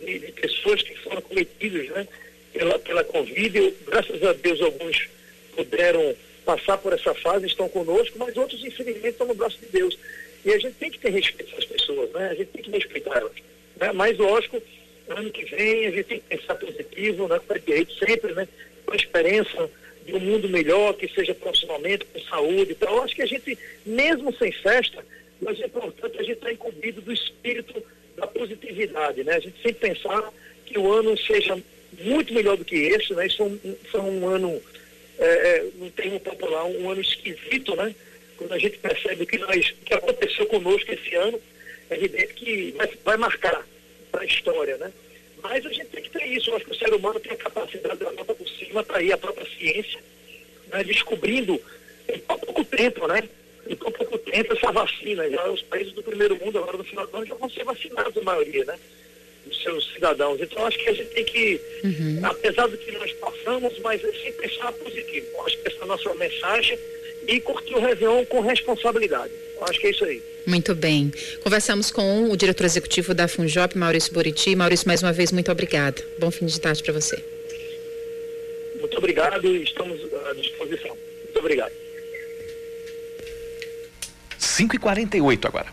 de, 0.00 0.18
de 0.18 0.32
pessoas 0.32 0.82
que 0.82 0.94
foram 0.98 1.20
cometidas 1.22 1.88
né? 1.88 2.08
pela, 2.52 2.78
pela 2.78 3.04
Covid. 3.04 3.74
Graças 3.86 4.22
a 4.22 4.32
Deus, 4.32 4.60
alguns 4.60 5.08
puderam 5.54 6.14
passar 6.44 6.78
por 6.78 6.92
essa 6.92 7.12
fase, 7.14 7.46
estão 7.46 7.68
conosco, 7.68 8.18
mas 8.18 8.36
outros, 8.36 8.62
infelizmente, 8.64 9.08
estão 9.08 9.26
no 9.26 9.34
braço 9.34 9.58
de 9.58 9.66
Deus. 9.66 9.98
E 10.44 10.52
a 10.52 10.58
gente 10.58 10.74
tem 10.74 10.90
que 10.90 10.98
ter 10.98 11.10
respeito 11.10 11.56
às 11.58 11.64
pessoas, 11.64 12.10
né? 12.12 12.28
a 12.28 12.34
gente 12.34 12.48
tem 12.48 12.62
que 12.62 12.70
respeitar 12.70 13.18
elas. 13.18 13.32
Né? 13.80 13.92
Mas, 13.92 14.16
lógico, 14.16 14.62
ano 15.08 15.30
que 15.30 15.44
vem 15.44 15.86
a 15.86 15.90
gente 15.90 16.04
tem 16.04 16.20
que 16.20 16.36
pensar 16.36 16.54
positivo, 16.54 17.26
né? 17.26 17.40
com 17.46 17.58
direito 17.58 17.92
sempre, 17.94 18.32
né? 18.32 18.46
com 18.84 18.92
a 18.92 18.96
esperança 18.96 19.70
de 20.04 20.14
um 20.14 20.20
mundo 20.20 20.48
melhor, 20.48 20.94
que 20.94 21.08
seja 21.08 21.34
proximamente, 21.34 22.04
com 22.04 22.20
saúde 22.20 22.72
e 22.72 22.74
tal. 22.76 22.94
Eu 22.94 23.02
acho 23.02 23.16
que 23.16 23.22
a 23.22 23.26
gente, 23.26 23.58
mesmo 23.84 24.32
sem 24.36 24.52
festa, 24.52 25.04
mas 25.40 25.60
é 25.60 25.66
importante 25.66 26.18
a 26.18 26.22
gente 26.22 26.32
estar 26.32 26.52
incumbido 26.52 27.00
do 27.00 27.12
espírito 27.12 27.82
da 28.16 28.26
positividade, 28.26 29.22
né? 29.24 29.34
A 29.34 29.40
gente 29.40 29.56
sempre 29.62 29.88
pensar 29.88 30.32
que 30.64 30.78
o 30.78 30.92
ano 30.92 31.16
seja 31.18 31.58
muito 32.00 32.32
melhor 32.32 32.56
do 32.56 32.64
que 32.64 32.76
esse, 32.76 33.14
né? 33.14 33.26
Isso 33.26 33.42
é 33.42 33.44
um, 33.44 33.76
foi 33.90 34.00
um 34.00 34.28
ano, 34.28 34.62
é, 35.18 35.26
é, 35.26 35.66
um 35.80 35.90
termo 35.90 36.18
popular, 36.20 36.64
um 36.64 36.90
ano 36.90 37.00
esquisito, 37.00 37.76
né? 37.76 37.94
Quando 38.36 38.52
a 38.52 38.58
gente 38.58 38.78
percebe 38.78 39.26
que, 39.26 39.38
nós, 39.38 39.74
que 39.84 39.94
aconteceu 39.94 40.46
conosco 40.46 40.92
esse 40.92 41.14
ano, 41.14 41.40
é 41.90 41.94
evidente 41.94 42.34
que 42.34 42.72
vai, 42.72 42.90
vai 43.04 43.16
marcar 43.16 43.66
para 44.10 44.22
a 44.22 44.26
história, 44.26 44.76
né? 44.78 44.92
Mas 45.42 45.64
a 45.64 45.70
gente 45.70 45.86
tem 45.86 46.02
que 46.02 46.10
ter 46.10 46.26
isso. 46.26 46.50
Eu 46.50 46.56
acho 46.56 46.64
que 46.64 46.72
o 46.72 46.78
ser 46.78 46.92
humano 46.92 47.20
tem 47.20 47.32
a 47.32 47.36
capacidade 47.36 47.98
da 47.98 48.12
nota 48.12 48.34
por 48.34 48.48
cima, 48.48 48.80
está 48.80 48.98
aí 48.98 49.12
a 49.12 49.18
própria 49.18 49.46
ciência, 49.56 50.00
né? 50.72 50.82
descobrindo 50.82 51.60
em 52.08 52.18
pouco 52.18 52.64
tempo, 52.64 53.06
né? 53.06 53.28
Em 53.68 53.76
tão 53.76 53.90
pouco 53.90 54.18
tempo 54.18 54.52
essa 54.52 54.72
vacina. 54.72 55.28
Já 55.30 55.50
os 55.50 55.62
países 55.62 55.92
do 55.92 56.02
primeiro 56.02 56.38
mundo, 56.42 56.58
agora 56.58 56.78
no 56.78 56.84
final 56.84 57.06
do 57.06 57.16
ano, 57.16 57.26
já 57.26 57.34
vão 57.34 57.50
ser 57.50 57.64
vacinados 57.64 58.16
a 58.16 58.22
maioria, 58.22 58.64
né? 58.64 58.78
Dos 59.44 59.62
seus 59.62 59.92
cidadãos. 59.92 60.40
Então 60.40 60.66
acho 60.66 60.78
que 60.78 60.88
a 60.88 60.92
gente 60.92 61.10
tem 61.10 61.24
que, 61.24 61.60
uhum. 61.84 62.20
apesar 62.22 62.66
do 62.66 62.76
que 62.76 62.92
nós 62.92 63.12
passamos, 63.14 63.78
mas 63.80 64.02
é 64.04 64.12
sempre 64.12 64.48
pensar 64.48 64.72
positivo. 64.72 65.26
Acho 65.46 65.58
que 65.58 65.68
essa 65.68 65.78
é 65.78 65.82
a 65.82 65.86
nossa 65.86 66.14
mensagem 66.14 66.78
e 67.28 67.40
curtir 67.40 67.74
o 67.74 67.80
Réveillon 67.80 68.24
com 68.26 68.40
responsabilidade. 68.40 69.32
Acho 69.62 69.80
que 69.80 69.86
é 69.86 69.90
isso 69.90 70.04
aí. 70.04 70.22
Muito 70.46 70.74
bem. 70.74 71.12
Conversamos 71.42 71.90
com 71.90 72.30
o 72.30 72.36
diretor 72.36 72.64
executivo 72.64 73.14
da 73.14 73.26
Funjop, 73.26 73.76
Maurício 73.76 74.12
Buriti. 74.12 74.54
Maurício, 74.54 74.86
mais 74.86 75.02
uma 75.02 75.12
vez, 75.12 75.32
muito 75.32 75.50
obrigada. 75.50 76.02
Bom 76.18 76.30
fim 76.30 76.46
de 76.46 76.60
tarde 76.60 76.82
para 76.82 76.92
você. 76.92 77.22
Muito 78.78 78.96
obrigado 78.98 79.46
e 79.46 79.62
estamos 79.62 80.00
à 80.28 80.32
disposição. 80.34 80.96
Muito 81.24 81.38
obrigado. 81.38 81.85
5 84.56 84.74
e 84.74 84.78
48 84.78 85.48
agora. 85.48 85.66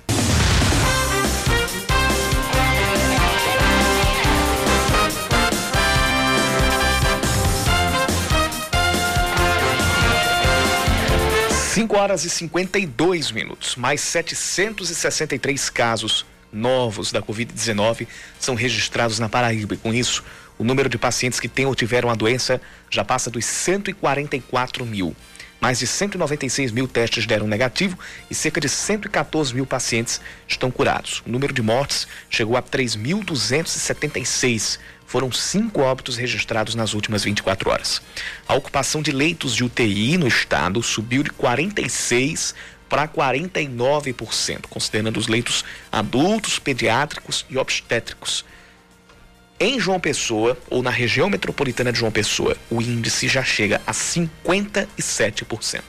Cinco 11.71 11.97
horas 11.97 12.25
e 12.25 12.29
52 12.29 13.31
minutos. 13.31 13.77
Mais 13.77 14.01
763 14.01 15.69
casos 15.69 16.25
novos 16.51 17.13
da 17.13 17.21
Covid-19 17.21 18.05
são 18.37 18.53
registrados 18.53 19.17
na 19.17 19.29
Paraíba. 19.29 19.75
E 19.75 19.77
com 19.77 19.93
isso, 19.93 20.25
o 20.57 20.63
número 20.65 20.89
de 20.89 20.97
pacientes 20.97 21.39
que 21.39 21.47
têm 21.47 21.65
ou 21.65 21.73
tiveram 21.73 22.09
a 22.09 22.15
doença 22.15 22.59
já 22.89 23.05
passa 23.05 23.31
dos 23.31 23.45
144 23.45 24.85
mil. 24.85 25.15
Mais 25.63 25.79
de 25.79 25.87
196 25.87 26.71
mil 26.73 26.89
testes 26.89 27.25
deram 27.25 27.47
negativo 27.47 27.97
e 28.29 28.35
cerca 28.35 28.59
de 28.59 28.67
114 28.67 29.55
mil 29.55 29.65
pacientes 29.65 30.19
estão 30.45 30.69
curados. 30.69 31.23
O 31.25 31.29
número 31.29 31.53
de 31.53 31.61
mortes 31.61 32.05
chegou 32.29 32.57
a 32.57 32.61
3.276. 32.61 34.77
Foram 35.07 35.31
cinco 35.31 35.79
óbitos 35.79 36.17
registrados 36.17 36.75
nas 36.75 36.93
últimas 36.93 37.23
24 37.23 37.69
horas. 37.69 38.01
A 38.45 38.55
ocupação 38.55 39.01
de 39.01 39.13
leitos 39.13 39.55
de 39.55 39.63
UTI 39.63 40.17
no 40.17 40.27
estado 40.27 40.83
subiu 40.83 41.23
de 41.23 41.29
46 41.29 42.53
para 42.89 43.07
49%, 43.07 44.63
considerando 44.69 45.15
os 45.15 45.29
leitos 45.29 45.63
adultos, 45.89 46.59
pediátricos 46.59 47.45
e 47.49 47.57
obstétricos. 47.57 48.43
Em 49.63 49.79
João 49.79 49.97
Pessoa, 49.97 50.57
ou 50.69 50.83
na 50.83 50.89
região 50.89 51.29
metropolitana 51.29 51.89
de 51.89 51.99
João 51.99 52.11
Pessoa, 52.11 52.57
o 52.69 52.81
índice 52.81 53.29
já 53.29 53.41
chega 53.41 53.81
a 53.87 53.93
57%. 53.93 55.81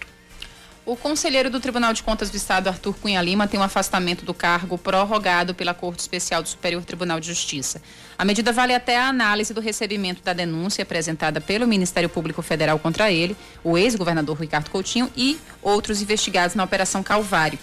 O 0.86 0.94
conselheiro 0.94 1.50
do 1.50 1.58
Tribunal 1.58 1.92
de 1.92 2.00
Contas 2.00 2.30
do 2.30 2.36
Estado, 2.36 2.68
Arthur 2.68 2.94
Cunha 2.94 3.20
Lima, 3.20 3.48
tem 3.48 3.58
um 3.58 3.64
afastamento 3.64 4.24
do 4.24 4.32
cargo 4.32 4.78
prorrogado 4.78 5.56
pela 5.56 5.74
Corte 5.74 5.98
Especial 5.98 6.40
do 6.40 6.48
Superior 6.48 6.84
Tribunal 6.84 7.18
de 7.18 7.26
Justiça. 7.26 7.82
A 8.16 8.24
medida 8.24 8.52
vale 8.52 8.72
até 8.72 8.96
a 8.96 9.08
análise 9.08 9.52
do 9.52 9.60
recebimento 9.60 10.22
da 10.22 10.32
denúncia 10.32 10.82
apresentada 10.82 11.40
pelo 11.40 11.66
Ministério 11.66 12.08
Público 12.08 12.42
Federal 12.42 12.78
contra 12.78 13.10
ele, 13.10 13.36
o 13.64 13.76
ex-governador 13.76 14.38
Ricardo 14.40 14.70
Coutinho 14.70 15.10
e 15.16 15.36
outros 15.60 16.00
investigados 16.00 16.54
na 16.54 16.62
Operação 16.62 17.02
Calvário. 17.02 17.58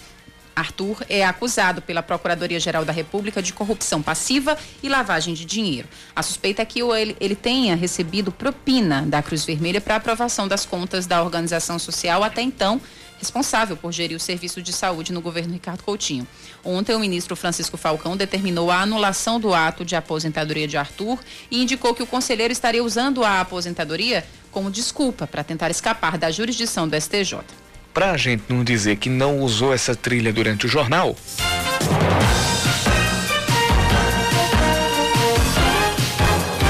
Arthur 0.55 1.03
é 1.09 1.25
acusado 1.25 1.81
pela 1.81 2.03
Procuradoria-Geral 2.03 2.85
da 2.85 2.93
República 2.93 3.41
de 3.41 3.53
corrupção 3.53 4.01
passiva 4.01 4.57
e 4.81 4.89
lavagem 4.89 5.33
de 5.33 5.45
dinheiro. 5.45 5.87
A 6.15 6.21
suspeita 6.21 6.61
é 6.61 6.65
que 6.65 6.81
ele, 6.81 7.35
tenha 7.35 7.75
recebido 7.75 8.31
propina 8.31 9.03
da 9.03 9.21
Cruz 9.21 9.45
Vermelha 9.45 9.81
para 9.81 9.95
aprovação 9.95 10.47
das 10.47 10.65
contas 10.65 11.05
da 11.05 11.23
organização 11.23 11.79
social 11.79 12.23
até 12.23 12.41
então 12.41 12.81
responsável 13.21 13.77
por 13.77 13.91
gerir 13.91 14.17
o 14.17 14.19
serviço 14.19 14.63
de 14.63 14.73
saúde 14.73 15.13
no 15.13 15.21
governo 15.21 15.53
Ricardo 15.53 15.83
Coutinho. 15.83 16.27
Ontem, 16.65 16.95
o 16.95 16.99
ministro 16.99 17.35
Francisco 17.35 17.77
Falcão 17.77 18.17
determinou 18.17 18.71
a 18.71 18.81
anulação 18.81 19.39
do 19.39 19.53
ato 19.53 19.85
de 19.85 19.95
aposentadoria 19.95 20.67
de 20.67 20.75
Arthur 20.75 21.19
e 21.51 21.61
indicou 21.61 21.93
que 21.93 22.01
o 22.01 22.07
conselheiro 22.07 22.51
estaria 22.51 22.83
usando 22.83 23.23
a 23.23 23.39
aposentadoria 23.39 24.25
como 24.51 24.71
desculpa 24.71 25.27
para 25.27 25.43
tentar 25.43 25.69
escapar 25.69 26.17
da 26.17 26.31
jurisdição 26.31 26.87
do 26.87 26.99
STJ. 26.99 27.60
Para 27.93 28.11
a 28.11 28.17
gente 28.17 28.43
não 28.47 28.63
dizer 28.63 28.95
que 28.95 29.09
não 29.09 29.39
usou 29.39 29.73
essa 29.73 29.93
trilha 29.93 30.31
durante 30.31 30.65
o 30.65 30.69
jornal. 30.69 31.15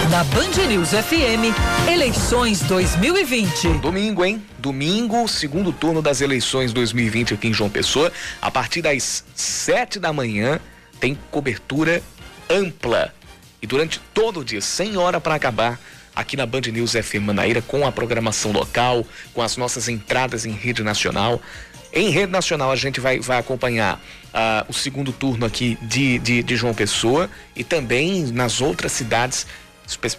Na 0.09 0.23
Band 0.25 0.67
News 0.67 0.89
FM, 0.89 1.55
eleições 1.87 2.61
2020. 2.63 3.79
Domingo, 3.79 4.25
hein? 4.25 4.43
Domingo, 4.57 5.27
segundo 5.27 5.71
turno 5.71 6.01
das 6.01 6.21
eleições 6.21 6.73
2020 6.73 7.35
aqui 7.35 7.47
em 7.47 7.53
João 7.53 7.69
Pessoa. 7.69 8.11
A 8.41 8.49
partir 8.49 8.81
das 8.81 9.23
sete 9.35 9.99
da 9.99 10.11
manhã, 10.11 10.59
tem 10.99 11.17
cobertura 11.29 12.01
ampla. 12.49 13.13
E 13.61 13.67
durante 13.67 14.01
todo 14.13 14.39
o 14.39 14.45
dia, 14.45 14.59
sem 14.59 14.97
hora 14.97 15.21
para 15.21 15.35
acabar, 15.35 15.79
aqui 16.21 16.37
na 16.37 16.45
Band 16.45 16.61
News 16.71 16.93
FM 16.93 17.23
Manaíra, 17.23 17.61
com 17.61 17.85
a 17.85 17.91
programação 17.91 18.51
local, 18.51 19.05
com 19.33 19.41
as 19.41 19.57
nossas 19.57 19.89
entradas 19.89 20.45
em 20.45 20.51
rede 20.51 20.83
nacional. 20.83 21.41
Em 21.93 22.09
rede 22.09 22.31
nacional, 22.31 22.71
a 22.71 22.75
gente 22.75 22.99
vai, 22.99 23.19
vai 23.19 23.37
acompanhar 23.37 23.95
uh, 23.97 24.69
o 24.69 24.73
segundo 24.73 25.11
turno 25.11 25.45
aqui 25.45 25.77
de, 25.81 26.19
de, 26.19 26.41
de 26.41 26.55
João 26.55 26.73
Pessoa 26.73 27.29
e 27.55 27.63
também 27.63 28.23
nas 28.31 28.61
outras 28.61 28.93
cidades 28.93 29.45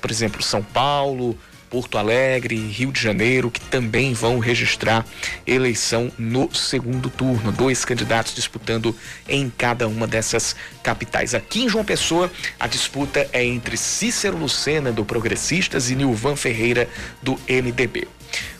por 0.00 0.10
exemplo, 0.10 0.42
São 0.42 0.62
Paulo, 0.62 1.38
Porto 1.72 1.96
Alegre, 1.96 2.54
Rio 2.54 2.92
de 2.92 3.00
Janeiro, 3.00 3.50
que 3.50 3.58
também 3.58 4.12
vão 4.12 4.38
registrar 4.38 5.06
eleição 5.46 6.12
no 6.18 6.54
segundo 6.54 7.08
turno. 7.08 7.50
Dois 7.50 7.82
candidatos 7.82 8.34
disputando 8.34 8.94
em 9.26 9.48
cada 9.48 9.88
uma 9.88 10.06
dessas 10.06 10.54
capitais. 10.82 11.34
Aqui 11.34 11.62
em 11.62 11.70
João 11.70 11.82
Pessoa, 11.82 12.30
a 12.60 12.66
disputa 12.66 13.26
é 13.32 13.42
entre 13.42 13.78
Cícero 13.78 14.36
Lucena, 14.36 14.92
do 14.92 15.02
Progressistas, 15.02 15.90
e 15.90 15.94
Nilvan 15.94 16.36
Ferreira, 16.36 16.86
do 17.22 17.40
MDB. 17.48 18.06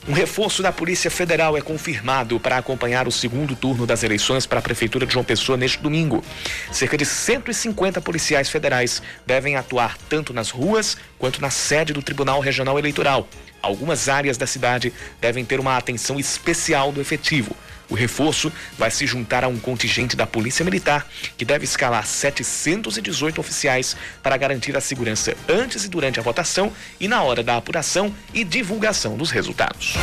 Um 0.08 0.12
reforço 0.12 0.62
da 0.62 0.72
Polícia 0.72 1.10
Federal 1.10 1.56
é 1.56 1.60
confirmado 1.60 2.40
para 2.40 2.56
acompanhar 2.56 3.06
o 3.06 3.12
segundo 3.12 3.54
turno 3.54 3.86
das 3.86 4.02
eleições 4.02 4.46
para 4.46 4.58
a 4.58 4.62
Prefeitura 4.62 5.06
de 5.06 5.12
João 5.12 5.24
Pessoa 5.24 5.56
neste 5.56 5.78
domingo. 5.78 6.24
Cerca 6.72 6.96
de 6.96 7.06
150 7.06 8.00
policiais 8.00 8.48
federais 8.48 9.00
devem 9.24 9.56
atuar 9.56 9.96
tanto 10.08 10.32
nas 10.32 10.50
ruas 10.50 10.96
quanto 11.18 11.40
na 11.40 11.50
sede 11.50 11.92
do 11.92 12.02
Tribunal 12.02 12.40
Regional 12.40 12.78
Eleitoral. 12.78 13.28
Algumas 13.62 14.08
áreas 14.08 14.36
da 14.36 14.46
cidade 14.46 14.92
devem 15.20 15.44
ter 15.44 15.60
uma 15.60 15.76
atenção 15.76 16.18
especial 16.18 16.90
do 16.90 17.00
efetivo. 17.00 17.56
O 17.88 17.94
reforço 17.94 18.52
vai 18.78 18.90
se 18.90 19.06
juntar 19.06 19.44
a 19.44 19.48
um 19.48 19.58
contingente 19.58 20.16
da 20.16 20.26
Polícia 20.26 20.64
Militar, 20.64 21.06
que 21.36 21.44
deve 21.44 21.64
escalar 21.64 22.06
718 22.06 23.40
oficiais 23.40 23.96
para 24.22 24.36
garantir 24.36 24.76
a 24.76 24.80
segurança 24.80 25.36
antes 25.48 25.84
e 25.84 25.88
durante 25.88 26.18
a 26.18 26.22
votação 26.22 26.72
e 26.98 27.08
na 27.08 27.22
hora 27.22 27.42
da 27.42 27.56
apuração 27.56 28.14
e 28.32 28.44
divulgação 28.44 29.16
dos 29.16 29.30
resultados. 29.30 29.94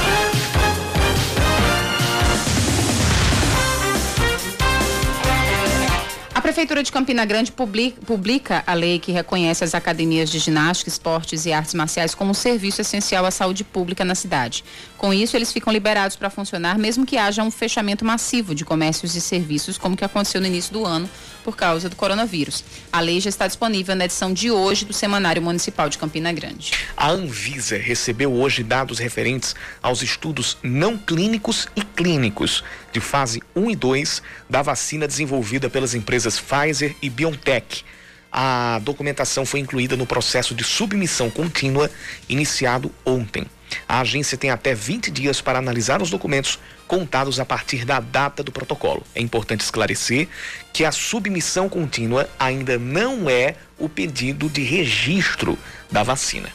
A 6.39 6.41
Prefeitura 6.41 6.81
de 6.81 6.89
Campina 6.89 7.25
Grande 7.25 7.51
publica 7.51 8.63
a 8.65 8.73
lei 8.73 8.97
que 8.97 9.11
reconhece 9.11 9.61
as 9.61 9.75
academias 9.75 10.29
de 10.29 10.39
ginástica, 10.39 10.87
esportes 10.87 11.45
e 11.45 11.51
artes 11.51 11.73
marciais 11.73 12.15
como 12.15 12.31
um 12.31 12.33
serviço 12.33 12.79
essencial 12.79 13.25
à 13.25 13.29
saúde 13.29 13.61
pública 13.65 14.05
na 14.05 14.15
cidade. 14.15 14.63
Com 14.97 15.13
isso, 15.13 15.35
eles 15.35 15.51
ficam 15.51 15.73
liberados 15.73 16.15
para 16.15 16.29
funcionar, 16.29 16.77
mesmo 16.77 17.05
que 17.05 17.17
haja 17.17 17.43
um 17.43 17.51
fechamento 17.51 18.05
massivo 18.05 18.55
de 18.55 18.63
comércios 18.63 19.17
e 19.17 19.21
serviços, 19.21 19.77
como 19.77 19.97
que 19.97 20.05
aconteceu 20.05 20.39
no 20.39 20.47
início 20.47 20.71
do 20.71 20.85
ano, 20.85 21.09
por 21.49 21.55
causa 21.57 21.89
do 21.89 21.95
coronavírus. 21.95 22.63
A 22.91 22.99
lei 22.99 23.19
já 23.19 23.27
está 23.27 23.47
disponível 23.47 23.95
na 23.95 24.05
edição 24.05 24.31
de 24.31 24.51
hoje 24.51 24.85
do 24.85 24.93
Semanário 24.93 25.41
Municipal 25.41 25.89
de 25.89 25.97
Campina 25.97 26.31
Grande. 26.31 26.71
A 26.95 27.09
Anvisa 27.09 27.75
recebeu 27.75 28.31
hoje 28.31 28.61
dados 28.61 28.99
referentes 28.99 29.55
aos 29.81 30.03
estudos 30.03 30.57
não 30.61 30.95
clínicos 30.95 31.67
e 31.75 31.81
clínicos 31.81 32.63
de 32.91 32.99
fase 32.99 33.41
1 33.55 33.71
e 33.71 33.75
2 33.75 34.21
da 34.47 34.61
vacina 34.61 35.07
desenvolvida 35.07 35.71
pelas 35.71 35.95
empresas 35.95 36.39
Pfizer 36.39 36.95
e 37.01 37.09
BioNTech. 37.09 37.83
A 38.31 38.79
documentação 38.83 39.43
foi 39.43 39.59
incluída 39.59 39.97
no 39.97 40.05
processo 40.05 40.53
de 40.53 40.63
submissão 40.63 41.31
contínua 41.31 41.89
iniciado 42.29 42.91
ontem. 43.03 43.47
A 43.87 44.01
agência 44.01 44.37
tem 44.37 44.49
até 44.49 44.73
20 44.73 45.11
dias 45.11 45.41
para 45.41 45.59
analisar 45.59 46.01
os 46.01 46.09
documentos 46.09 46.59
contados 46.87 47.39
a 47.39 47.45
partir 47.45 47.85
da 47.85 47.99
data 47.99 48.43
do 48.43 48.51
protocolo. 48.51 49.03
É 49.13 49.21
importante 49.21 49.61
esclarecer 49.61 50.27
que 50.73 50.83
a 50.85 50.91
submissão 50.91 51.69
contínua 51.69 52.29
ainda 52.39 52.77
não 52.77 53.29
é 53.29 53.55
o 53.77 53.87
pedido 53.87 54.49
de 54.49 54.63
registro 54.63 55.57
da 55.91 56.03
vacina. 56.03 56.49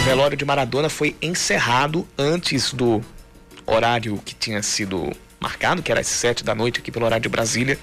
O 0.00 0.04
velório 0.04 0.36
de 0.36 0.44
Maradona 0.44 0.88
foi 0.88 1.14
encerrado 1.20 2.08
antes 2.18 2.72
do 2.72 3.04
horário 3.66 4.20
que 4.24 4.34
tinha 4.34 4.62
sido 4.62 5.12
marcado, 5.38 5.82
que 5.82 5.92
era 5.92 6.00
às 6.00 6.06
sete 6.08 6.42
da 6.42 6.54
noite 6.54 6.80
aqui 6.80 6.90
pelo 6.90 7.06
horário 7.06 7.22
de 7.22 7.28
Brasília, 7.28 7.78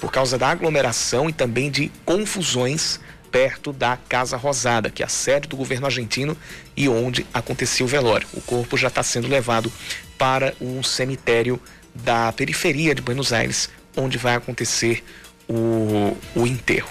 por 0.00 0.10
causa 0.10 0.38
da 0.38 0.48
aglomeração 0.48 1.28
e 1.28 1.32
também 1.32 1.70
de 1.70 1.92
confusões 2.04 2.98
perto 3.30 3.72
da 3.72 3.96
Casa 3.96 4.36
Rosada, 4.36 4.90
que 4.90 5.02
é 5.02 5.06
a 5.06 5.08
sede 5.08 5.48
do 5.48 5.56
governo 5.56 5.86
argentino 5.86 6.36
e 6.76 6.88
onde 6.88 7.26
aconteceu 7.32 7.86
o 7.86 7.88
velório. 7.88 8.26
O 8.32 8.40
corpo 8.40 8.76
já 8.76 8.88
está 8.88 9.02
sendo 9.02 9.28
levado 9.28 9.72
para 10.18 10.54
um 10.60 10.82
cemitério 10.82 11.60
da 11.94 12.32
periferia 12.32 12.94
de 12.94 13.02
Buenos 13.02 13.32
Aires, 13.32 13.70
onde 13.96 14.18
vai 14.18 14.34
acontecer 14.34 15.04
o, 15.48 16.16
o 16.34 16.46
enterro. 16.46 16.90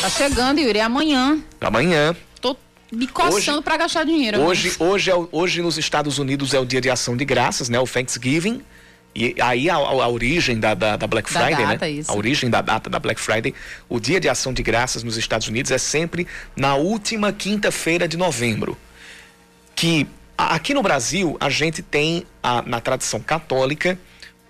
Tá 0.00 0.10
chegando, 0.10 0.60
Yuri, 0.60 0.78
é 0.78 0.82
amanhã. 0.82 1.38
Amanhã. 1.60 2.14
Me 2.94 3.06
coçando 3.06 3.62
para 3.62 3.76
gastar 3.76 4.04
dinheiro. 4.04 4.40
Hoje, 4.40 4.74
hoje, 4.78 5.10
é, 5.10 5.14
hoje 5.32 5.62
nos 5.62 5.78
Estados 5.78 6.18
Unidos 6.18 6.54
é 6.54 6.60
o 6.60 6.64
dia 6.64 6.80
de 6.80 6.90
ação 6.90 7.16
de 7.16 7.24
graças, 7.24 7.68
né? 7.68 7.78
O 7.78 7.86
Thanksgiving. 7.86 8.62
E 9.14 9.36
aí 9.40 9.70
a, 9.70 9.76
a, 9.76 9.78
a 9.78 10.08
origem 10.08 10.58
da, 10.58 10.74
da, 10.74 10.96
da 10.96 11.06
Black 11.06 11.28
Friday, 11.28 11.52
da 11.52 11.72
data, 11.72 11.86
né? 11.86 11.90
Isso. 11.92 12.10
A 12.10 12.14
origem 12.16 12.50
da 12.50 12.60
data 12.60 12.90
da 12.90 12.98
Black 12.98 13.20
Friday, 13.20 13.54
o 13.88 14.00
dia 14.00 14.18
de 14.18 14.28
ação 14.28 14.52
de 14.52 14.62
graças 14.62 15.02
nos 15.02 15.16
Estados 15.16 15.46
Unidos 15.46 15.70
é 15.70 15.78
sempre 15.78 16.26
na 16.56 16.74
última 16.74 17.32
quinta-feira 17.32 18.08
de 18.08 18.16
novembro. 18.16 18.76
Que 19.76 20.06
aqui 20.36 20.74
no 20.74 20.82
Brasil 20.82 21.36
a 21.38 21.48
gente 21.48 21.80
tem 21.80 22.26
a, 22.42 22.62
na 22.62 22.80
tradição 22.80 23.20
católica 23.20 23.98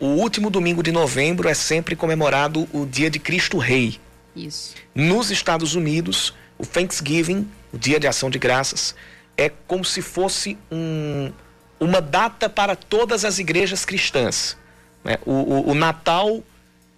o 0.05 0.07
último 0.07 0.51
domingo 0.51 0.83
de 0.83 0.93
novembro 0.93 1.49
é 1.49 1.55
sempre 1.55 1.95
comemorado 1.95 2.69
o 2.73 2.85
dia 2.85 3.09
de 3.09 3.19
Cristo 3.19 3.59
Rei. 3.59 3.99
Isso. 4.35 4.75
Nos 4.95 5.31
Estados 5.31 5.75
Unidos, 5.75 6.35
o 6.59 6.67
Thanksgiving, 6.67 7.49
o 7.75 7.79
Dia 7.79 7.99
de 7.99 8.07
Ação 8.07 8.31
de 8.31 8.39
Graças, 8.39 8.95
é 9.37 9.51
como 9.67 9.85
se 9.85 10.01
fosse 10.01 10.57
um, 10.71 11.33
uma 11.81 12.01
data 12.01 12.49
para 12.49 12.77
todas 12.77 13.25
as 13.25 13.41
igrejas 13.41 13.85
cristãs. 13.85 14.57
Né? 15.03 15.19
O, 15.27 15.33
o, 15.33 15.71
o, 15.71 15.75
Natal 15.75 16.41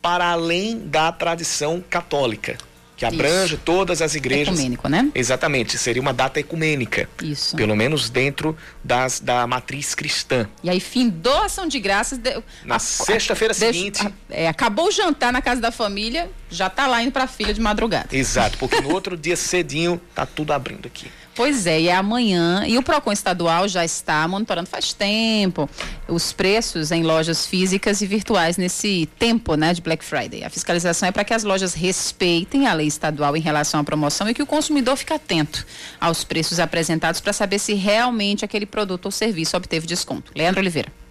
para 0.02 0.26
além 0.26 0.78
da 0.78 1.10
tradição 1.10 1.82
católica. 1.88 2.58
Que 2.96 3.04
abrange 3.04 3.54
Isso. 3.54 3.62
todas 3.64 4.00
as 4.00 4.14
igrejas. 4.14 4.54
Ecumênico, 4.54 4.88
né? 4.88 5.10
Exatamente, 5.14 5.76
seria 5.76 6.00
uma 6.00 6.14
data 6.14 6.40
ecumênica. 6.40 7.08
Isso. 7.22 7.54
Pelo 7.54 7.76
menos 7.76 8.08
dentro 8.08 8.56
das, 8.82 9.20
da 9.20 9.46
matriz 9.46 9.94
cristã. 9.94 10.48
E 10.62 10.70
aí, 10.70 10.80
fim 10.80 11.08
doação 11.08 11.68
de 11.68 11.78
graças. 11.78 12.18
De, 12.18 12.42
na 12.64 12.78
sexta-feira 12.78 13.52
seguinte. 13.52 14.06
A, 14.06 14.12
é, 14.30 14.48
acabou 14.48 14.88
o 14.88 14.90
jantar 14.90 15.32
na 15.32 15.42
casa 15.42 15.60
da 15.60 15.70
família, 15.70 16.30
já 16.50 16.70
tá 16.70 16.86
lá 16.86 17.02
indo 17.02 17.12
pra 17.12 17.26
filha 17.26 17.52
de 17.52 17.60
madrugada. 17.60 18.08
Exato, 18.12 18.56
porque 18.58 18.80
no 18.80 18.92
outro 18.92 19.16
dia 19.16 19.36
cedinho 19.36 20.00
tá 20.14 20.24
tudo 20.24 20.52
abrindo 20.52 20.86
aqui. 20.86 21.10
Pois 21.36 21.66
é, 21.66 21.78
e 21.82 21.88
é 21.88 21.94
amanhã. 21.94 22.64
E 22.66 22.78
o 22.78 22.82
PROCON 22.82 23.12
estadual 23.12 23.68
já 23.68 23.84
está 23.84 24.26
monitorando 24.26 24.68
faz 24.68 24.94
tempo 24.94 25.68
os 26.08 26.32
preços 26.32 26.90
em 26.90 27.02
lojas 27.02 27.46
físicas 27.46 28.00
e 28.00 28.06
virtuais 28.06 28.56
nesse 28.56 29.06
tempo 29.18 29.54
né, 29.54 29.74
de 29.74 29.82
Black 29.82 30.02
Friday. 30.02 30.44
A 30.44 30.50
fiscalização 30.50 31.10
é 31.10 31.12
para 31.12 31.24
que 31.24 31.34
as 31.34 31.44
lojas 31.44 31.74
respeitem 31.74 32.66
a 32.66 32.72
lei 32.72 32.86
estadual 32.86 33.36
em 33.36 33.40
relação 33.40 33.80
à 33.80 33.84
promoção 33.84 34.26
e 34.30 34.32
que 34.32 34.42
o 34.42 34.46
consumidor 34.46 34.96
fique 34.96 35.12
atento 35.12 35.66
aos 36.00 36.24
preços 36.24 36.58
apresentados 36.58 37.20
para 37.20 37.34
saber 37.34 37.58
se 37.58 37.74
realmente 37.74 38.42
aquele 38.42 38.64
produto 38.64 39.04
ou 39.04 39.10
serviço 39.10 39.56
obteve 39.58 39.86
desconto. 39.86 40.32
Leandro 40.34 40.60
Oliveira. 40.60 41.05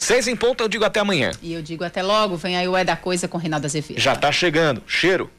Seis 0.00 0.26
em 0.26 0.34
ponto, 0.34 0.64
eu 0.64 0.68
digo 0.68 0.82
até 0.84 0.98
amanhã. 0.98 1.30
E 1.42 1.52
eu 1.52 1.60
digo 1.62 1.84
até 1.84 2.02
logo, 2.02 2.34
vem 2.36 2.56
aí 2.56 2.66
o 2.66 2.74
É 2.76 2.82
da 2.82 2.96
Coisa 2.96 3.28
com 3.28 3.36
Reinaldo 3.36 3.66
Azevedo. 3.66 4.00
Já 4.00 4.16
tá 4.16 4.32
chegando. 4.32 4.82
Cheiro. 4.86 5.30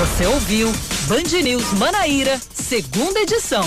Você 0.00 0.26
ouviu 0.26 0.72
Band 1.08 1.40
News 1.42 1.72
Manaíra, 1.74 2.38
segunda 2.52 3.20
edição. 3.20 3.64